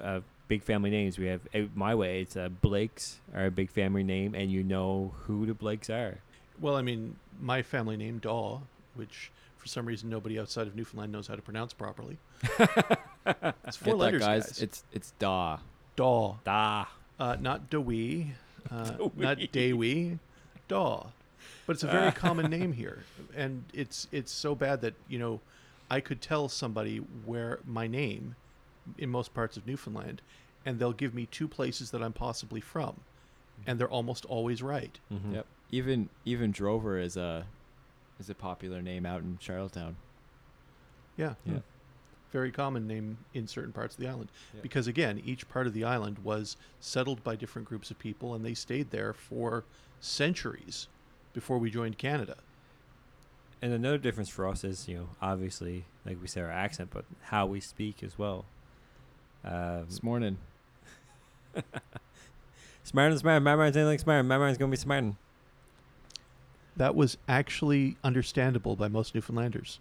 uh, 0.00 0.20
big 0.48 0.62
family 0.62 0.90
names. 0.90 1.18
We 1.18 1.26
have 1.26 1.40
uh, 1.54 1.62
my 1.74 1.94
way. 1.94 2.22
It's 2.22 2.36
uh, 2.36 2.48
Blakes 2.48 3.18
are 3.34 3.46
a 3.46 3.50
big 3.50 3.70
family 3.70 4.02
name, 4.02 4.34
and 4.34 4.50
you 4.50 4.62
know 4.62 5.12
who 5.26 5.46
the 5.46 5.54
Blakes 5.54 5.90
are. 5.90 6.18
Well, 6.60 6.76
I 6.76 6.82
mean, 6.82 7.16
my 7.40 7.62
family 7.62 7.96
name 7.96 8.18
Daw, 8.18 8.60
which 8.94 9.30
for 9.56 9.66
some 9.68 9.86
reason 9.86 10.08
nobody 10.10 10.38
outside 10.38 10.66
of 10.66 10.74
Newfoundland 10.76 11.12
knows 11.12 11.26
how 11.26 11.34
to 11.36 11.42
pronounce 11.42 11.72
properly. 11.72 12.18
It's 13.64 13.76
four 13.76 13.92
Get 13.92 13.92
that, 13.92 13.96
letters, 13.96 14.20
guys. 14.22 14.46
guys. 14.46 14.62
It's 14.62 14.84
it's 14.92 15.12
Da. 15.18 15.58
Daw, 15.94 16.36
Da. 16.44 16.86
uh, 17.18 17.36
not 17.38 17.68
Dewey, 17.68 18.32
uh, 18.70 18.90
Dewey. 18.96 19.10
not 19.16 19.38
Dewey, 19.52 20.18
Daw. 20.68 21.06
But 21.66 21.72
it's 21.76 21.82
a 21.82 21.86
very 21.88 22.10
common 22.24 22.50
name 22.50 22.72
here, 22.72 23.04
and 23.36 23.64
it's 23.74 24.08
it's 24.10 24.32
so 24.32 24.54
bad 24.54 24.80
that 24.80 24.94
you 25.08 25.18
know, 25.18 25.40
I 25.90 26.00
could 26.00 26.22
tell 26.22 26.48
somebody 26.48 26.96
where 27.26 27.58
my 27.66 27.86
name, 27.86 28.36
in 28.96 29.10
most 29.10 29.34
parts 29.34 29.56
of 29.58 29.66
Newfoundland, 29.66 30.22
and 30.64 30.78
they'll 30.78 30.92
give 30.94 31.14
me 31.14 31.26
two 31.30 31.46
places 31.46 31.90
that 31.90 32.02
I'm 32.02 32.14
possibly 32.14 32.60
from, 32.62 32.96
and 33.66 33.78
they're 33.78 33.88
almost 33.90 34.24
always 34.24 34.62
right. 34.62 34.98
Mhm. 35.12 35.34
Yep. 35.34 35.46
Even 35.70 36.08
even 36.24 36.52
Drover 36.52 36.98
is 36.98 37.16
a 37.16 37.46
is 38.18 38.28
a 38.28 38.34
popular 38.34 38.82
name 38.82 39.06
out 39.06 39.22
in 39.22 39.38
Charlottetown. 39.40 39.96
Yeah. 41.16 41.34
Yeah. 41.44 41.58
Very 42.32 42.52
common 42.52 42.86
name 42.86 43.18
in 43.34 43.46
certain 43.46 43.72
parts 43.72 43.94
of 43.94 44.00
the 44.00 44.08
island. 44.08 44.28
Yeah. 44.54 44.60
Because 44.62 44.86
again, 44.86 45.20
each 45.24 45.48
part 45.48 45.66
of 45.66 45.74
the 45.74 45.84
island 45.84 46.18
was 46.20 46.56
settled 46.80 47.24
by 47.24 47.34
different 47.36 47.66
groups 47.68 47.90
of 47.90 47.98
people 47.98 48.34
and 48.34 48.44
they 48.44 48.54
stayed 48.54 48.90
there 48.90 49.12
for 49.12 49.64
centuries 50.00 50.86
before 51.32 51.58
we 51.58 51.70
joined 51.70 51.98
Canada. 51.98 52.36
And 53.62 53.72
another 53.72 53.98
difference 53.98 54.28
for 54.30 54.48
us 54.48 54.64
is, 54.64 54.88
you 54.88 54.96
know, 54.96 55.08
obviously, 55.20 55.84
like 56.06 56.20
we 56.20 56.28
said, 56.28 56.44
our 56.44 56.50
accent, 56.50 56.90
but 56.92 57.04
how 57.24 57.46
we 57.46 57.60
speak 57.60 58.02
as 58.02 58.18
well. 58.18 58.46
Um, 59.44 59.84
This 59.86 60.02
morning. 60.02 60.38
Smartin, 62.84 63.18
Smartin, 63.18 63.42
my 63.42 63.56
mind's 63.56 63.76
anything 63.76 63.90
like 63.92 64.00
Smartin. 64.00 64.26
My 64.26 64.38
mind's 64.38 64.56
gonna 64.56 64.70
be 64.70 64.76
Smartin. 64.76 65.16
That 66.76 66.94
was 66.94 67.16
actually 67.28 67.96
understandable 68.02 68.76
by 68.76 68.88
most 68.88 69.14
Newfoundlanders. 69.14 69.78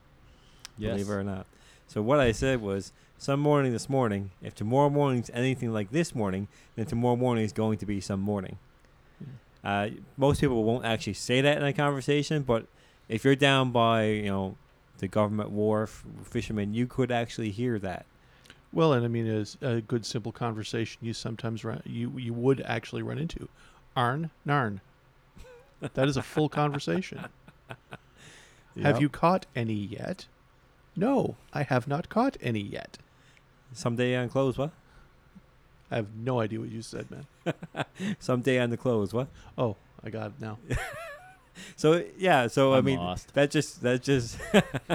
Yes. 0.78 0.92
believe 0.92 1.10
it 1.10 1.14
or 1.14 1.24
not. 1.24 1.46
So 1.88 2.02
what 2.02 2.20
I 2.20 2.32
said 2.32 2.62
was, 2.62 2.92
some 3.18 3.42
morning 3.42 3.74
this 3.74 3.90
morning, 3.90 4.32
if 4.42 4.56
tomorrow 4.56 4.90
morning's 4.90 5.30
anything 5.34 5.74
like 5.74 5.92
this 5.92 6.16
morning, 6.16 6.48
then 6.76 6.86
tomorrow 6.86 7.18
morning 7.18 7.44
is 7.44 7.52
going 7.52 7.78
to 7.80 7.86
be 7.86 8.00
some 8.00 8.22
morning. 8.22 8.58
Uh, 9.62 9.90
most 10.16 10.40
people 10.40 10.64
won't 10.64 10.86
actually 10.86 11.14
say 11.14 11.42
that 11.42 11.58
in 11.58 11.64
a 11.64 11.74
conversation, 11.74 12.44
but 12.44 12.66
if 13.10 13.26
you're 13.26 13.36
down 13.36 13.72
by, 13.72 14.06
you 14.06 14.28
know, 14.28 14.56
the 15.00 15.08
government 15.08 15.50
wharf, 15.50 16.06
fishermen, 16.24 16.74
you 16.74 16.88
could 16.88 17.12
actually 17.12 17.52
hear 17.52 17.78
that. 17.80 18.06
Well, 18.72 18.94
and 18.94 19.04
I 19.04 19.08
mean, 19.08 19.28
as 19.28 19.58
a 19.62 19.82
good 19.82 20.06
simple 20.06 20.32
conversation, 20.32 21.00
you 21.02 21.14
sometimes 21.14 21.66
run, 21.66 21.82
you 21.86 22.12
you 22.18 22.34
would 22.34 22.62
actually 22.62 23.02
run 23.02 23.18
into, 23.18 23.50
Arn 23.96 24.30
Narn. 24.48 24.80
That 25.82 26.08
is 26.08 26.18
a 26.18 26.22
full 26.22 26.50
conversation. 26.50 27.26
Have 28.82 29.02
you 29.02 29.10
caught 29.10 29.46
any 29.56 29.74
yet? 29.74 30.28
No, 30.96 31.36
I 31.54 31.64
have 31.64 31.88
not 31.88 32.10
caught 32.10 32.38
any 32.42 32.62
yet. 32.62 32.98
Someday 33.74 34.16
on 34.16 34.30
clothes, 34.30 34.58
what? 34.58 34.72
I 35.92 35.98
have 35.98 36.16
no 36.16 36.40
idea 36.40 36.60
what 36.60 36.70
you 36.70 36.82
said, 36.82 37.08
man. 37.10 37.26
Someday 38.20 38.60
on 38.60 38.70
the 38.70 38.78
clothes, 38.78 39.14
what? 39.14 39.28
Oh, 39.58 39.76
I 40.04 40.10
got 40.10 40.28
it 40.28 40.42
now. 40.42 40.58
So 41.76 42.06
yeah, 42.18 42.48
so 42.48 42.74
i 42.74 42.78
I'm 42.78 42.86
mean 42.86 43.00
lost. 43.00 43.34
that 43.34 43.52
just 43.52 43.82
that 43.82 44.02
just 44.02 44.38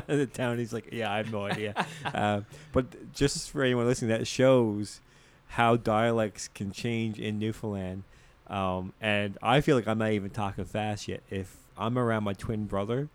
the 0.06 0.26
townie's 0.32 0.72
like, 0.72 0.88
yeah, 0.92 1.12
I 1.12 1.18
have 1.18 1.30
no 1.30 1.44
idea. 1.44 1.74
uh, 2.06 2.40
but 2.72 3.12
just 3.12 3.50
for 3.50 3.62
anyone 3.62 3.86
listening, 3.86 4.10
that 4.10 4.26
shows 4.26 5.00
how 5.48 5.76
dialects 5.76 6.48
can 6.48 6.72
change 6.72 7.18
in 7.18 7.38
Newfoundland. 7.38 8.04
Um, 8.46 8.92
and 9.00 9.38
I 9.42 9.60
feel 9.60 9.74
like 9.76 9.88
I'm 9.88 9.98
not 9.98 10.12
even 10.12 10.30
talking 10.30 10.64
fast 10.64 11.08
yet. 11.08 11.22
If 11.30 11.56
I'm 11.78 11.96
around 11.98 12.24
my 12.24 12.34
twin 12.34 12.66
brother, 12.66 13.08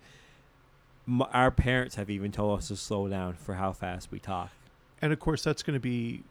m 1.07 1.21
our 1.33 1.51
parents 1.51 1.95
have 1.95 2.09
even 2.09 2.31
told 2.31 2.57
us 2.59 2.67
to 2.69 2.75
slow 2.75 3.07
down 3.07 3.33
for 3.35 3.55
how 3.55 3.71
fast 3.73 4.11
we 4.11 4.19
talk. 4.19 4.49
And 5.01 5.13
of 5.13 5.19
course, 5.19 5.43
that's 5.43 5.63
going 5.63 5.75
to 5.75 5.79
be 5.79 6.23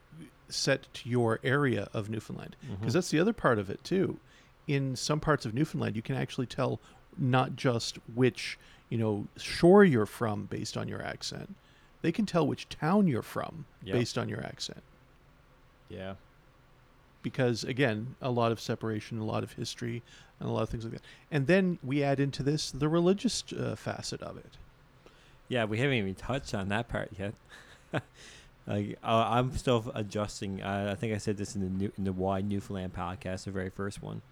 set 0.49 0.93
to 0.95 1.09
your 1.09 1.39
area 1.45 1.89
of 1.93 2.09
Newfoundland. 2.11 2.57
Because 2.63 2.91
Mhm. 2.91 2.95
that's 2.95 3.11
the 3.11 3.21
other 3.21 3.33
part 3.33 3.59
of 3.59 3.71
it, 3.71 3.83
too. 3.85 4.19
In 4.67 4.97
some 4.97 5.21
parts 5.21 5.47
of 5.47 5.55
Newfoundland, 5.55 5.95
you 5.97 6.03
can 6.03 6.17
actually 6.17 6.47
tell 6.47 6.81
not 7.17 7.57
just 7.57 7.97
which, 8.15 8.59
you 8.89 8.99
know, 8.99 9.27
shore 9.37 9.85
you're 9.85 10.07
from 10.07 10.45
based 10.47 10.77
on 10.77 10.89
your 10.89 11.03
accent, 11.03 11.55
they 12.03 12.13
can 12.13 12.27
tell 12.27 12.47
which 12.47 12.69
town 12.69 13.09
you're 13.09 13.23
from 13.23 13.65
Yep. 13.85 13.95
based 13.95 14.19
on 14.19 14.29
your 14.29 14.45
accent. 14.45 14.83
Yeah. 15.89 16.15
Because, 17.23 17.65
again, 17.65 18.15
a 18.23 18.31
lot 18.31 18.53
of 18.53 18.61
separation, 18.61 19.19
a 19.19 19.25
lot 19.25 19.43
of 19.43 19.53
history, 19.53 20.03
and 20.39 20.49
a 20.49 20.53
lot 20.53 20.63
of 20.63 20.69
things 20.69 20.85
like 20.85 20.95
that. 20.95 21.03
And 21.31 21.47
then 21.47 21.79
we 21.83 22.03
add 22.03 22.21
into 22.21 22.43
this 22.43 22.71
the 22.71 22.89
religious 22.89 23.45
uh, 23.53 23.75
facet 23.77 24.23
of 24.23 24.37
it. 24.37 24.57
Yeah, 25.49 25.65
we 25.65 25.79
haven't 25.79 25.97
even 25.97 26.15
touched 26.15 26.55
on 26.55 26.69
that 26.69 26.89
part 26.89 27.11
yet. 27.19 27.35
like 28.67 28.99
uh, 29.03 29.27
I'm 29.29 29.57
still 29.57 29.91
adjusting. 29.95 30.63
Uh, 30.63 30.91
I 30.93 30.95
think 30.95 31.15
I 31.15 31.19
said 31.19 31.39
this 31.39 31.57
in 31.57 31.63
the 31.63 31.71
new, 31.71 31.93
in 31.99 32.05
the 32.05 32.13
Wide 32.13 32.49
Newfoundland 32.49 32.95
podcast, 32.95 33.45
the 33.45 33.51
very 33.51 33.71
first 33.71 34.03
one. 34.03 34.23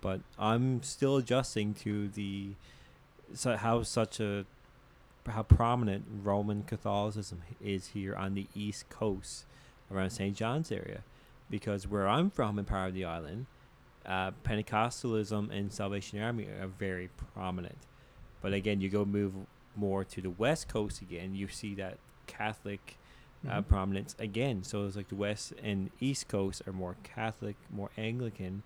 But 0.00 0.20
I'm 0.38 0.82
still 0.82 1.16
adjusting 1.16 1.74
to 1.74 2.08
the 2.08 2.50
so 3.32 3.56
how 3.56 3.82
such 3.82 4.20
a 4.20 4.44
how 5.26 5.42
prominent 5.42 6.04
Roman 6.22 6.64
Catholicism 6.64 7.42
is 7.62 7.88
here 7.88 8.14
on 8.14 8.34
the 8.34 8.46
east 8.54 8.88
coast 8.90 9.46
around 9.90 10.10
St. 10.10 10.36
John's 10.36 10.70
area, 10.70 11.02
because 11.54 11.86
where 11.86 12.08
I'm 12.08 12.30
from 12.30 12.58
in 12.58 12.64
part 12.64 12.88
of 12.88 12.94
the 12.94 13.04
island, 13.04 13.46
uh, 14.04 14.32
Pentecostalism 14.44 15.56
and 15.56 15.72
Salvation 15.72 16.20
Army 16.20 16.46
are 16.46 16.66
very 16.66 17.10
prominent. 17.32 17.78
But 18.42 18.52
again, 18.52 18.80
you 18.80 18.88
go 18.88 19.04
move 19.04 19.34
more 19.76 20.02
to 20.02 20.20
the 20.20 20.30
west 20.30 20.66
coast 20.68 21.00
again, 21.00 21.36
you 21.36 21.46
see 21.46 21.76
that 21.76 21.98
Catholic 22.26 22.96
uh, 23.48 23.60
Mhm. 23.60 23.68
prominence 23.68 24.16
again. 24.18 24.64
So 24.64 24.84
it's 24.86 24.96
like 24.96 25.08
the 25.08 25.14
west 25.14 25.52
and 25.62 25.90
east 26.00 26.26
coast 26.28 26.62
are 26.66 26.72
more 26.72 26.96
Catholic, 27.04 27.56
more 27.70 27.90
Anglican, 27.96 28.62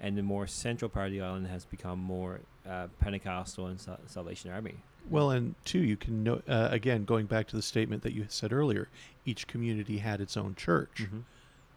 and 0.00 0.16
the 0.18 0.22
more 0.22 0.46
central 0.48 0.88
part 0.88 1.08
of 1.08 1.12
the 1.12 1.20
island 1.20 1.46
has 1.48 1.64
become 1.64 1.98
more 2.00 2.40
uh, 2.66 2.88
Pentecostal 2.98 3.66
and 3.66 3.78
Sal- 3.80 4.00
Salvation 4.06 4.50
Army. 4.50 4.76
Well, 5.10 5.30
and 5.30 5.54
two, 5.64 5.80
you 5.80 5.96
can 5.96 6.22
know 6.24 6.40
uh, 6.48 6.68
again 6.72 7.04
going 7.04 7.26
back 7.26 7.46
to 7.48 7.56
the 7.56 7.62
statement 7.62 8.02
that 8.04 8.14
you 8.14 8.24
said 8.28 8.52
earlier. 8.52 8.88
Each 9.26 9.46
community 9.46 9.98
had 9.98 10.20
its 10.20 10.36
own 10.36 10.54
church. 10.54 11.06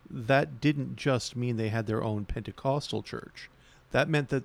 That 0.09 0.61
didn't 0.61 0.95
just 0.95 1.35
mean 1.35 1.57
they 1.57 1.69
had 1.69 1.87
their 1.87 2.03
own 2.03 2.25
Pentecostal 2.25 3.01
church. 3.01 3.49
That 3.91 4.09
meant 4.09 4.29
that 4.29 4.43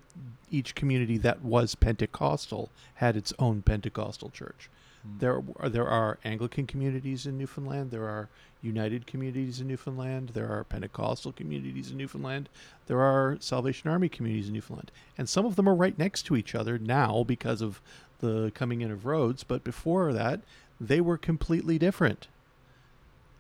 each 0.51 0.75
community 0.75 1.19
that 1.19 1.43
was 1.43 1.75
Pentecostal 1.75 2.71
had 2.95 3.17
its 3.17 3.33
own 3.39 3.63
Pentecostal 3.63 4.31
church. 4.31 4.71
Hmm. 5.03 5.19
There, 5.19 5.43
are, 5.57 5.69
there 5.69 5.89
are 5.89 6.19
Anglican 6.25 6.67
communities 6.67 7.27
in 7.27 7.39
Newfoundland. 7.39 7.91
There 7.91 8.09
are 8.09 8.29
United 8.63 9.07
communities 9.07 9.61
in 9.61 9.69
Newfoundland. 9.69 10.31
There 10.35 10.51
are 10.51 10.65
Pentecostal 10.65 11.33
communities 11.33 11.91
in 11.91 11.97
Newfoundland. 11.97 12.49
There 12.87 13.01
are 13.01 13.39
Salvation 13.41 13.91
Army 13.91 14.09
communities 14.09 14.49
in 14.49 14.55
Newfoundland, 14.55 14.91
and 15.17 15.29
some 15.29 15.47
of 15.47 15.57
them 15.57 15.69
are 15.69 15.75
right 15.75 15.99
next 15.99 16.23
to 16.25 16.37
each 16.37 16.55
other 16.55 16.79
now 16.79 17.25
because 17.25 17.63
of 17.63 17.81
the 18.21 18.53
coming 18.55 18.83
in 18.83 18.91
of 18.91 19.07
roads. 19.07 19.45
But 19.45 19.65
before 19.65 20.13
that, 20.13 20.41
they 20.81 21.01
were 21.01 21.19
completely 21.19 21.79
different. 21.79 22.29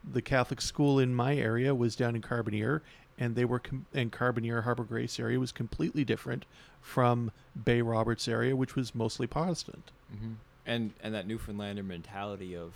The 0.08 0.22
Catholic 0.22 0.60
school 0.60 0.98
in 0.98 1.14
my 1.14 1.36
area 1.36 1.74
was 1.74 1.94
down 1.96 2.16
in 2.16 2.22
Carbonear, 2.22 2.80
and 3.18 3.36
they 3.36 3.44
were 3.44 3.58
com- 3.58 3.86
and 3.92 4.10
Carbonear 4.10 4.62
Harbor 4.64 4.84
Grace 4.84 5.20
area 5.20 5.38
was 5.38 5.52
completely 5.52 6.04
different 6.04 6.46
from 6.80 7.30
Bay 7.64 7.82
Roberts 7.82 8.26
area, 8.26 8.56
which 8.56 8.74
was 8.74 8.94
mostly 8.94 9.26
Protestant. 9.26 9.90
hmm 10.10 10.34
And 10.66 10.92
and 11.02 11.14
that 11.14 11.26
Newfoundlander 11.26 11.82
mentality 11.82 12.56
of 12.56 12.72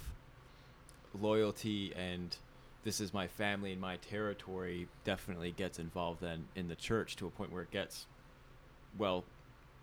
loyalty 1.21 1.93
and 1.95 2.37
this 2.83 3.01
is 3.01 3.15
my 3.15 3.27
family 3.27 3.73
and 3.73 3.81
my 3.81 3.97
territory 3.97 4.89
definitely 5.05 5.53
gets 5.53 5.79
involved 5.79 6.21
then 6.21 6.45
in 6.57 6.69
the 6.69 6.75
church 6.75 7.15
to 7.17 7.27
a 7.27 7.31
point 7.31 7.53
where 7.53 7.63
it 7.63 7.71
gets 7.71 8.07
well 8.99 9.25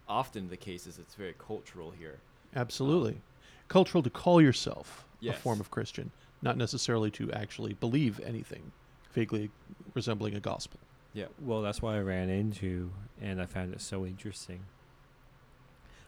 often 0.10 0.50
the 0.50 0.58
case 0.58 0.86
is 0.86 1.00
it's 1.00 1.16
very 1.16 1.34
cultural 1.40 1.92
here 1.92 2.20
Absolutely. 2.54 3.22
Cultural 3.70 4.04
to 4.04 4.10
call 4.10 4.42
yourself 4.42 5.06
a 5.26 5.32
form 5.32 5.62
of 5.62 5.72
Christian, 5.72 6.12
not 6.42 6.58
necessarily 6.58 7.12
to 7.12 7.32
actually 7.32 7.74
believe 7.74 8.20
anything 8.22 8.72
vaguely 9.14 9.52
resembling 9.94 10.36
a 10.36 10.40
gospel. 10.40 10.80
yeah 11.14 11.26
Well, 11.40 11.62
that's 11.62 11.82
why 11.82 11.98
I 11.98 12.00
ran 12.00 12.30
into, 12.30 12.92
and 13.22 13.42
I 13.42 13.46
found 13.46 13.74
it 13.74 13.82
so 13.82 14.06
interesting. 14.06 14.62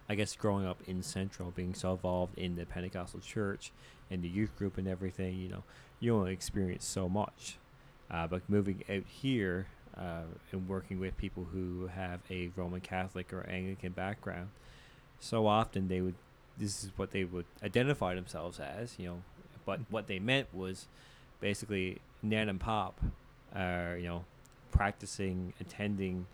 I 0.10 0.16
guess 0.16 0.36
growing 0.36 0.66
up 0.66 0.80
in 0.86 1.02
Central, 1.02 1.52
being 1.52 1.74
so 1.74 1.94
involved 1.94 2.38
in 2.38 2.56
the 2.56 2.66
Pentecostal 2.66 3.22
church 3.22 3.72
and 4.12 4.22
the 4.22 4.28
youth 4.28 4.56
group 4.58 4.78
and 4.78 4.88
everything, 4.88 5.38
you 5.38 5.50
know, 5.50 5.64
you 6.00 6.16
only 6.16 6.34
experience 6.34 6.86
so 6.86 7.08
much. 7.08 7.58
Uh, 8.12 8.28
but 8.28 8.42
moving 8.50 8.84
out 8.90 9.04
here 9.08 9.68
uh, 9.98 10.24
and 10.52 10.68
working 10.68 11.00
with 11.00 11.16
people 11.18 11.48
who 11.52 11.88
have 11.88 12.20
a 12.30 12.52
Roman 12.56 12.82
Catholic 12.82 13.32
or 13.32 13.48
Anglican 13.50 13.94
background, 13.94 14.50
so 15.20 15.48
often 15.48 15.88
they 15.88 16.02
would, 16.02 16.16
this 16.58 16.84
is 16.84 16.92
what 16.98 17.12
they 17.12 17.24
would 17.24 17.46
identify 17.64 18.14
themselves 18.14 18.60
as, 18.60 18.96
you 19.00 19.08
know, 19.08 19.22
but 19.66 19.80
what 19.90 20.08
they 20.08 20.20
meant 20.20 20.48
was 20.54 20.88
basically 21.40 22.00
Nan 22.22 22.50
and 22.50 22.60
Pop 22.60 23.00
are, 23.56 23.98
you 23.98 24.08
know, 24.08 24.24
practicing, 24.72 25.54
attending 25.62 26.26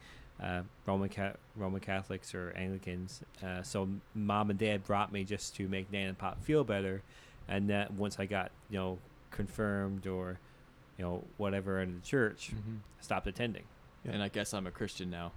uh, 0.42 0.62
Roman 0.86 1.10
Ca- 1.10 1.34
Roman 1.56 1.82
Catholics 1.82 2.34
or 2.34 2.54
Anglicans. 2.56 3.22
Uh, 3.44 3.62
so 3.62 3.90
mom 4.16 4.50
and 4.50 4.58
dad 4.60 4.86
brought 4.86 5.12
me 5.12 5.24
just 5.24 5.56
to 5.58 5.68
make 5.68 5.92
Nan 5.92 6.08
and 6.10 6.18
Pop 6.18 6.42
feel 6.44 6.64
better, 6.64 7.02
and 7.48 7.70
that 7.70 7.92
once 7.94 8.18
I 8.20 8.26
got 8.26 8.52
you 8.70 8.78
know 8.78 8.98
confirmed 9.32 10.08
or 10.08 10.40
you 10.98 11.04
know 11.06 11.24
whatever 11.38 11.82
in 11.82 11.96
the 11.96 12.02
church, 12.08 12.52
Mm-hmm. 12.56 12.76
Stopped 13.02 13.28
attending. 13.28 13.64
Yeah. 14.06 14.12
And 14.14 14.24
I 14.24 14.28
guess 14.30 14.54
I'm 14.54 14.68
a 14.68 14.72
Christian 14.72 15.10
now 15.10 15.32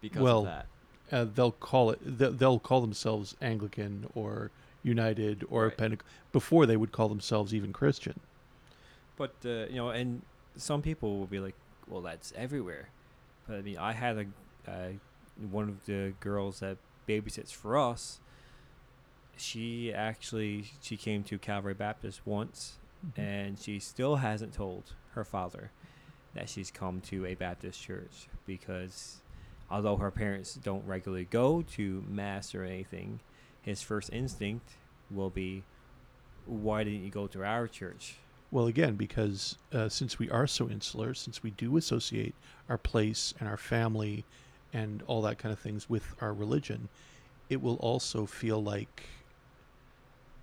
because 0.00 0.22
Well, 0.22 0.38
of 0.40 0.44
that. 0.46 0.66
Uh, 1.12 1.26
they'll 1.32 1.52
call 1.52 1.90
it. 1.90 1.98
They'll 2.38 2.58
call 2.58 2.80
themselves 2.80 3.36
Anglican 3.42 4.06
or 4.14 4.50
United 4.82 5.44
or 5.50 5.64
Right. 5.64 5.76
Pentecost 5.76 6.08
before 6.32 6.66
they 6.66 6.76
would 6.76 6.92
call 6.92 7.08
themselves 7.08 7.54
even 7.54 7.72
Christian. 7.72 8.18
But 9.16 9.34
uh, 9.44 9.66
you 9.68 9.76
know, 9.76 9.90
and 9.90 10.22
some 10.56 10.82
people 10.82 11.18
will 11.18 11.26
be 11.26 11.38
like, 11.38 11.54
"Well, 11.88 12.00
that's 12.00 12.32
everywhere." 12.36 12.88
But 13.46 13.58
I 13.58 13.62
mean, 13.62 13.78
I 13.78 13.92
had 13.92 14.18
a 14.66 14.70
uh, 14.70 14.88
one 15.50 15.68
of 15.68 15.86
the 15.86 16.14
girls 16.20 16.60
that 16.60 16.78
babysits 17.08 17.52
for 17.52 17.78
us. 17.78 18.20
She 19.36 19.92
actually 19.92 20.72
she 20.80 20.96
came 20.96 21.22
to 21.24 21.38
Calvary 21.38 21.74
Baptist 21.74 22.22
once, 22.24 22.76
and 23.16 23.58
she 23.58 23.78
still 23.78 24.16
hasn't 24.16 24.54
told 24.54 24.94
her 25.14 25.24
father 25.24 25.70
that 26.34 26.48
she's 26.48 26.70
come 26.70 27.00
to 27.02 27.26
a 27.26 27.34
Baptist 27.34 27.80
church 27.80 28.28
because 28.46 29.20
although 29.70 29.96
her 29.96 30.10
parents 30.10 30.54
don't 30.54 30.86
regularly 30.86 31.26
go 31.30 31.62
to 31.62 32.04
mass 32.08 32.54
or 32.54 32.64
anything, 32.64 33.20
his 33.62 33.82
first 33.82 34.12
instinct 34.12 34.72
will 35.10 35.30
be, 35.30 35.62
"Why 36.46 36.84
didn't 36.84 37.04
you 37.04 37.10
go 37.10 37.26
to 37.28 37.44
our 37.44 37.66
church?" 37.66 38.16
Well, 38.50 38.66
again, 38.66 38.96
because 38.96 39.56
uh, 39.72 39.88
since 39.88 40.18
we 40.18 40.28
are 40.28 40.46
so 40.46 40.68
insular, 40.68 41.14
since 41.14 41.42
we 41.42 41.50
do 41.52 41.78
associate 41.78 42.34
our 42.68 42.76
place 42.76 43.32
and 43.40 43.48
our 43.48 43.56
family 43.56 44.24
and 44.74 45.02
all 45.06 45.22
that 45.22 45.38
kind 45.38 45.52
of 45.52 45.58
things 45.58 45.88
with 45.88 46.14
our 46.20 46.34
religion, 46.34 46.90
it 47.48 47.62
will 47.62 47.76
also 47.76 48.26
feel 48.26 48.62
like 48.62 49.04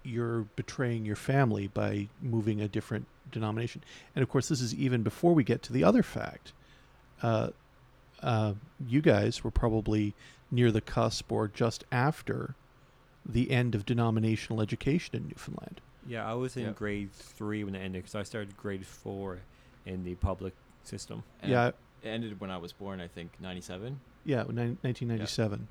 you're 0.04 0.42
betraying 0.56 1.06
your 1.06 1.16
family 1.16 1.68
by 1.68 2.08
moving 2.22 2.62
a 2.62 2.68
different 2.68 3.06
denomination. 3.32 3.84
And 4.16 4.24
of 4.24 4.30
course, 4.30 4.50
this 4.50 4.62
is 4.62 4.74
even 4.74 5.04
before 5.04 5.34
we 5.34 5.44
get 5.44 5.62
to 5.64 5.74
the 5.74 5.84
other 5.84 6.04
fact. 6.04 6.52
Uh, 7.22 7.50
uh, 8.24 8.54
you 8.88 9.02
guys 9.02 9.44
were 9.44 9.52
probably 9.52 10.14
near 10.52 10.72
the 10.72 10.82
cusp 10.82 11.32
or 11.32 11.48
just 11.48 11.84
after 11.92 12.56
the 13.32 13.52
end 13.52 13.76
of 13.76 13.86
denominational 13.86 14.60
education 14.62 15.16
in 15.16 15.28
Newfoundland. 15.28 15.82
Yeah, 16.08 16.30
I 16.30 16.34
was 16.34 16.58
in 16.58 16.64
Yep. 16.64 16.76
grade 16.76 17.14
three 17.14 17.64
when 17.64 17.76
it 17.76 17.80
ended 17.80 18.02
because 18.04 18.16
I 18.16 18.24
started 18.24 18.58
grade 18.58 18.86
four 18.86 19.40
in 19.86 20.04
the 20.04 20.16
public 20.16 20.54
system. 20.84 21.24
And 21.42 21.52
yeah, 21.52 21.68
It 21.68 21.76
ended 22.04 22.40
when 22.40 22.50
I 22.50 22.58
was 22.58 22.74
born, 22.74 23.00
I 23.02 23.08
think, 23.08 23.32
97. 23.40 24.00
Yeah, 24.26 24.44
nine- 24.50 24.78
1997. 24.84 25.68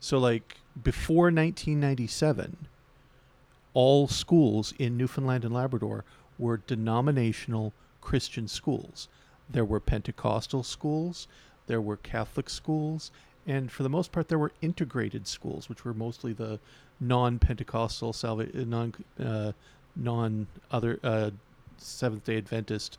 So, 0.00 0.18
like, 0.18 0.58
before 0.82 1.30
1997, 1.30 2.68
all 3.74 4.06
schools 4.06 4.72
in 4.78 4.96
Newfoundland 4.96 5.44
and 5.44 5.54
Labrador 5.54 6.04
were 6.38 6.58
denominational 6.58 7.72
Christian 8.00 8.48
schools. 8.48 9.08
There 9.48 9.64
were 9.64 9.80
Pentecostal 9.80 10.62
schools, 10.62 11.26
there 11.66 11.80
were 11.80 11.96
Catholic 11.96 12.50
schools, 12.50 13.10
and 13.46 13.70
for 13.70 13.82
the 13.82 13.88
most 13.88 14.12
part, 14.12 14.28
there 14.28 14.38
were 14.38 14.52
integrated 14.60 15.26
schools, 15.26 15.68
which 15.68 15.84
were 15.84 15.94
mostly 15.94 16.32
the 16.32 16.60
non-Pentecostal, 17.00 18.12
salva- 18.12 18.48
uh, 18.60 18.64
non, 18.64 18.94
uh, 19.18 19.52
non 19.96 20.46
other 20.70 20.98
uh, 21.02 21.30
Seventh 21.78 22.24
Day 22.24 22.36
Adventist 22.38 22.98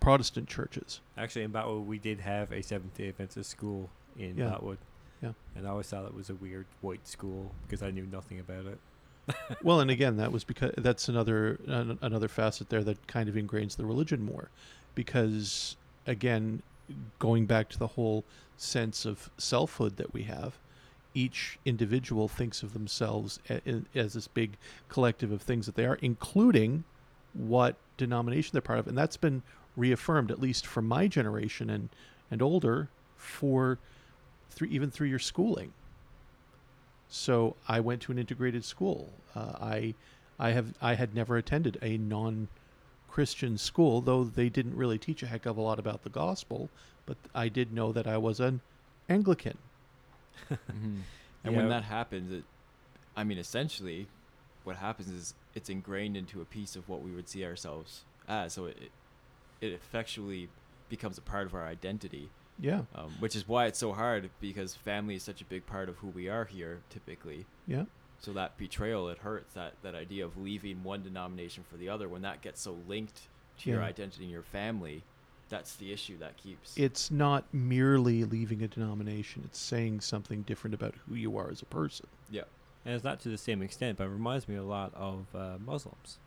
Protestant 0.00 0.48
churches. 0.48 1.00
Actually, 1.16 1.42
in 1.44 1.52
Botwood, 1.52 1.86
we 1.86 1.98
did 1.98 2.20
have 2.20 2.52
a 2.52 2.62
Seventh 2.62 2.96
Day 2.96 3.08
Adventist 3.08 3.50
school 3.50 3.88
in 4.18 4.36
Yeah. 4.36 4.50
Botwood. 4.50 4.78
Yeah. 5.22 5.32
And 5.56 5.66
I 5.66 5.70
always 5.70 5.86
thought 5.86 6.04
it 6.04 6.14
was 6.14 6.30
a 6.30 6.34
weird 6.34 6.66
white 6.80 7.06
school 7.06 7.52
because 7.66 7.82
I 7.82 7.90
knew 7.90 8.06
nothing 8.06 8.40
about 8.40 8.66
it. 8.66 8.78
well, 9.62 9.78
and 9.78 9.88
again, 9.90 10.16
that 10.16 10.32
was 10.32 10.42
because 10.42 10.72
that's 10.76 11.08
another 11.08 11.58
an, 11.68 11.96
another 12.02 12.26
facet 12.26 12.68
there 12.70 12.82
that 12.82 13.06
kind 13.06 13.28
of 13.28 13.36
ingrains 13.36 13.76
the 13.76 13.84
religion 13.84 14.24
more, 14.24 14.48
because 14.96 15.76
again, 16.08 16.60
going 17.18 17.46
back 17.46 17.68
to 17.70 17.78
the 17.78 17.88
whole 17.88 18.24
sense 18.56 19.04
of 19.04 19.30
selfhood 19.38 19.96
that 19.96 20.12
we 20.12 20.24
have, 20.24 20.58
each 21.14 21.58
individual 21.64 22.28
thinks 22.28 22.62
of 22.62 22.72
themselves 22.72 23.38
as 23.94 24.14
this 24.14 24.28
big 24.28 24.56
collective 24.88 25.30
of 25.30 25.42
things 25.42 25.66
that 25.66 25.74
they 25.74 25.84
are, 25.84 25.98
including 26.00 26.84
what 27.34 27.76
denomination 27.96 28.50
they're 28.52 28.62
part 28.62 28.78
of, 28.78 28.86
and 28.86 28.96
that's 28.96 29.16
been 29.16 29.42
reaffirmed 29.76 30.30
at 30.30 30.40
least 30.40 30.66
for 30.66 30.82
my 30.82 31.06
generation 31.06 31.70
and 31.70 31.88
and 32.30 32.42
older 32.42 32.88
for 33.16 33.78
through 34.50 34.68
even 34.68 34.90
through 34.90 35.08
your 35.08 35.18
schooling. 35.18 35.72
So 37.08 37.56
I 37.68 37.80
went 37.80 38.00
to 38.02 38.12
an 38.12 38.18
integrated 38.18 38.64
school. 38.64 39.10
Uh, 39.34 39.52
I 39.60 39.94
I 40.38 40.50
have 40.52 40.74
I 40.80 40.94
had 40.94 41.14
never 41.14 41.36
attended 41.36 41.78
a 41.82 41.98
non-Christian 43.12 43.58
school, 43.58 44.00
though 44.00 44.24
they 44.24 44.48
didn't 44.48 44.76
really 44.76 44.98
teach 44.98 45.22
a 45.22 45.26
heck 45.26 45.46
of 45.46 45.56
a 45.56 45.60
lot 45.60 45.78
about 45.78 46.02
the 46.02 46.10
gospel. 46.10 46.68
But 47.06 47.16
I 47.34 47.48
did 47.48 47.72
know 47.72 47.92
that 47.92 48.06
I 48.06 48.16
was 48.18 48.40
an 48.40 48.60
Anglican. 49.08 49.58
Mm-hmm. 50.50 51.00
And 51.44 51.54
Yeah. 51.54 51.58
when 51.62 51.70
that 51.70 51.82
happens, 51.82 52.30
it, 52.32 52.44
I 53.16 53.24
mean, 53.24 53.36
essentially, 53.36 54.06
what 54.62 54.76
happens 54.76 55.08
is 55.10 55.34
it's 55.56 55.68
ingrained 55.68 56.16
into 56.16 56.40
a 56.40 56.44
piece 56.44 56.76
of 56.76 56.88
what 56.88 57.02
we 57.02 57.10
would 57.10 57.28
see 57.28 57.44
ourselves 57.44 58.02
as. 58.28 58.52
So 58.52 58.66
it, 58.66 58.76
it 59.60 59.72
effectually 59.72 60.48
becomes 60.88 61.18
a 61.18 61.20
part 61.20 61.46
of 61.48 61.54
our 61.56 61.66
identity, 61.66 62.28
Yeah, 62.60 62.82
um, 62.94 63.10
which 63.18 63.34
is 63.34 63.48
why 63.48 63.66
it's 63.66 63.80
so 63.80 63.92
hard 63.92 64.30
because 64.40 64.76
family 64.76 65.16
is 65.16 65.24
such 65.24 65.40
a 65.40 65.44
big 65.44 65.66
part 65.66 65.88
of 65.88 65.96
who 65.96 66.06
we 66.10 66.28
are 66.28 66.44
here 66.44 66.78
typically. 66.90 67.44
yeah. 67.66 67.86
So 68.22 68.32
that 68.32 68.56
betrayal, 68.56 69.08
it 69.08 69.18
hurts. 69.18 69.52
That 69.54 69.74
that 69.82 69.94
idea 69.94 70.24
of 70.24 70.36
leaving 70.36 70.82
one 70.84 71.02
denomination 71.02 71.64
for 71.68 71.76
the 71.76 71.88
other, 71.88 72.08
when 72.08 72.22
that 72.22 72.40
gets 72.40 72.60
so 72.60 72.76
linked 72.88 73.22
to 73.60 73.70
your 73.70 73.82
identity 73.82 74.22
and 74.24 74.32
your 74.32 74.42
family, 74.42 75.02
that's 75.48 75.74
the 75.74 75.92
issue 75.92 76.16
that 76.18 76.36
keeps. 76.36 76.76
It's 76.78 77.10
not 77.10 77.44
merely 77.52 78.24
leaving 78.24 78.62
a 78.62 78.68
denomination; 78.68 79.42
it's 79.44 79.58
saying 79.58 80.00
something 80.00 80.42
different 80.42 80.74
about 80.74 80.94
who 81.08 81.16
you 81.16 81.36
are 81.36 81.50
as 81.50 81.62
a 81.62 81.66
person. 81.66 82.06
yeah. 82.30 82.42
And 82.84 82.96
it's 82.96 83.04
not 83.04 83.20
to 83.20 83.28
the 83.28 83.38
same 83.38 83.62
extent, 83.62 83.98
but 83.98 84.04
it 84.08 84.10
reminds 84.10 84.48
me 84.48 84.56
a 84.56 84.62
lot 84.64 84.92
of 84.96 85.26
uh, 85.36 85.56
Muslims. 85.64 86.18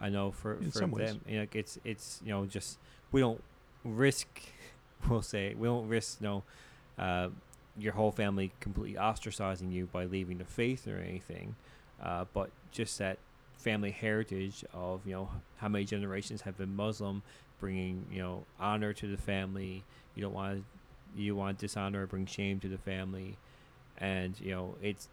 I 0.00 0.08
know 0.08 0.32
for, 0.32 0.54
In 0.54 0.72
for 0.72 0.80
some 0.80 0.90
ways. 0.90 1.10
them, 1.12 1.20
you 1.28 1.38
know, 1.38 1.46
it's 1.52 1.78
it's 1.84 2.20
you 2.24 2.30
know 2.30 2.46
just 2.46 2.78
we 3.12 3.20
don't 3.20 3.42
risk, 3.84 4.26
we'll 5.08 5.22
say 5.22 5.54
we 5.54 5.68
don't 5.68 5.86
risk 5.88 6.20
you 6.20 6.26
know, 6.26 6.42
uh, 6.98 7.28
your 7.78 7.92
whole 7.92 8.10
family 8.12 8.52
completely 8.60 8.98
ostracizing 9.00 9.72
you 9.72 9.86
by 9.86 10.04
leaving 10.04 10.38
the 10.38 10.44
faith 10.44 10.86
or 10.88 10.98
anything, 10.98 11.54
uh, 12.02 12.24
but 12.34 12.50
just 12.72 12.98
that 12.98 13.18
family 13.58 13.90
heritage 13.90 14.64
of 14.72 15.06
you 15.06 15.12
know 15.12 15.28
how 15.58 15.68
many 15.68 15.84
generations 15.84 16.42
have 16.42 16.56
been 16.58 16.74
Muslim, 16.74 17.22
bringing 17.58 18.06
you 18.10 18.18
know 18.20 18.44
honor 18.58 18.92
to 18.92 19.06
the 19.06 19.16
family. 19.16 19.84
You 20.14 20.22
don't 20.22 20.34
want 20.34 20.64
you 21.16 21.34
want 21.36 21.58
dishonor 21.58 22.02
or 22.02 22.06
bring 22.06 22.26
shame 22.26 22.60
to 22.60 22.68
the 22.68 22.78
family, 22.78 23.36
and 23.98 24.34
you 24.40 24.50
know 24.52 24.74
it's 24.82 25.08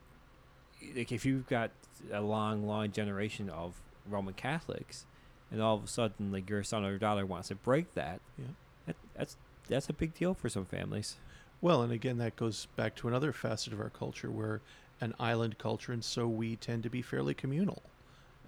like 0.95 1.11
if 1.11 1.25
you've 1.25 1.47
got 1.47 1.71
a 2.11 2.21
long, 2.21 2.67
long 2.67 2.91
generation 2.91 3.49
of 3.49 3.73
Roman 4.09 4.33
Catholics, 4.33 5.05
and 5.51 5.61
all 5.61 5.75
of 5.75 5.83
a 5.83 5.87
sudden, 5.87 6.31
like 6.31 6.49
your 6.49 6.63
son 6.63 6.83
or 6.85 6.97
daughter 6.97 7.25
wants 7.25 7.47
to 7.49 7.55
break 7.55 7.93
that, 7.95 8.19
Yeah. 8.37 8.45
that 8.87 8.95
that's 9.15 9.37
that's 9.67 9.89
a 9.89 9.93
big 9.93 10.13
deal 10.13 10.33
for 10.33 10.49
some 10.49 10.65
families. 10.65 11.17
Well, 11.61 11.81
and 11.81 11.91
again, 11.91 12.17
that 12.19 12.35
goes 12.35 12.67
back 12.75 12.95
to 12.97 13.07
another 13.07 13.33
facet 13.33 13.73
of 13.73 13.79
our 13.79 13.89
culture. 13.89 14.29
We're 14.29 14.59
an 15.01 15.13
island 15.19 15.57
culture, 15.57 15.91
and 15.91 16.03
so 16.03 16.27
we 16.27 16.55
tend 16.55 16.83
to 16.83 16.89
be 16.89 17.01
fairly 17.01 17.33
communal. 17.33 17.81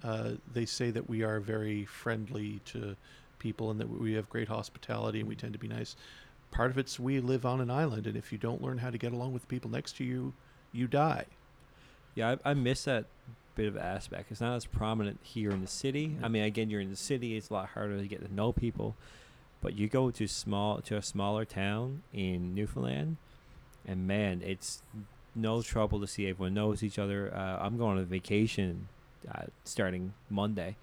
Uh, 0.04 0.32
they 0.54 0.66
say 0.66 0.92
that 0.92 1.10
we 1.10 1.24
are 1.24 1.40
very 1.40 1.86
friendly 1.86 2.62
to 2.66 2.96
people 3.40 3.72
and 3.72 3.80
that 3.80 3.90
we 3.90 4.14
have 4.14 4.30
great 4.30 4.48
hospitality 4.48 5.20
and 5.20 5.28
we 5.28 5.36
tend 5.36 5.54
to 5.54 5.60
be 5.60 5.68
nice. 5.68 5.96
Part 6.52 6.72
of 6.72 6.78
it's 6.78 7.00
we 7.00 7.20
live 7.20 7.46
on 7.46 7.62
an 7.62 7.70
island, 7.70 8.08
and 8.08 8.16
if 8.16 8.32
you 8.32 8.38
don't 8.38 8.62
learn 8.62 8.80
how 8.80 8.90
to 8.90 8.98
get 8.98 9.12
along 9.12 9.34
with 9.34 9.48
people 9.48 9.70
next 9.70 9.98
to 9.98 10.04
you, 10.04 10.34
you 10.72 10.88
die. 10.88 11.26
Yeah, 12.16 12.36
I, 12.44 12.52
I 12.52 12.54
miss 12.54 12.86
that 12.86 13.06
bit 13.56 13.68
of 13.68 13.78
aspect. 13.78 14.32
It's 14.32 14.42
not 14.42 14.56
as 14.56 14.66
prominent 14.66 15.20
here 15.22 15.52
in 15.52 15.62
the 15.62 15.68
city. 15.68 16.18
I 16.24 16.28
mean, 16.28 16.44
again, 16.44 16.70
you're 16.70 16.82
in 16.82 16.90
the 16.90 16.96
city; 16.96 17.38
it's 17.38 17.50
a 17.50 17.54
lot 17.54 17.70
harder 17.70 17.98
to 17.98 18.08
get 18.08 18.26
to 18.26 18.34
know 18.34 18.52
people. 18.52 18.96
But 19.62 19.78
you 19.78 19.88
go 19.90 20.10
to 20.12 20.28
small 20.28 20.82
to 20.82 20.96
a 20.96 21.02
smaller 21.02 21.46
town 21.46 22.04
in 22.14 22.56
Newfoundland, 22.56 23.18
and 23.86 24.08
man, 24.08 24.42
it's 24.44 24.82
no 25.36 25.62
trouble 25.62 26.00
to 26.00 26.08
see 26.08 26.30
everyone 26.30 26.54
knows 26.54 26.82
each 26.82 26.98
other. 26.98 27.34
Uh, 27.36 27.58
I'm 27.62 27.78
going 27.78 27.98
on 27.98 28.06
vacation 28.06 28.88
uh, 29.30 29.44
starting 29.66 30.14
Monday. 30.30 30.78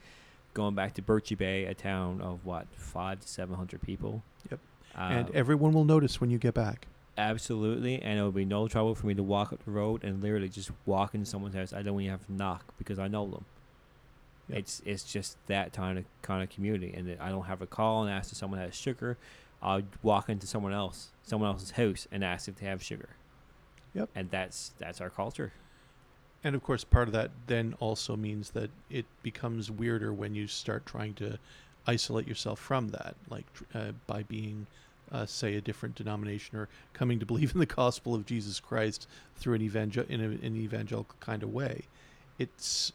going 0.57 0.75
back 0.75 0.95
to 0.95 1.03
Birchy 1.03 1.37
Bay, 1.37 1.67
a 1.67 1.75
town 1.75 2.21
of 2.23 2.45
what 2.45 2.67
five 2.73 3.21
to 3.21 3.29
seven 3.29 3.55
hundred 3.57 3.83
people. 3.83 4.23
Yep. 4.51 4.61
Um, 4.95 5.13
and 5.13 5.35
everyone 5.35 5.73
will 5.73 5.85
notice 5.85 6.21
when 6.21 6.31
you 6.31 6.39
get 6.39 6.55
back. 6.55 6.87
Absolutely, 7.19 8.01
and 8.03 8.19
it'll 8.19 8.33
be 8.33 8.45
no 8.45 8.67
trouble 8.67 8.95
for 8.95 9.07
me 9.07 9.15
to 9.15 9.23
walk 9.23 9.53
up 9.53 9.65
the 9.65 9.71
road 9.71 10.03
and 10.03 10.23
literally 10.23 10.49
just 10.49 10.71
walk 10.87 11.15
into 11.15 11.27
someone's 11.27 11.55
house. 11.55 11.73
I 11.73 11.83
don't 11.83 12.01
even 12.01 12.11
have 12.11 12.27
to 12.27 12.33
knock 12.33 12.75
because 12.79 12.99
I 12.99 13.09
know 13.09 13.27
them. 13.27 13.45
Yep. 14.49 14.59
It's 14.59 14.83
it's 14.85 15.05
just 15.05 15.37
that 15.47 15.73
kind 15.73 15.99
of 15.99 16.05
kind 16.23 16.43
of 16.43 16.51
community, 16.51 16.93
and 16.97 17.17
I 17.21 17.31
don't 17.31 17.47
have 17.47 17.63
a 17.63 17.67
call 17.67 18.03
and 18.03 18.11
ask 18.11 18.31
if 18.33 18.39
someone 18.39 18.61
has 18.61 18.75
sugar. 18.75 19.17
I'll 19.63 19.83
walk 20.03 20.29
into 20.29 20.47
someone 20.47 20.73
else, 20.73 21.09
someone 21.23 21.51
else's 21.51 21.73
house, 21.73 22.07
and 22.13 22.23
ask 22.23 22.49
if 22.49 22.57
they 22.57 22.67
have 22.67 22.83
sugar. 22.83 23.09
Yep. 23.95 24.11
And 24.15 24.31
that's 24.31 24.73
that's 24.79 25.01
our 25.01 25.11
culture. 25.11 25.53
And 26.45 26.55
of 26.55 26.63
course, 26.63 26.85
part 26.85 27.09
of 27.09 27.13
that 27.15 27.31
then 27.47 27.75
also 27.81 28.15
means 28.15 28.51
that 28.51 28.71
it 28.91 29.07
becomes 29.23 29.71
weirder 29.71 30.13
when 30.13 30.35
you 30.35 30.47
start 30.47 30.87
trying 30.87 31.15
to 31.15 31.39
isolate 31.87 32.29
yourself 32.29 32.61
from 32.61 32.89
that, 32.89 33.17
like 33.31 33.47
uh, 33.75 33.93
by 34.07 34.23
being, 34.25 34.67
uh, 35.11 35.27
say, 35.27 35.57
a 35.57 35.61
different 35.61 35.95
denomination 35.95 36.59
or 36.59 36.69
coming 36.93 37.19
to 37.19 37.27
believe 37.27 37.53
in 37.53 37.59
the 37.59 37.67
gospel 37.67 38.15
of 38.15 38.27
Jesus 38.27 38.61
Christ 38.61 39.09
through 39.37 39.55
an 39.55 39.63
evangel 39.63 40.05
in 40.09 40.21
a, 40.21 40.47
an 40.47 40.57
evangelical 40.57 41.17
kind 41.21 41.43
of 41.43 41.53
way. 41.53 41.83
It's 42.39 42.93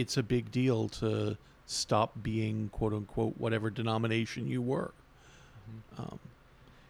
it's 0.00 0.16
a 0.16 0.22
big 0.22 0.50
deal 0.50 0.88
to 0.88 1.36
stop 1.66 2.12
being 2.22 2.70
quote 2.70 2.92
unquote 2.92 3.34
whatever 3.38 3.70
denomination 3.70 4.48
you 4.48 4.62
were. 4.62 4.92
Um, 5.98 6.18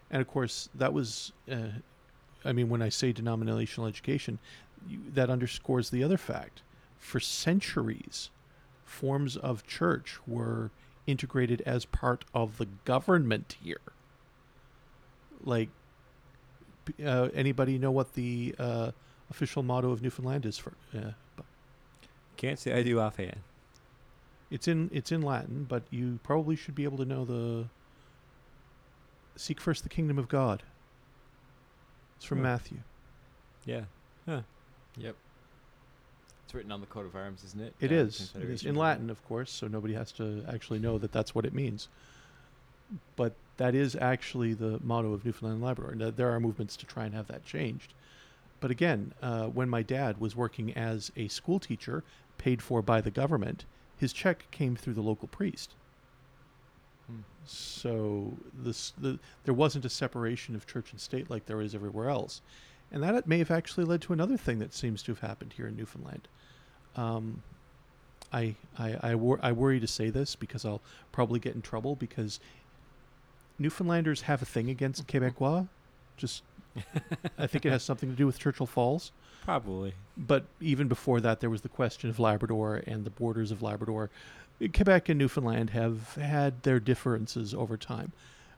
and 0.09 0.21
of 0.21 0.27
course, 0.27 0.69
that 0.75 0.93
was, 0.93 1.33
uh, 1.51 1.79
I 2.45 2.53
mean, 2.53 2.69
when 2.69 2.81
I 2.81 2.89
say 2.89 3.11
denominational 3.11 3.87
education, 3.87 4.39
you, 4.87 4.99
that 5.13 5.29
underscores 5.29 5.89
the 5.89 6.03
other 6.03 6.17
fact. 6.17 6.61
For 6.97 7.19
centuries, 7.19 8.29
forms 8.85 9.37
of 9.37 9.65
church 9.67 10.17
were 10.25 10.71
integrated 11.07 11.61
as 11.65 11.85
part 11.85 12.25
of 12.33 12.57
the 12.57 12.67
government 12.85 13.57
here. 13.63 13.81
Like, 15.43 15.69
uh, 17.03 17.29
anybody 17.33 17.77
know 17.77 17.91
what 17.91 18.13
the 18.13 18.55
uh, 18.57 18.91
official 19.29 19.63
motto 19.63 19.91
of 19.91 20.01
Newfoundland 20.01 20.45
is 20.45 20.57
for? 20.57 20.73
Uh, 20.95 21.11
Can't 22.39 22.57
say 22.57 22.71
I 22.71 22.83
do 22.83 23.01
offhand. 23.01 23.35
it's 24.49 24.65
in 24.67 24.89
it's 24.93 25.11
in 25.11 25.21
Latin, 25.21 25.65
but 25.67 25.83
you 25.91 26.19
probably 26.23 26.55
should 26.55 26.73
be 26.73 26.85
able 26.85 26.97
to 26.97 27.03
know 27.05 27.25
the 27.25 27.65
seek 29.35 29.59
first 29.59 29.83
the 29.83 29.89
kingdom 29.89 30.17
of 30.17 30.29
God. 30.29 30.63
It's 32.15 32.23
from 32.25 32.37
Huh. 32.37 32.43
Matthew. 32.45 32.77
Yeah. 33.65 33.83
Yep. 34.97 35.15
It's 36.45 36.53
written 36.53 36.71
on 36.71 36.79
the 36.81 36.87
coat 36.87 37.05
of 37.05 37.13
arms, 37.15 37.43
isn't 37.43 37.61
it? 37.61 37.75
It 37.81 37.91
Uh, 37.91 37.95
is. 37.95 38.33
It 38.35 38.49
is 38.49 38.63
in. 38.65 38.75
Latin, 38.75 39.09
of 39.09 39.21
course, 39.27 39.51
so 39.51 39.67
nobody 39.67 39.93
has 39.95 40.11
to 40.13 40.43
actually 40.47 40.79
know 40.79 40.97
that 40.97 41.11
that's 41.11 41.35
what 41.35 41.45
it 41.45 41.53
means. 41.53 41.89
But 43.17 43.33
that 43.57 43.75
is 43.75 43.95
actually 43.97 44.53
the 44.53 44.79
motto 44.81 45.11
of 45.13 45.23
Newfoundland 45.25 45.55
and 45.57 45.63
Labrador. 45.63 45.91
And 45.91 46.15
there 46.17 46.31
are 46.31 46.39
movements 46.39 46.75
to 46.77 46.85
try 46.85 47.03
and 47.05 47.13
have 47.13 47.27
that 47.27 47.45
changed. 47.45 47.93
But 48.61 48.71
again, 48.71 49.13
uh, 49.21 49.47
when 49.47 49.69
my 49.69 49.83
dad 49.83 50.19
was 50.19 50.35
working 50.35 50.73
as 50.75 51.11
a 51.15 51.27
school 51.27 51.59
teacher, 51.59 52.03
paid 52.39 52.63
for 52.63 52.81
by 52.81 53.01
the 53.01 53.11
government, 53.11 53.65
his 53.97 54.11
check 54.11 54.49
came 54.49 54.75
through 54.75 54.95
the 54.95 55.01
local 55.01 55.27
priest. 55.27 55.75
Hmm. 57.05 57.19
So 57.45 58.33
this 58.53 58.93
the 58.97 59.19
there 59.43 59.53
wasn't 59.53 59.85
a 59.85 59.89
separation 59.89 60.55
of 60.55 60.65
church 60.65 60.91
and 60.91 60.99
state 60.99 61.29
like 61.29 61.45
there 61.45 61.61
is 61.61 61.75
everywhere 61.75 62.09
else, 62.09 62.41
and 62.91 63.03
that 63.03 63.27
may 63.27 63.37
have 63.37 63.51
actually 63.51 63.85
led 63.85 64.01
to 64.03 64.13
another 64.13 64.37
thing 64.37 64.57
that 64.59 64.73
seems 64.73 65.03
to 65.03 65.11
have 65.11 65.19
happened 65.19 65.53
here 65.53 65.67
in 65.67 65.75
Newfoundland. 65.75 66.27
Um, 66.95 67.43
I 68.33 68.55
I 68.77 68.97
I, 69.01 69.15
wor- 69.15 69.39
I 69.43 69.51
worry 69.51 69.79
to 69.79 69.87
say 69.87 70.09
this 70.09 70.35
because 70.35 70.65
I'll 70.65 70.81
probably 71.11 71.39
get 71.39 71.55
in 71.55 71.61
trouble 71.61 71.95
because 71.95 72.39
Newfoundlanders 73.59 74.21
have 74.21 74.41
a 74.41 74.45
thing 74.45 74.69
against 74.69 75.05
Quebecois. 75.11 75.67
Just 76.17 76.43
I 77.37 77.47
think 77.47 77.65
it 77.65 77.71
has 77.71 77.83
something 77.83 78.09
to 78.09 78.15
do 78.15 78.25
with 78.25 78.39
Churchill 78.39 78.65
Falls. 78.65 79.11
Probably. 79.43 79.93
But 80.17 80.45
even 80.61 80.87
before 80.87 81.21
that, 81.21 81.39
there 81.39 81.49
was 81.49 81.61
the 81.61 81.69
question 81.69 82.09
of 82.09 82.19
Labrador 82.19 82.83
and 82.85 83.05
the 83.05 83.09
borders 83.09 83.51
of 83.51 83.61
Labrador. 83.61 84.09
Quebec 84.73 85.09
and 85.09 85.17
Newfoundland 85.17 85.69
have 85.71 86.15
had 86.15 86.63
their 86.63 86.79
differences 86.79 87.53
over 87.53 87.77
time. 87.77 88.11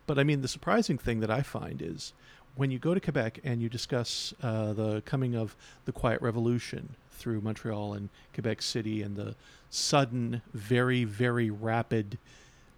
But 0.07 0.17
I 0.17 0.23
mean, 0.23 0.41
the 0.41 0.47
surprising 0.47 0.97
thing 0.97 1.19
that 1.19 1.29
I 1.29 1.41
find 1.41 1.81
is 1.81 2.13
when 2.55 2.71
you 2.71 2.79
go 2.79 2.93
to 2.93 2.99
Quebec 2.99 3.39
and 3.43 3.61
you 3.61 3.69
discuss 3.69 4.33
uh, 4.41 4.73
the 4.73 5.01
coming 5.01 5.35
of 5.35 5.55
the 5.85 5.91
Quiet 5.91 6.21
Revolution 6.21 6.95
through 7.11 7.41
Montreal 7.41 7.93
and 7.93 8.09
Quebec 8.33 8.61
City 8.61 9.01
and 9.01 9.15
the 9.15 9.35
sudden, 9.69 10.41
very, 10.53 11.03
very 11.03 11.49
rapid 11.49 12.17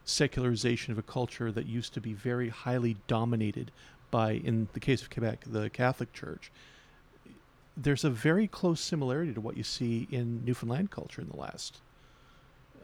secularization 0.05 0.91
of 0.91 0.97
a 0.97 1.03
culture 1.03 1.51
that 1.51 1.65
used 1.65 1.93
to 1.93 2.01
be 2.01 2.13
very 2.13 2.49
highly 2.49 2.97
dominated 3.07 3.71
by, 4.11 4.33
in 4.33 4.67
the 4.73 4.79
case 4.79 5.01
of 5.01 5.09
Quebec, 5.09 5.45
the 5.47 5.69
Catholic 5.69 6.11
Church 6.13 6.51
there's 7.75 8.03
a 8.03 8.09
very 8.09 8.47
close 8.47 8.79
similarity 8.79 9.33
to 9.33 9.41
what 9.41 9.57
you 9.57 9.63
see 9.63 10.07
in 10.11 10.43
Newfoundland 10.45 10.91
culture 10.91 11.21
in 11.21 11.29
the 11.29 11.37
last 11.37 11.81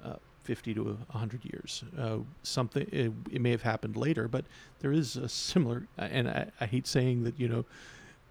uh, 0.04 0.16
50 0.44 0.74
to 0.76 0.84
100 0.84 1.46
years. 1.46 1.84
Uh, 1.98 2.18
something 2.44 2.88
it, 2.92 3.12
it 3.32 3.42
may 3.42 3.52
have 3.52 3.62
happened 3.62 3.96
later, 3.96 4.28
but 4.28 4.46
there 4.80 4.92
is 4.92 5.16
a 5.16 5.30
similar. 5.30 5.88
And 5.98 6.28
I, 6.28 6.48
I 6.60 6.66
hate 6.66 6.88
saying 6.88 7.24
that, 7.24 7.40
you 7.40 7.48
know, 7.48 7.66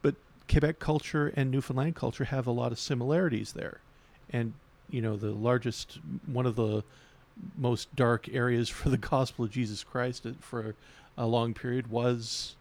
but 0.03 0.16
Quebec 0.51 0.79
culture 0.79 1.33
and 1.37 1.51
Newfoundland 1.51 1.94
culture 1.94 2.25
have 2.25 2.47
a 2.47 2.51
lot 2.51 2.73
of 2.73 2.79
similarities 2.79 3.53
there, 3.53 3.81
and 4.31 4.53
you 4.90 5.01
know 5.01 5.16
the 5.16 5.31
largest 5.31 5.99
one 6.27 6.47
of 6.47 6.57
the 6.57 6.83
most 7.57 7.94
dark 7.94 8.29
areas 8.33 8.68
for 8.79 8.88
the 8.88 8.99
gospel 8.99 9.44
of 9.44 9.51
Jesus 9.51 9.85
Christ 9.85 10.27
uh, 10.27 10.33
for 10.40 10.75
a 11.16 11.27
long 11.27 11.55
period 11.55 11.88
was 11.88 12.57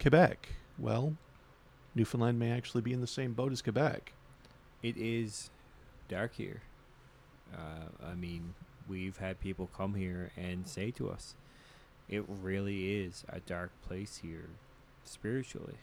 Quebec. 0.00 0.48
Well, 0.78 1.16
Newfoundland 1.96 2.38
may 2.38 2.52
actually 2.52 2.82
be 2.82 2.92
in 2.92 3.00
the 3.00 3.06
same 3.06 3.32
boat 3.32 3.50
as 3.52 3.62
Quebec. 3.62 4.12
It 4.82 4.96
is 4.98 5.50
dark 6.08 6.34
here. 6.34 6.60
Uh, 7.52 8.06
I 8.06 8.14
mean, 8.14 8.54
we've 8.86 9.16
had 9.16 9.40
people 9.40 9.70
come 9.76 9.94
here 9.94 10.30
and 10.36 10.68
say 10.68 10.90
to 10.92 11.08
us, 11.08 11.34
it 12.08 12.22
really 12.28 13.00
is 13.02 13.24
a 13.30 13.40
dark 13.40 13.70
place 13.82 14.20
here 14.22 14.50
spiritually. 15.04 15.76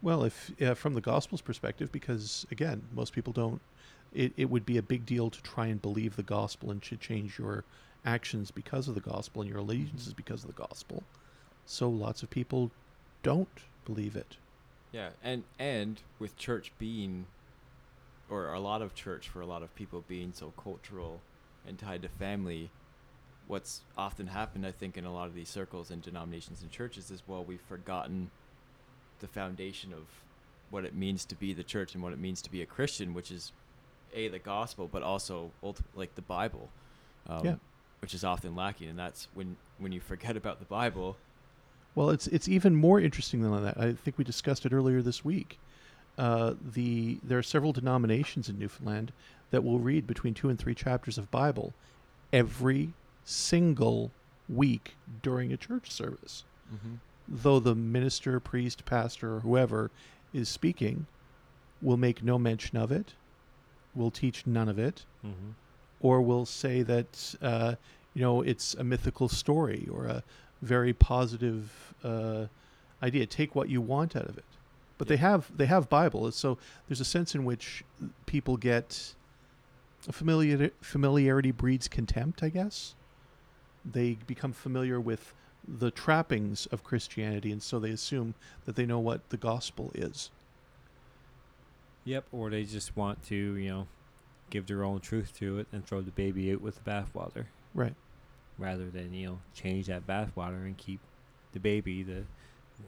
Well, 0.00 0.24
if 0.24 0.50
uh, 0.60 0.74
from 0.74 0.94
the 0.94 1.00
gospel's 1.00 1.42
perspective, 1.42 1.92
because 1.92 2.46
again, 2.50 2.82
most 2.92 3.12
people 3.12 3.32
don't. 3.32 3.60
It, 4.12 4.32
it 4.36 4.48
would 4.48 4.64
be 4.64 4.78
a 4.78 4.82
big 4.82 5.04
deal 5.04 5.28
to 5.28 5.42
try 5.42 5.66
and 5.66 5.82
believe 5.82 6.16
the 6.16 6.22
gospel 6.22 6.70
and 6.70 6.82
to 6.84 6.96
change 6.96 7.38
your 7.38 7.64
actions 8.04 8.50
because 8.50 8.88
of 8.88 8.94
the 8.94 9.00
gospel 9.00 9.42
and 9.42 9.50
your 9.50 9.60
allegiances 9.60 10.14
because 10.14 10.44
of 10.44 10.54
the 10.54 10.62
gospel. 10.62 11.02
So 11.66 11.88
lots 11.88 12.22
of 12.22 12.30
people 12.30 12.70
don't 13.22 13.48
believe 13.84 14.16
it. 14.16 14.36
Yeah, 14.94 15.08
and 15.24 15.42
and 15.58 16.00
with 16.20 16.36
church 16.36 16.70
being, 16.78 17.26
or 18.30 18.54
a 18.54 18.60
lot 18.60 18.80
of 18.80 18.94
church 18.94 19.28
for 19.28 19.40
a 19.40 19.46
lot 19.46 19.64
of 19.64 19.74
people 19.74 20.04
being 20.06 20.32
so 20.32 20.52
cultural 20.56 21.20
and 21.66 21.76
tied 21.76 22.02
to 22.02 22.08
family, 22.08 22.70
what's 23.48 23.80
often 23.98 24.28
happened, 24.28 24.64
I 24.64 24.70
think, 24.70 24.96
in 24.96 25.04
a 25.04 25.12
lot 25.12 25.26
of 25.26 25.34
these 25.34 25.48
circles 25.48 25.90
and 25.90 26.00
denominations 26.00 26.62
and 26.62 26.70
churches 26.70 27.10
is 27.10 27.24
well, 27.26 27.44
we've 27.44 27.60
forgotten 27.60 28.30
the 29.18 29.26
foundation 29.26 29.92
of 29.92 30.06
what 30.70 30.84
it 30.84 30.94
means 30.94 31.24
to 31.24 31.34
be 31.34 31.52
the 31.52 31.64
church 31.64 31.94
and 31.94 32.02
what 32.02 32.12
it 32.12 32.20
means 32.20 32.40
to 32.42 32.50
be 32.50 32.62
a 32.62 32.66
Christian, 32.66 33.14
which 33.14 33.32
is 33.32 33.50
a 34.14 34.28
the 34.28 34.38
gospel, 34.38 34.88
but 34.90 35.02
also 35.02 35.50
like 35.96 36.14
the 36.14 36.22
Bible, 36.22 36.68
um, 37.28 37.44
Yeah. 37.44 37.54
which 38.00 38.14
is 38.14 38.22
often 38.22 38.54
lacking, 38.54 38.88
and 38.90 38.98
that's 38.98 39.26
when 39.34 39.56
when 39.78 39.90
you 39.90 39.98
forget 39.98 40.36
about 40.42 40.60
the 40.60 40.66
Bible. 40.66 41.16
Well, 41.94 42.10
it's 42.10 42.26
it's 42.28 42.48
even 42.48 42.74
more 42.74 43.00
interesting 43.00 43.40
than 43.42 43.62
that. 43.64 43.78
I 43.78 43.92
think 43.92 44.18
we 44.18 44.24
discussed 44.24 44.66
it 44.66 44.72
earlier 44.72 45.00
this 45.02 45.24
week. 45.24 45.58
Uh, 46.18 46.54
the 46.74 47.18
there 47.22 47.38
are 47.38 47.42
several 47.42 47.72
denominations 47.72 48.48
in 48.48 48.58
Newfoundland 48.58 49.12
that 49.50 49.64
will 49.64 49.78
read 49.78 50.06
between 50.06 50.34
two 50.34 50.48
and 50.48 50.58
three 50.58 50.74
chapters 50.74 51.18
of 51.18 51.30
Bible 51.30 51.72
every 52.32 52.92
single 53.24 54.10
week 54.48 54.96
during 55.22 55.52
a 55.52 55.56
church 55.56 55.90
service. 55.90 56.44
Mm-hmm. 56.74 56.94
Though 57.28 57.58
the 57.60 57.74
minister, 57.74 58.38
priest, 58.40 58.84
pastor, 58.84 59.36
or 59.36 59.40
whoever 59.40 59.90
is 60.32 60.48
speaking 60.48 61.06
will 61.80 61.96
make 61.96 62.22
no 62.22 62.38
mention 62.38 62.76
of 62.78 62.90
it, 62.92 63.14
will 63.94 64.10
teach 64.10 64.46
none 64.46 64.68
of 64.68 64.78
it, 64.78 65.04
Mm-hmm. 65.24 65.50
or 66.00 66.20
will 66.20 66.44
say 66.44 66.82
that 66.82 67.34
uh, 67.40 67.74
you 68.14 68.20
know 68.22 68.42
it's 68.42 68.74
a 68.74 68.84
mythical 68.84 69.28
story 69.28 69.88
or 69.90 70.04
a 70.06 70.22
very 70.64 70.92
positive 70.92 71.94
uh, 72.02 72.46
idea. 73.02 73.26
Take 73.26 73.54
what 73.54 73.68
you 73.68 73.80
want 73.80 74.16
out 74.16 74.28
of 74.28 74.38
it. 74.38 74.44
But 74.96 75.08
they 75.08 75.16
have 75.16 75.50
they 75.56 75.66
have 75.66 75.88
Bible, 75.88 76.30
so 76.32 76.56
there's 76.88 77.00
a 77.00 77.04
sense 77.04 77.34
in 77.34 77.44
which 77.44 77.84
people 78.26 78.56
get 78.56 79.14
a 80.08 80.12
familiar 80.12 80.70
familiarity 80.80 81.50
breeds 81.50 81.88
contempt. 81.88 82.42
I 82.42 82.48
guess 82.48 82.94
they 83.84 84.18
become 84.26 84.52
familiar 84.52 85.00
with 85.00 85.34
the 85.66 85.90
trappings 85.90 86.66
of 86.66 86.84
Christianity, 86.84 87.50
and 87.50 87.62
so 87.62 87.78
they 87.80 87.90
assume 87.90 88.34
that 88.66 88.76
they 88.76 88.86
know 88.86 89.00
what 89.00 89.28
the 89.30 89.36
gospel 89.36 89.90
is. 89.94 90.30
Yep, 92.04 92.26
or 92.32 92.50
they 92.50 92.64
just 92.64 92.96
want 92.96 93.22
to, 93.24 93.34
you 93.34 93.68
know, 93.68 93.86
give 94.50 94.66
their 94.66 94.84
own 94.84 95.00
truth 95.00 95.32
to 95.38 95.58
it 95.58 95.66
and 95.72 95.84
throw 95.86 96.02
the 96.02 96.10
baby 96.10 96.52
out 96.52 96.60
with 96.60 96.82
the 96.82 96.90
bathwater, 96.90 97.46
Right. 97.72 97.94
Rather 98.58 98.88
than 98.90 99.12
you 99.12 99.26
know 99.26 99.38
change 99.54 99.86
that 99.86 100.06
bathwater 100.06 100.64
and 100.64 100.76
keep 100.76 101.00
the 101.52 101.60
baby 101.60 102.02
the 102.02 102.24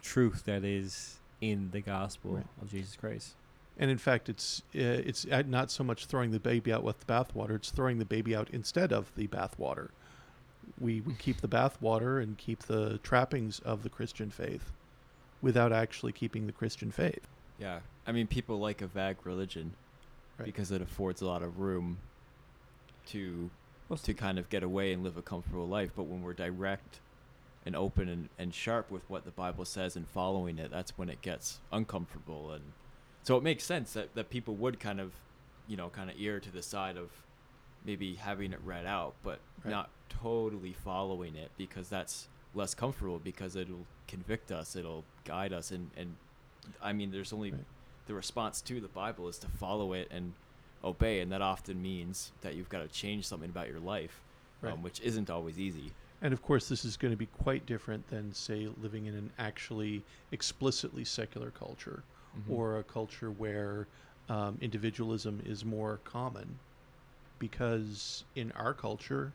truth 0.02 0.44
that 0.44 0.64
is 0.64 1.16
in 1.40 1.70
the 1.70 1.81
gospel 1.81 2.33
Right. 2.37 2.46
of 2.62 2.70
Jesus 2.70 2.96
Christ. 2.96 3.35
And 3.79 3.90
in 3.90 3.98
fact, 3.98 4.29
it's 4.29 4.62
uh, 4.74 4.79
it's 4.81 5.26
uh, 5.31 5.42
not 5.46 5.70
so 5.70 5.85
much 5.85 6.07
throwing 6.07 6.31
the 6.31 6.40
baby 6.40 6.72
out 6.72 6.83
with 6.83 6.98
the 7.00 7.07
bathwater; 7.12 7.57
it's 7.57 7.70
throwing 7.70 7.98
the 7.98 8.07
baby 8.07 8.35
out 8.35 8.48
instead 8.50 8.90
of 8.92 9.14
the 9.16 9.26
bathwater. 9.29 9.88
We 10.81 11.02
we 11.02 11.12
keep 11.14 11.42
the 11.42 11.48
bathwater 11.48 12.22
and 12.22 12.38
keep 12.38 12.61
the 12.61 12.98
trappings 13.02 13.59
of 13.61 13.83
the 13.83 13.90
Christian 13.90 14.31
faith, 14.31 14.72
without 15.42 15.72
actually 15.74 16.12
keeping 16.12 16.46
the 16.46 16.52
Christian 16.52 16.90
faith. 16.90 17.29
Yeah, 17.59 17.81
I 18.07 18.12
mean, 18.12 18.26
people 18.26 18.59
like 18.59 18.81
a 18.81 18.87
vague 18.87 19.18
religion 19.24 19.72
Right. 20.38 20.46
because 20.46 20.70
it 20.70 20.81
affords 20.83 21.20
a 21.22 21.26
lot 21.26 21.42
of 21.42 21.59
room 21.61 21.98
to 23.09 23.50
Well, 23.88 23.96
to 23.99 24.14
kind 24.14 24.38
of 24.38 24.49
get 24.49 24.62
away 24.62 24.92
and 24.92 25.05
live 25.05 25.16
a 25.16 25.22
comfortable 25.22 25.66
life. 25.68 25.90
But 25.94 26.05
when 26.05 26.22
we're 26.22 26.33
direct 26.35 27.01
and 27.64 27.77
open 27.77 28.09
and, 28.09 28.29
and 28.38 28.55
sharp 28.55 28.90
with 28.90 29.09
what 29.09 29.25
the 29.25 29.31
Bible 29.31 29.64
says 29.64 29.96
and 29.96 30.07
following 30.09 30.59
it, 30.59 30.70
that's 30.70 30.96
when 30.99 31.09
it 31.09 31.22
gets 31.22 31.61
uncomfortable. 31.72 32.51
And 32.53 32.64
so 33.22 33.37
it 33.37 33.42
makes 33.42 33.64
sense 33.64 33.92
that, 33.92 34.14
that 34.14 34.31
people 34.31 34.55
would 34.57 34.81
kind 34.81 35.01
of, 35.01 35.12
you 35.68 35.77
know, 35.77 35.88
kind 35.88 36.11
of 36.11 36.16
ear 36.18 36.40
to 36.40 36.51
the 36.51 36.62
side 36.62 36.96
of 36.96 37.11
maybe 37.85 38.14
having 38.14 38.53
it 38.53 38.61
read 38.64 38.87
out, 38.87 39.14
but 39.22 39.38
Right. 39.64 39.70
not 39.70 39.90
totally 40.09 40.72
following 40.72 41.35
it 41.37 41.51
because 41.57 41.88
that's 41.88 42.29
less 42.55 42.75
comfortable 42.75 43.18
because 43.18 43.57
it'll 43.57 43.87
convict 44.09 44.51
us, 44.53 44.77
it'll 44.77 45.05
guide 45.25 45.53
us. 45.53 45.70
And, 45.70 45.90
and 45.96 46.14
I 46.83 46.92
mean, 46.92 47.11
there's 47.11 47.33
only 47.33 47.53
Right. 47.53 47.64
the 48.07 48.14
response 48.14 48.61
to 48.62 48.81
the 48.81 48.88
Bible 48.88 49.29
is 49.29 49.38
to 49.38 49.49
follow 49.49 49.92
it 49.92 50.09
and 50.11 50.33
obey, 50.87 51.20
and 51.20 51.31
that 51.33 51.42
often 51.42 51.83
means 51.83 52.33
that 52.40 52.55
you've 52.55 52.68
got 52.68 52.79
to 52.79 52.88
change 52.88 53.27
something 53.27 53.51
about 53.51 53.68
your 53.68 53.81
life, 53.81 54.22
Right. 54.62 54.72
um, 54.72 54.83
which 54.83 55.01
isn't 55.01 55.29
always 55.29 55.59
easy. 55.59 55.92
And 56.22 56.33
of 56.33 56.42
course, 56.42 56.68
this 56.68 56.85
is 56.85 56.96
going 56.96 57.12
to 57.12 57.16
be 57.16 57.27
quite 57.27 57.66
different 57.66 58.09
than, 58.09 58.33
say, 58.33 58.68
living 58.81 59.07
in 59.07 59.14
an 59.14 59.33
actually 59.38 60.03
explicitly 60.33 61.05
secular 61.05 61.51
culture 61.51 62.03
Mhm. 62.38 62.53
or 62.53 62.79
a 62.79 62.83
culture 62.85 63.31
where 63.31 63.87
um, 64.29 64.59
individualism 64.61 65.40
is 65.44 65.64
more 65.64 65.99
common. 66.05 66.59
Because 67.38 68.25
in 68.35 68.51
our 68.53 68.72
culture, 68.72 69.35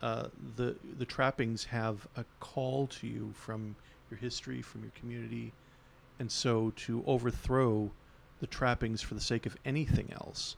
uh, 0.00 0.28
the 0.56 0.78
the 0.96 1.04
trappings 1.04 1.64
have 1.64 2.06
a 2.16 2.24
call 2.38 2.86
to 2.86 3.06
you 3.08 3.32
from 3.34 3.74
your 4.08 4.18
history, 4.18 4.62
from 4.62 4.82
your 4.82 4.92
community, 4.92 5.52
and 6.20 6.30
so 6.30 6.70
to 6.70 7.02
overthrow 7.06 7.92
the 8.40 8.46
trappings 8.46 9.00
for 9.02 9.14
the 9.14 9.20
sake 9.20 9.46
of 9.46 9.56
anything 9.64 10.12
else, 10.12 10.56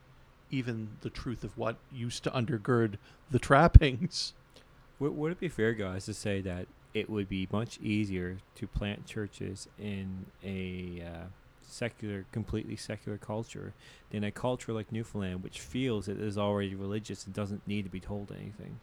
even 0.51 0.91
the 1.01 1.11
truth 1.11 1.45
of 1.45 1.57
what 1.57 1.77
used 1.93 2.25
to 2.25 2.31
undergird 2.31 2.97
the 3.31 3.39
trappings. 3.39 4.35
Would, 4.99 5.17
would 5.17 5.33
it 5.33 5.41
be 5.41 5.49
fair, 5.49 5.73
guys, 5.73 6.05
to 6.07 6.15
say 6.15 6.41
that 6.43 6.67
it 6.93 7.09
would 7.09 7.29
be 7.29 7.49
much 7.53 7.79
easier 7.81 8.39
to 8.57 8.67
plant 8.67 9.07
churches 9.07 9.69
in 9.79 10.27
a 10.45 11.03
uh, 11.07 11.25
secular, 11.63 12.27
completely 12.33 12.77
secular 12.77 13.17
culture 13.17 13.73
than 14.11 14.25
a 14.25 14.31
culture 14.31 14.73
like 14.73 14.91
Newfoundland, 14.93 15.43
which 15.43 15.61
feels 15.61 16.09
it 16.09 16.21
is 16.21 16.37
already 16.37 16.75
religious 16.75 17.25
and 17.25 17.35
doesn't 17.35 17.67
need 17.67 17.85
to 17.85 17.91
be 17.91 18.01
told 18.01 18.33
anything? 18.33 18.81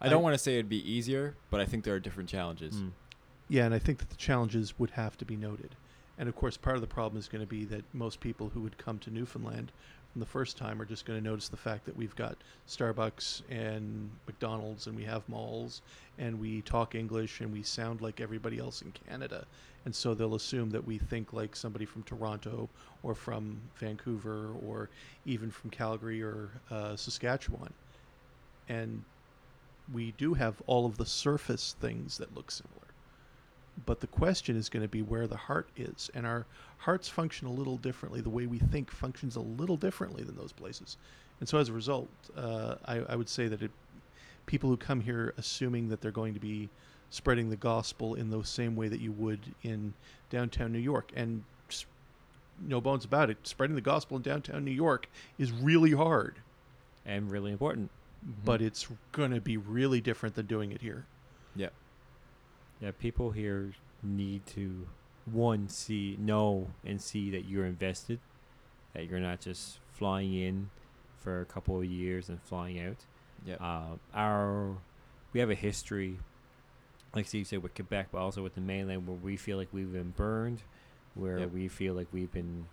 I 0.00 0.08
don't 0.08 0.20
I- 0.20 0.22
want 0.24 0.34
to 0.34 0.38
say 0.38 0.54
it'd 0.54 0.68
be 0.68 0.88
easier, 0.90 1.34
but 1.50 1.60
I 1.60 1.64
think 1.64 1.84
there 1.84 1.94
are 1.94 2.00
different 2.00 2.28
challenges. 2.28 2.76
Mm. 2.76 2.90
Yeah, 3.48 3.64
and 3.64 3.74
I 3.74 3.78
think 3.78 3.98
that 3.98 4.10
the 4.10 4.16
challenges 4.16 4.78
would 4.78 4.90
have 4.90 5.16
to 5.18 5.24
be 5.24 5.36
noted. 5.36 5.74
And 6.18 6.28
of 6.28 6.36
course, 6.36 6.56
part 6.56 6.76
of 6.76 6.80
the 6.80 6.86
problem 6.86 7.18
is 7.18 7.28
going 7.28 7.42
to 7.42 7.46
be 7.46 7.64
that 7.66 7.84
most 7.92 8.20
people 8.20 8.48
who 8.48 8.60
would 8.60 8.78
come 8.78 8.98
to 9.00 9.10
Newfoundland 9.10 9.70
from 10.12 10.20
the 10.20 10.26
first 10.26 10.56
time 10.56 10.80
are 10.80 10.86
just 10.86 11.04
going 11.04 11.18
to 11.18 11.24
notice 11.24 11.48
the 11.48 11.58
fact 11.58 11.84
that 11.84 11.94
we've 11.94 12.16
got 12.16 12.38
Starbucks 12.66 13.42
and 13.50 14.10
McDonald's 14.26 14.86
and 14.86 14.96
we 14.96 15.04
have 15.04 15.28
malls 15.28 15.82
and 16.18 16.40
we 16.40 16.62
talk 16.62 16.94
English 16.94 17.42
and 17.42 17.52
we 17.52 17.62
sound 17.62 18.00
like 18.00 18.20
everybody 18.20 18.58
else 18.58 18.80
in 18.80 18.92
Canada. 18.92 19.44
And 19.84 19.94
so 19.94 20.14
they'll 20.14 20.34
assume 20.34 20.70
that 20.70 20.86
we 20.86 20.96
think 20.96 21.34
like 21.34 21.54
somebody 21.54 21.84
from 21.84 22.02
Toronto 22.02 22.70
or 23.02 23.14
from 23.14 23.60
Vancouver 23.76 24.52
or 24.66 24.88
even 25.26 25.50
from 25.50 25.68
Calgary 25.68 26.22
or 26.22 26.48
uh, 26.70 26.96
Saskatchewan. 26.96 27.74
And 28.70 29.04
we 29.92 30.12
do 30.12 30.32
have 30.32 30.62
all 30.66 30.86
of 30.86 30.96
the 30.96 31.06
surface 31.06 31.76
things 31.78 32.16
that 32.18 32.34
look 32.34 32.50
similar 32.50 32.85
but 33.84 34.00
the 34.00 34.06
question 34.06 34.56
is 34.56 34.68
going 34.68 34.82
to 34.82 34.88
be 34.88 35.02
where 35.02 35.26
the 35.26 35.36
heart 35.36 35.68
is 35.76 36.10
and 36.14 36.26
our 36.26 36.46
hearts 36.78 37.08
function 37.08 37.46
a 37.46 37.52
little 37.52 37.76
differently 37.76 38.20
the 38.20 38.30
way 38.30 38.46
we 38.46 38.58
think 38.58 38.90
functions 38.90 39.36
a 39.36 39.40
little 39.40 39.76
differently 39.76 40.22
than 40.24 40.36
those 40.36 40.52
places 40.52 40.96
and 41.40 41.48
so 41.48 41.58
as 41.58 41.68
a 41.68 41.72
result 41.72 42.08
uh, 42.36 42.76
I, 42.86 43.00
I 43.00 43.16
would 43.16 43.28
say 43.28 43.48
that 43.48 43.62
it, 43.62 43.70
people 44.46 44.70
who 44.70 44.76
come 44.76 45.00
here 45.00 45.34
assuming 45.36 45.88
that 45.90 46.00
they're 46.00 46.10
going 46.10 46.34
to 46.34 46.40
be 46.40 46.68
spreading 47.10 47.50
the 47.50 47.56
gospel 47.56 48.14
in 48.14 48.30
the 48.30 48.42
same 48.44 48.74
way 48.76 48.88
that 48.88 49.00
you 49.00 49.12
would 49.12 49.40
in 49.62 49.92
downtown 50.30 50.72
new 50.72 50.78
york 50.78 51.12
and 51.14 51.44
no 52.60 52.80
bones 52.80 53.04
about 53.04 53.28
it 53.30 53.36
spreading 53.46 53.74
the 53.76 53.82
gospel 53.82 54.16
in 54.16 54.22
downtown 54.22 54.64
new 54.64 54.70
york 54.70 55.08
is 55.38 55.52
really 55.52 55.92
hard 55.92 56.36
And 57.04 57.30
really 57.30 57.52
important. 57.52 57.90
but 58.44 58.60
it's 58.62 58.88
going 59.12 59.30
to 59.32 59.40
be 59.40 59.56
really 59.56 60.00
different 60.00 60.34
than 60.34 60.46
doing 60.46 60.72
it 60.72 60.80
here. 60.80 61.04
Yeah, 62.80 62.90
people 62.98 63.30
here 63.30 63.72
need 64.02 64.44
to 64.46 64.86
one 65.24 65.68
see 65.68 66.16
know 66.20 66.68
and 66.84 67.00
see 67.00 67.30
that 67.30 67.46
you're 67.46 67.64
invested, 67.66 68.20
that 68.94 69.08
you're 69.08 69.20
not 69.20 69.40
just 69.40 69.78
flying 69.94 70.34
in 70.34 70.70
for 71.18 71.40
a 71.40 71.44
couple 71.46 71.78
of 71.78 71.84
years 71.86 72.28
and 72.28 72.40
flying 72.42 72.78
out. 72.80 72.96
Yeah. 73.44 73.56
Uh, 73.56 73.96
our 74.14 74.76
we 75.32 75.40
have 75.40 75.50
a 75.50 75.54
history, 75.54 76.18
like 77.14 77.26
Steve 77.26 77.46
said, 77.46 77.62
with 77.62 77.74
Quebec, 77.74 78.08
but 78.12 78.18
also 78.18 78.42
with 78.42 78.54
the 78.54 78.60
mainland, 78.60 79.06
where 79.06 79.16
we 79.16 79.36
feel 79.36 79.56
like 79.56 79.68
we've 79.72 79.92
been 79.92 80.12
burned, 80.16 80.62
where 81.14 81.40
Yep. 81.40 81.52
we 81.52 81.68
feel 81.68 81.94
like 81.94 82.06
we've 82.12 82.32
been 82.32 82.66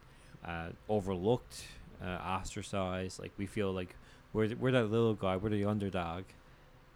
uh, 0.45 0.69
overlooked, 0.89 1.63
uh, 2.03 2.19
ostracized. 2.23 3.19
Like 3.19 3.31
we 3.37 3.45
feel 3.45 3.71
like 3.71 3.95
we're 4.33 4.47
th- 4.47 4.59
we're 4.59 4.71
that 4.71 4.91
little 4.91 5.13
guy, 5.13 5.37
we're 5.37 5.49
the 5.49 5.65
underdog, 5.65 6.23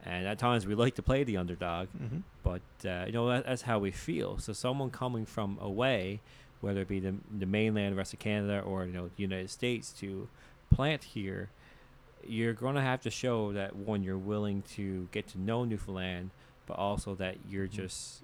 and 0.08 0.28
at 0.28 0.38
times 0.40 0.66
we 0.66 0.74
like 0.76 0.96
to 0.96 1.02
play 1.02 1.24
the 1.24 1.38
underdog 1.38 1.88
mm-hmm. 1.90 2.20
but 2.44 2.62
uh, 2.86 3.04
you 3.08 3.12
know 3.12 3.28
that, 3.30 3.46
that's 3.46 3.64
how 3.64 3.78
we 3.80 3.92
feel. 3.92 4.38
So 4.40 4.54
someone 4.54 4.90
coming 4.90 5.26
from 5.26 5.58
away, 5.62 6.22
whether 6.62 6.82
it 6.82 6.88
be 6.88 7.00
the 7.00 7.14
the 7.44 7.46
mainland, 7.46 7.94
the 7.94 7.98
rest 7.98 8.14
of 8.14 8.20
Canada, 8.20 8.62
or 8.62 8.86
you 8.86 8.94
know 8.94 9.08
the 9.16 9.22
United 9.22 9.50
States, 9.50 9.92
to 10.00 10.28
plant 10.74 11.04
here, 11.04 11.50
you're 12.26 12.54
going 12.54 12.76
to 12.76 12.82
have 12.82 13.02
to 13.02 13.10
show 13.10 13.54
that 13.54 13.76
one 13.76 14.04
you're 14.04 14.18
willing 14.18 14.62
to 14.76 15.08
get 15.12 15.28
to 15.30 15.40
know 15.40 15.66
Newfoundland, 15.66 16.32
but 16.66 16.76
also 16.78 17.16
that 17.16 17.36
you're 17.50 17.68
Mhm. 17.68 17.72
just 17.82 18.24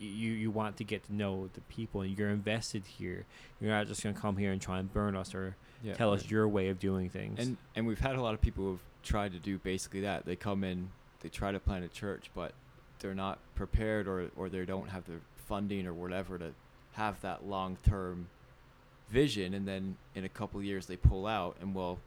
you 0.00 0.30
you 0.30 0.50
want 0.50 0.76
to 0.76 0.84
get 0.84 1.02
to 1.04 1.12
know 1.12 1.48
the 1.54 1.60
people 1.62 2.02
and 2.02 2.16
you're 2.16 2.30
invested 2.30 2.84
here. 2.98 3.26
You're 3.60 3.70
not 3.70 3.86
just 3.88 4.02
going 4.02 4.14
to 4.14 4.20
come 4.20 4.36
here 4.36 4.52
and 4.52 4.60
try 4.60 4.78
and 4.78 4.92
burn 4.92 5.16
us 5.16 5.34
or 5.34 5.56
Yeah. 5.82 5.94
tell 5.94 6.12
us 6.12 6.30
your 6.30 6.46
way 6.48 6.68
of 6.68 6.78
doing 6.78 7.08
things. 7.10 7.38
And 7.40 7.56
and 7.74 7.86
we've 7.86 7.98
had 7.98 8.14
a 8.14 8.22
lot 8.22 8.34
of 8.34 8.40
people 8.40 8.64
who've 8.64 8.80
tried 9.08 9.32
to 9.32 9.38
do 9.38 9.58
basically 9.58 10.00
that. 10.02 10.26
They 10.26 10.36
come 10.36 10.62
in, 10.62 10.90
they 11.20 11.28
try 11.28 11.50
to 11.50 11.58
plant 11.58 11.84
a 11.84 11.88
church, 11.88 12.30
but 12.34 12.52
they're 13.00 13.14
not 13.14 13.38
prepared 13.54 14.06
or 14.06 14.30
or 14.36 14.48
they 14.48 14.64
don't 14.64 14.88
have 14.90 15.04
the 15.06 15.14
funding 15.46 15.86
or 15.86 15.94
whatever 15.94 16.38
to 16.38 16.52
have 16.92 17.20
that 17.22 17.46
long 17.46 17.78
term 17.88 18.28
vision 19.08 19.54
and 19.54 19.66
then 19.66 19.96
in 20.14 20.24
a 20.24 20.28
couple 20.28 20.62
years 20.62 20.86
they 20.86 20.96
pull 20.96 21.26
out 21.26 21.56
and 21.60 21.74
well 21.74 21.98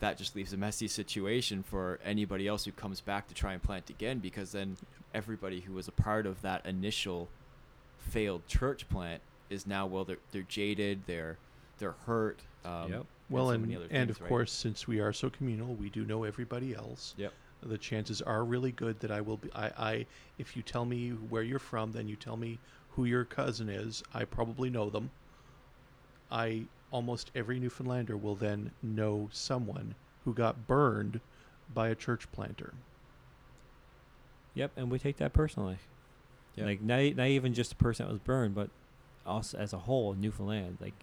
that 0.00 0.18
just 0.18 0.36
leaves 0.36 0.52
a 0.52 0.56
messy 0.56 0.86
situation 0.86 1.62
for 1.62 1.98
anybody 2.04 2.46
else 2.46 2.64
who 2.64 2.72
comes 2.72 3.00
back 3.00 3.26
to 3.28 3.34
try 3.34 3.54
and 3.54 3.62
plant 3.62 3.88
again 3.88 4.18
because 4.18 4.52
then 4.52 4.76
everybody 5.14 5.60
who 5.60 5.72
was 5.72 5.88
a 5.88 5.92
part 5.92 6.26
of 6.26 6.42
that 6.42 6.66
initial 6.66 7.28
failed 7.98 8.46
church 8.46 8.86
plant 8.90 9.22
is 9.48 9.66
now 9.66 9.86
well 9.86 10.04
they're, 10.04 10.18
they're 10.32 10.42
jaded 10.42 11.00
they're 11.06 11.38
they're 11.78 11.94
hurt 12.06 12.40
um, 12.64 12.90
Yep. 12.90 13.06
Well, 13.30 13.46
so 13.46 13.50
and, 13.50 13.62
many 13.62 13.76
other 13.76 13.84
and 13.84 14.08
things, 14.08 14.10
of 14.10 14.20
right? 14.20 14.28
course, 14.28 14.52
since 14.52 14.86
we 14.86 15.00
are 15.00 15.12
so 15.12 15.30
communal, 15.30 15.74
we 15.74 15.88
do 15.90 16.04
know 16.04 16.24
everybody 16.24 16.74
else. 16.74 17.14
Yep. 17.16 17.32
The 17.62 17.78
chances 17.78 18.20
are 18.20 18.44
really 18.44 18.72
good 18.72 19.00
that 19.00 19.10
I 19.10 19.22
will 19.22 19.38
be. 19.38 19.50
I, 19.54 19.66
I, 19.78 20.06
if 20.38 20.56
you 20.56 20.62
tell 20.62 20.84
me 20.84 21.10
where 21.10 21.42
you're 21.42 21.58
from, 21.58 21.92
then 21.92 22.06
you 22.06 22.16
tell 22.16 22.36
me 22.36 22.58
who 22.90 23.06
your 23.06 23.24
cousin 23.24 23.70
is. 23.70 24.02
I 24.12 24.24
probably 24.24 24.68
know 24.68 24.90
them. 24.90 25.10
I 26.30 26.64
almost 26.90 27.30
every 27.34 27.58
Newfoundlander 27.58 28.16
will 28.16 28.34
then 28.34 28.70
know 28.82 29.28
someone 29.32 29.94
who 30.24 30.34
got 30.34 30.66
burned 30.66 31.20
by 31.72 31.88
a 31.88 31.94
church 31.94 32.30
planter. 32.32 32.74
Yep, 34.54 34.72
and 34.76 34.90
we 34.90 34.98
take 34.98 35.16
that 35.16 35.32
personally. 35.32 35.78
Yep. 36.56 36.66
Like 36.66 36.82
not, 36.82 37.16
not 37.16 37.26
even 37.26 37.54
just 37.54 37.70
the 37.70 37.76
person 37.76 38.06
that 38.06 38.12
was 38.12 38.20
burned, 38.20 38.54
but 38.54 38.70
us 39.26 39.54
as 39.54 39.72
a 39.72 39.78
whole, 39.78 40.14
Newfoundland. 40.14 40.78
Like 40.80 40.94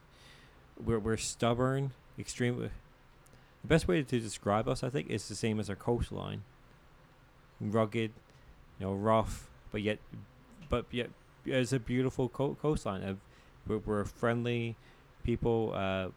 we're 0.84 1.00
we're 1.00 1.18
stubborn, 1.18 1.91
extreme. 2.22 2.58
The 2.60 3.68
best 3.68 3.88
way 3.88 4.02
to 4.02 4.20
describe 4.20 4.68
us, 4.68 4.84
I 4.84 4.90
think, 4.90 5.10
is 5.10 5.28
the 5.28 5.36
same 5.36 5.60
as 5.60 5.70
our 5.70 5.76
coastline. 5.76 6.44
Rugged, 7.60 8.12
you 8.80 8.86
know, 8.88 8.94
rough, 8.94 9.50
but 9.72 9.82
yet, 9.84 10.00
but 10.70 10.86
yet, 10.92 11.10
it's 11.46 11.74
a 11.74 11.80
beautiful 11.80 12.28
co- 12.30 12.56
coastline. 12.60 13.04
Uh, 13.04 13.16
we're, 13.68 13.78
we're 13.80 14.04
friendly 14.06 14.76
people. 15.24 15.74
Uh, 15.76 16.10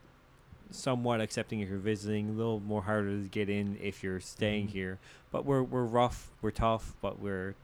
somewhat 0.71 1.21
accepting 1.21 1.61
if 1.61 1.69
you're 1.69 1.79
visiting, 1.79 2.31
a 2.31 2.33
little 2.33 2.59
more 2.59 2.83
harder 2.83 3.11
to 3.23 3.29
get 3.29 3.49
in 3.49 3.77
if 3.81 4.03
you're 4.03 4.19
staying 4.19 4.67
Mhm. 4.69 4.71
here. 4.71 4.99
But 5.31 5.45
we're 5.45 5.63
we're 5.63 5.85
rough, 5.85 6.33
we're 6.41 6.51
tough, 6.51 6.97
but 7.03 7.21
we're 7.21 7.55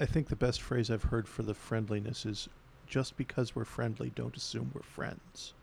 I 0.00 0.04
think 0.04 0.26
the 0.26 0.36
best 0.36 0.60
phrase 0.60 0.90
I've 0.90 1.04
heard 1.04 1.28
for 1.28 1.42
the 1.44 1.54
friendliness 1.54 2.26
is 2.26 2.48
just 2.86 3.16
because 3.16 3.54
we're 3.54 3.64
friendly, 3.64 4.10
don't 4.14 4.36
assume 4.36 4.72
we're 4.74 4.82
friends. 4.82 5.54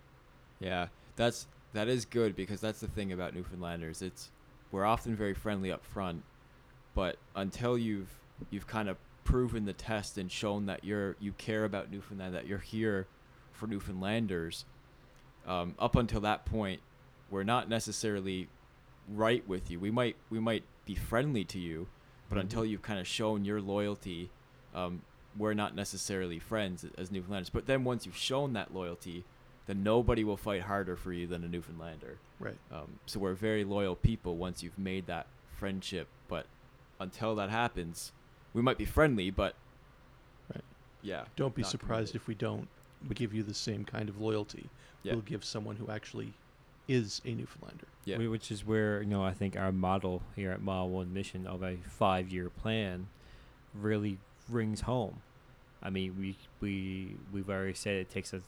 Yeah, 0.60 0.88
that's 1.16 1.48
that 1.76 1.88
is 1.90 2.06
good 2.06 2.36
because 2.36 2.62
that's 2.62 2.80
the 2.80 2.88
thing 2.88 3.12
about 3.12 3.36
Newfoundlanders. 3.36 4.02
It's 4.02 4.32
we're 4.72 4.86
often 4.86 5.16
very 5.16 5.34
friendly 5.34 5.72
up 5.72 5.84
front, 5.84 6.24
but 6.96 7.18
until 7.36 7.78
you've 7.78 8.10
you've 8.50 8.66
kind 8.66 8.90
of 8.90 8.98
proven 9.24 9.66
the 9.66 9.74
test 9.74 10.18
and 10.18 10.32
shown 10.32 10.66
that 10.68 10.84
you're 10.84 11.16
you 11.20 11.34
care 11.34 11.66
about 11.66 11.92
Newfoundland, 11.92 12.34
that 12.34 12.48
you're 12.48 12.60
here 12.60 13.08
for 13.52 13.68
Newfoundlanders, 13.68 14.64
um, 15.46 15.76
up 15.78 15.96
until 15.96 16.22
that 16.22 16.46
point, 16.46 16.82
we're 17.30 17.44
not 17.44 17.70
necessarily 17.70 18.48
right 19.14 19.48
with 19.48 19.70
you. 19.70 19.80
We 19.80 19.92
might 19.92 20.16
we 20.30 20.40
might 20.40 20.64
be 20.86 20.96
friendly 20.96 21.44
to 21.46 21.60
you, 21.60 21.88
but 22.30 22.38
Mhm. 22.38 22.42
until 22.42 22.66
you've 22.66 22.82
kind 22.84 23.00
of 23.00 23.08
shown 23.08 23.44
your 23.44 23.62
loyalty, 23.62 24.32
um, 24.74 25.02
we're 25.38 25.54
not 25.54 25.76
necessarily 25.76 26.40
friends 26.40 26.86
as 26.98 27.12
Newfoundlanders. 27.12 27.50
But 27.52 27.66
then 27.66 27.84
once 27.84 28.06
you've 28.06 28.16
shown 28.16 28.54
that 28.54 28.74
loyalty, 28.74 29.26
then 29.68 29.84
nobody 29.84 30.24
will 30.24 30.38
fight 30.38 30.62
harder 30.62 30.96
for 30.96 31.12
you 31.14 31.26
than 31.28 31.44
a 31.44 31.48
Newfoundlander. 31.48 32.18
Right. 32.40 32.58
Um, 32.72 33.00
so 33.06 33.20
we're 33.20 33.34
very 33.34 33.64
loyal 33.64 33.96
people 33.96 34.36
once 34.38 34.62
you've 34.62 34.78
made 34.78 35.08
that 35.08 35.28
friendship. 35.58 36.08
But 36.28 36.46
until 37.00 37.36
that 37.36 37.50
happens, 37.50 38.12
we 38.54 38.62
might 38.62 38.78
be 38.78 38.86
friendly, 38.86 39.30
but 39.32 39.56
Right. 40.54 40.64
yeah, 41.02 41.26
Don't 41.36 41.56
be 41.56 41.64
surprised 41.64 42.12
committed. 42.12 42.16
if 42.22 42.28
we 42.28 42.36
don't 42.36 42.68
we 43.08 43.14
give 43.16 43.34
you 43.34 43.44
the 43.44 43.54
same 43.54 43.86
kind 43.86 44.10
of 44.10 44.20
loyalty 44.20 44.68
Yeah. 45.04 45.14
we'll 45.14 45.22
give 45.22 45.44
someone 45.46 45.76
who 45.76 45.90
actually 45.92 46.34
is 46.88 47.22
a 47.26 47.34
Newfoundlander. 47.34 47.88
Yeah. 48.06 48.18
whi- 48.18 48.28
which 48.30 48.52
is 48.52 48.64
where 48.66 49.02
you 49.02 49.08
know 49.10 49.24
I 49.24 49.34
think 49.34 49.56
our 49.56 49.72
model 49.72 50.22
here 50.36 50.52
at 50.52 50.62
Mile 50.62 50.88
One 50.90 51.14
Mission 51.14 51.48
of 51.48 51.64
a 51.64 51.78
five-year 51.78 52.50
plan 52.50 53.08
really 53.74 54.20
rings 54.50 54.82
home. 54.82 55.22
I 55.82 55.90
mean, 55.90 56.16
we 56.20 56.36
we 56.62 57.16
we've 57.34 57.50
already 57.50 57.74
said 57.74 57.96
it 57.96 58.10
takes 58.10 58.34
us. 58.34 58.44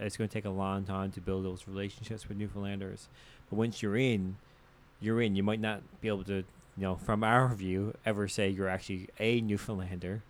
It's 0.00 0.16
going 0.16 0.28
to 0.28 0.32
take 0.32 0.44
a 0.44 0.50
long 0.50 0.84
time 0.84 1.10
to 1.12 1.20
build 1.20 1.44
those 1.44 1.66
relationships 1.66 2.28
with 2.28 2.38
Newfoundlanders, 2.38 3.08
but 3.50 3.56
once 3.56 3.82
you're 3.82 3.96
in, 3.96 4.36
you're 5.00 5.20
in. 5.20 5.36
You 5.36 5.42
might 5.42 5.60
not 5.60 5.82
be 6.00 6.08
able 6.08 6.24
to, 6.24 6.36
you 6.36 6.44
know, 6.76 6.96
from 6.96 7.24
our 7.24 7.48
view, 7.54 7.94
ever 8.06 8.28
say 8.28 8.48
you're 8.48 8.68
actually 8.68 9.08
a 9.18 9.40
Newfoundlander, 9.40 10.22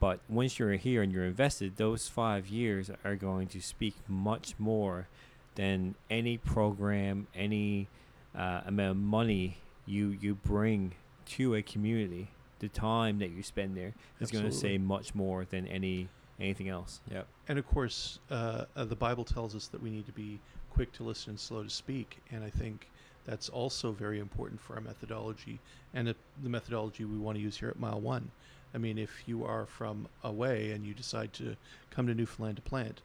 but 0.00 0.20
once 0.28 0.58
you're 0.58 0.72
here 0.72 1.02
and 1.02 1.12
you're 1.12 1.24
invested, 1.24 1.76
those 1.76 2.08
five 2.08 2.48
years 2.48 2.90
are 3.04 3.16
going 3.16 3.48
to 3.48 3.60
speak 3.60 3.94
much 4.08 4.54
more 4.58 5.08
than 5.54 5.94
any 6.10 6.36
program, 6.38 7.26
any 7.34 7.88
uh, 8.36 8.62
amount 8.66 8.90
of 8.90 8.96
money 8.96 9.58
you 9.86 10.16
you 10.20 10.34
bring 10.34 10.94
to 11.26 11.54
a 11.54 11.62
community. 11.62 12.28
The 12.60 12.68
time 12.68 13.18
that 13.18 13.30
you 13.30 13.42
spend 13.42 13.76
there 13.76 13.92
is 14.20 14.30
going 14.30 14.44
to 14.44 14.52
say 14.52 14.78
much 14.78 15.14
more 15.14 15.44
than 15.44 15.66
any 15.66 16.08
anything 16.40 16.68
else. 16.68 17.00
Yep. 17.10 17.26
And 17.48 17.58
of 17.58 17.66
course, 17.66 18.18
uh, 18.30 18.64
uh, 18.76 18.84
the 18.84 18.96
Bible 18.96 19.24
tells 19.24 19.54
us 19.54 19.66
that 19.68 19.82
we 19.82 19.90
need 19.90 20.06
to 20.06 20.12
be 20.12 20.40
quick 20.72 20.92
to 20.92 21.04
listen 21.04 21.30
and 21.30 21.40
slow 21.40 21.62
to 21.62 21.70
speak. 21.70 22.18
And 22.30 22.42
I 22.42 22.50
think 22.50 22.88
that's 23.24 23.48
also 23.48 23.92
very 23.92 24.18
important 24.18 24.60
for 24.60 24.74
our 24.74 24.80
methodology 24.80 25.60
and 25.94 26.08
it, 26.08 26.16
the 26.42 26.48
methodology 26.48 27.04
we 27.04 27.18
want 27.18 27.36
to 27.36 27.42
use 27.42 27.56
here 27.56 27.68
at 27.68 27.78
Mile 27.78 28.00
One. 28.00 28.30
I 28.74 28.78
mean, 28.78 28.98
if 28.98 29.22
you 29.26 29.44
are 29.44 29.66
from 29.66 30.08
away 30.24 30.72
and 30.72 30.84
you 30.84 30.94
decide 30.94 31.32
to 31.34 31.56
come 31.90 32.08
to 32.08 32.14
Newfoundland 32.14 32.56
to 32.56 32.62
plant, 32.62 33.02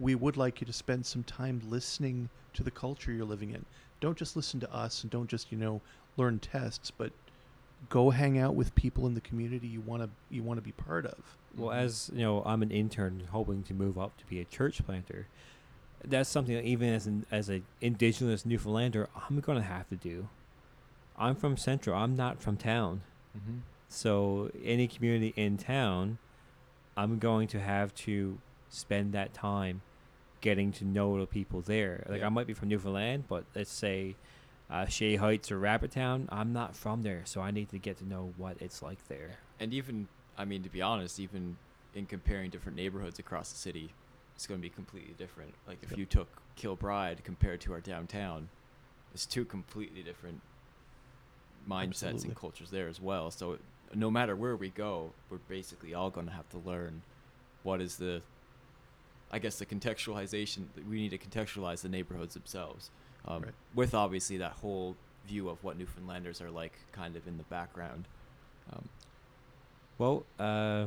we 0.00 0.14
would 0.14 0.36
like 0.36 0.60
you 0.60 0.66
to 0.66 0.72
spend 0.72 1.04
some 1.04 1.22
time 1.24 1.60
listening 1.68 2.30
to 2.54 2.62
the 2.62 2.70
culture 2.70 3.12
you're 3.12 3.26
living 3.26 3.50
in. 3.50 3.64
Don't 4.00 4.16
just 4.16 4.36
listen 4.36 4.58
to 4.60 4.74
us 4.74 5.02
and 5.02 5.10
don't 5.10 5.28
just, 5.28 5.52
you 5.52 5.58
know, 5.58 5.82
learn 6.16 6.38
tests, 6.38 6.90
but 6.90 7.12
go 7.88 8.10
hang 8.10 8.38
out 8.38 8.54
with 8.54 8.74
people 8.74 9.06
in 9.06 9.14
the 9.14 9.20
community 9.20 9.66
you 9.66 9.80
want 9.80 10.02
to 10.02 10.10
you 10.28 10.42
want 10.42 10.58
to 10.58 10.62
be 10.62 10.72
part 10.72 11.06
of. 11.06 11.36
Well, 11.56 11.70
Mhm. 11.74 11.80
as 11.82 12.10
you 12.14 12.20
know, 12.20 12.42
I'm 12.44 12.62
an 12.62 12.70
intern 12.70 13.28
hoping 13.32 13.62
to 13.64 13.74
move 13.74 13.98
up 13.98 14.16
to 14.18 14.26
be 14.26 14.40
a 14.40 14.44
church 14.44 14.84
planter. 14.84 15.26
That's 16.04 16.28
something 16.30 16.54
that 16.54 16.64
even 16.64 16.88
as 16.90 17.06
an 17.06 17.26
as 17.30 17.50
a 17.50 17.62
indigenous 17.80 18.44
Newfoundlander, 18.46 19.08
I'm 19.28 19.40
going 19.40 19.58
to 19.58 19.64
have 19.64 19.88
to 19.88 19.96
do. 19.96 20.28
I'm 21.18 21.34
from 21.34 21.56
Central. 21.56 21.96
I'm 21.96 22.16
not 22.16 22.40
from 22.42 22.56
town. 22.56 23.02
Mm-hmm. 23.36 23.58
So 23.88 24.50
any 24.62 24.86
community 24.86 25.32
in 25.36 25.56
town, 25.58 26.18
I'm 26.96 27.18
going 27.18 27.48
to 27.48 27.60
have 27.60 27.94
to 27.96 28.38
spend 28.68 29.12
that 29.12 29.34
time 29.34 29.82
getting 30.40 30.72
to 30.72 30.84
know 30.84 31.18
the 31.18 31.26
people 31.26 31.60
there. 31.60 32.06
Like 32.08 32.20
Yeah. 32.20 32.26
I 32.26 32.28
might 32.30 32.46
be 32.46 32.54
from 32.54 32.68
Newfoundland, 32.68 33.24
but 33.28 33.44
let's 33.54 33.70
say 33.70 34.14
uh, 34.70 34.86
Shea 34.86 35.16
Heights 35.16 35.50
or 35.50 35.58
Rabbit 35.58 35.90
Town, 35.90 36.28
I'm 36.30 36.52
not 36.52 36.76
from 36.76 37.02
there, 37.02 37.22
so 37.24 37.40
I 37.40 37.50
need 37.50 37.68
to 37.70 37.78
get 37.78 37.98
to 37.98 38.06
know 38.08 38.32
what 38.36 38.56
it's 38.60 38.82
like 38.82 39.08
there. 39.08 39.30
And 39.58 39.74
even, 39.74 40.08
I 40.38 40.44
mean, 40.44 40.62
to 40.62 40.68
be 40.68 40.80
honest, 40.82 41.18
even 41.18 41.56
in 41.94 42.06
comparing 42.06 42.50
different 42.50 42.76
neighborhoods 42.76 43.18
across 43.18 43.50
the 43.50 43.58
city, 43.58 43.92
it's 44.36 44.46
going 44.46 44.60
to 44.60 44.62
be 44.62 44.70
completely 44.70 45.14
different. 45.18 45.52
Like 45.66 45.78
if 45.82 45.90
Yep. 45.90 45.98
you 45.98 46.06
took 46.06 46.28
Kilbride 46.56 47.24
compared 47.24 47.60
to 47.62 47.72
our 47.72 47.80
downtown, 47.80 48.48
it's 49.12 49.26
two 49.26 49.44
completely 49.44 50.02
different 50.02 50.40
mindsets 51.68 51.88
Absolutely. 52.04 52.28
and 52.28 52.36
cultures 52.36 52.70
there 52.70 52.88
as 52.88 53.00
well. 53.00 53.30
So 53.30 53.58
no 53.94 54.10
matter 54.10 54.36
where 54.36 54.56
we 54.56 54.70
go, 54.70 55.12
we're 55.28 55.38
basically 55.48 55.94
all 55.94 56.10
going 56.10 56.26
to 56.26 56.32
have 56.32 56.48
to 56.50 56.58
learn 56.58 57.02
what 57.64 57.80
is 57.80 57.96
the, 57.96 58.22
I 59.32 59.38
guess, 59.40 59.58
the 59.58 59.66
contextualization. 59.66 60.66
We 60.88 61.00
need 61.00 61.10
to 61.10 61.18
contextualize 61.18 61.82
the 61.82 61.88
neighborhoods 61.88 62.34
themselves, 62.34 62.90
um, 63.26 63.42
Right. 63.42 63.54
with 63.74 63.94
obviously 63.94 64.36
that 64.38 64.52
whole 64.52 64.96
view 65.26 65.48
of 65.48 65.62
what 65.62 65.78
Newfoundlanders 65.78 66.40
are 66.40 66.50
like, 66.50 66.72
kind 66.92 67.16
of 67.16 67.26
in 67.26 67.36
the 67.36 67.44
background. 67.44 68.06
Um, 68.72 68.88
Well, 69.98 70.24
uh, 70.38 70.86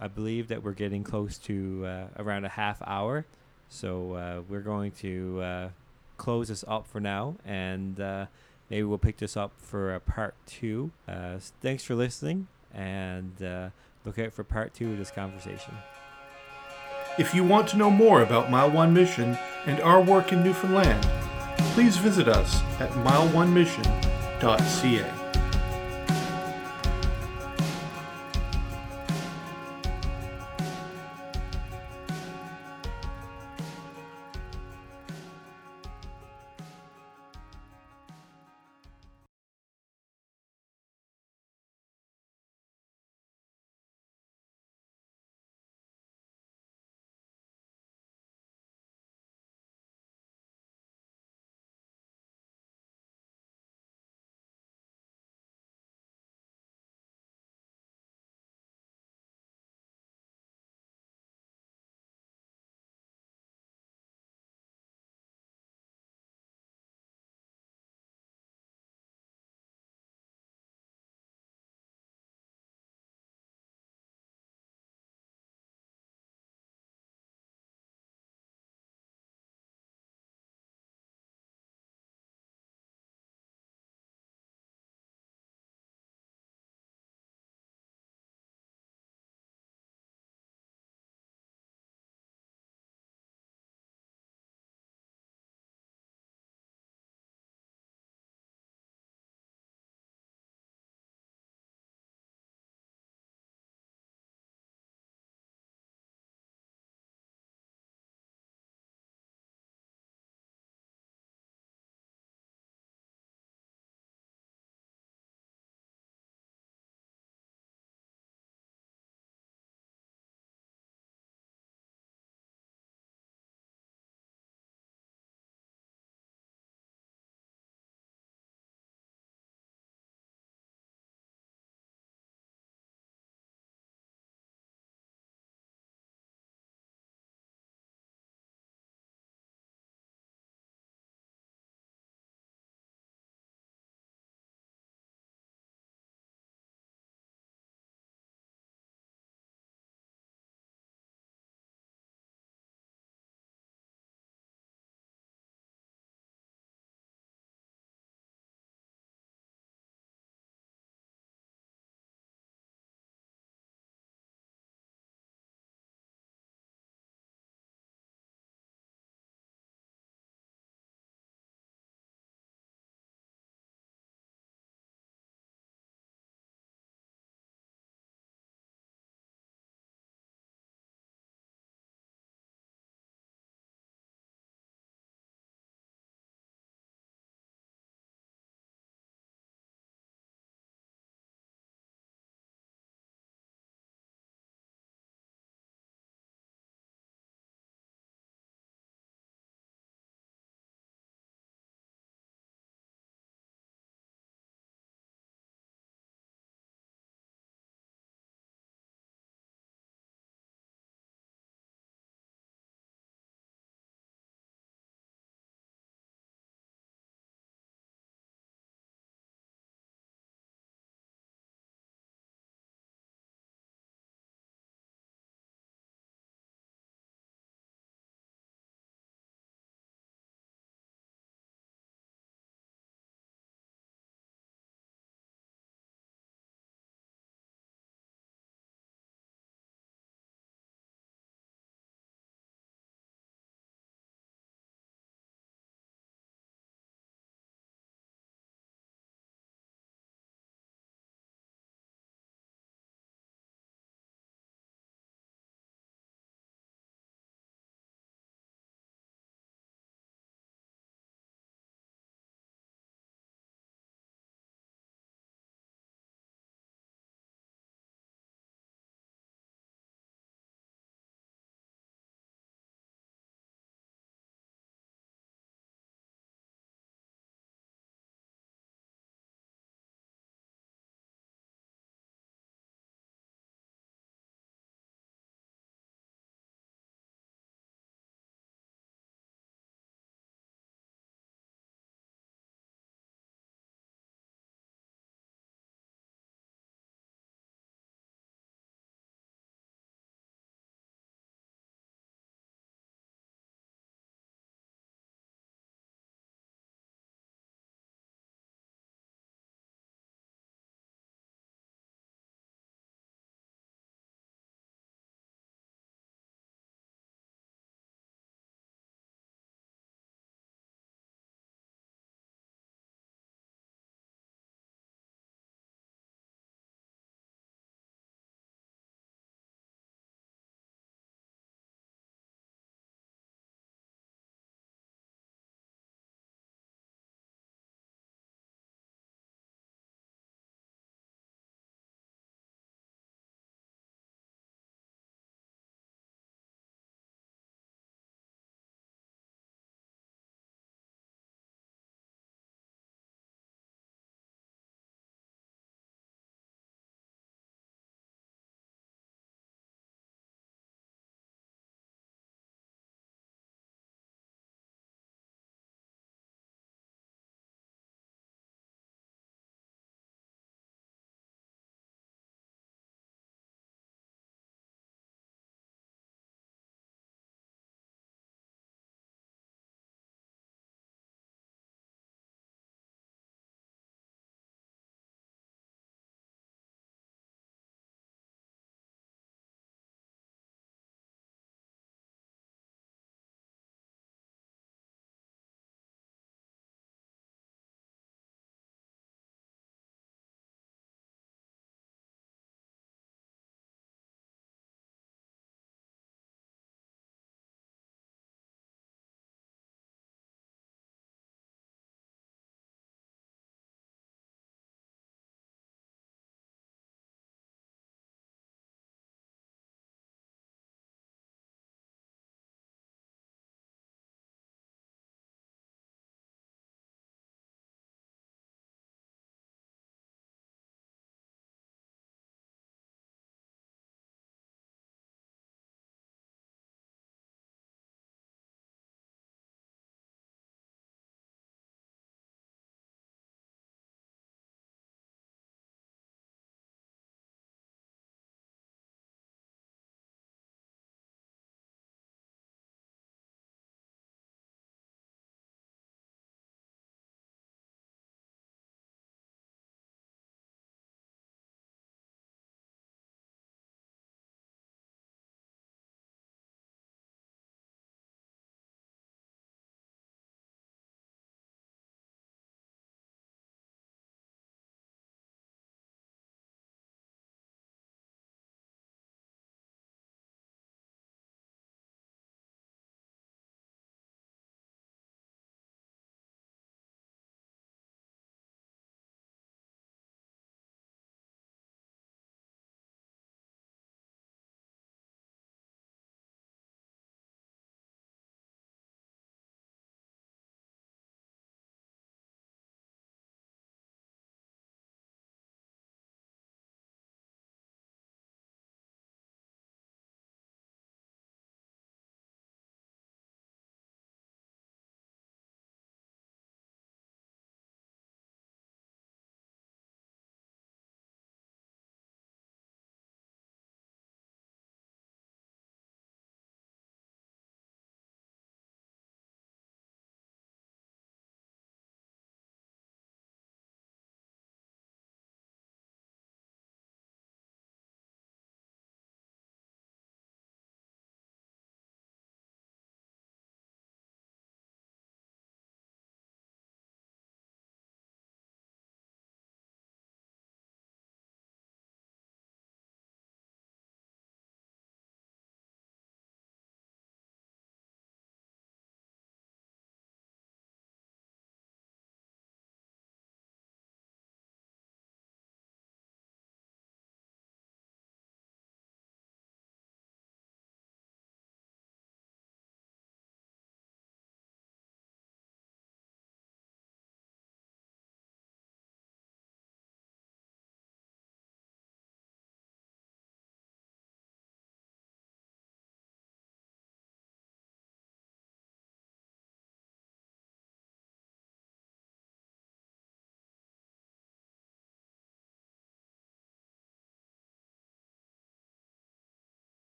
I 0.00 0.08
believe 0.08 0.48
that 0.48 0.62
we're 0.64 0.72
getting 0.72 1.04
close 1.04 1.38
to 1.38 1.84
uh, 1.86 2.06
around 2.18 2.44
a 2.44 2.48
half 2.48 2.82
hour, 2.84 3.24
so 3.68 4.14
uh, 4.14 4.40
we're 4.48 4.60
going 4.60 4.90
to 4.92 5.40
uh, 5.40 5.68
close 6.16 6.48
this 6.48 6.64
up 6.66 6.86
for 6.88 6.98
now, 7.00 7.36
and 7.44 8.00
uh, 8.00 8.26
maybe 8.68 8.82
we'll 8.82 8.98
pick 8.98 9.18
this 9.18 9.36
up 9.36 9.52
for 9.58 9.94
a 9.94 10.00
part 10.00 10.34
two. 10.46 10.90
Uh, 11.06 11.38
thanks 11.60 11.84
for 11.84 11.94
listening, 11.94 12.48
and 12.74 13.40
uh, 13.42 13.68
look 14.04 14.18
out 14.18 14.32
for 14.32 14.42
part 14.42 14.74
two 14.74 14.90
of 14.92 14.98
this 14.98 15.12
conversation. 15.12 15.74
If 17.16 17.32
you 17.32 17.44
want 17.44 17.68
to 17.68 17.76
know 17.76 17.90
more 17.90 18.22
about 18.22 18.50
Mile 18.50 18.72
One 18.72 18.92
Mission 18.92 19.38
and 19.66 19.80
our 19.82 20.02
work 20.02 20.32
in 20.32 20.42
Newfoundland, 20.42 21.00
please 21.72 21.96
visit 21.96 22.26
us 22.26 22.60
at 22.80 22.90
mileonemission.ca. 22.90 25.23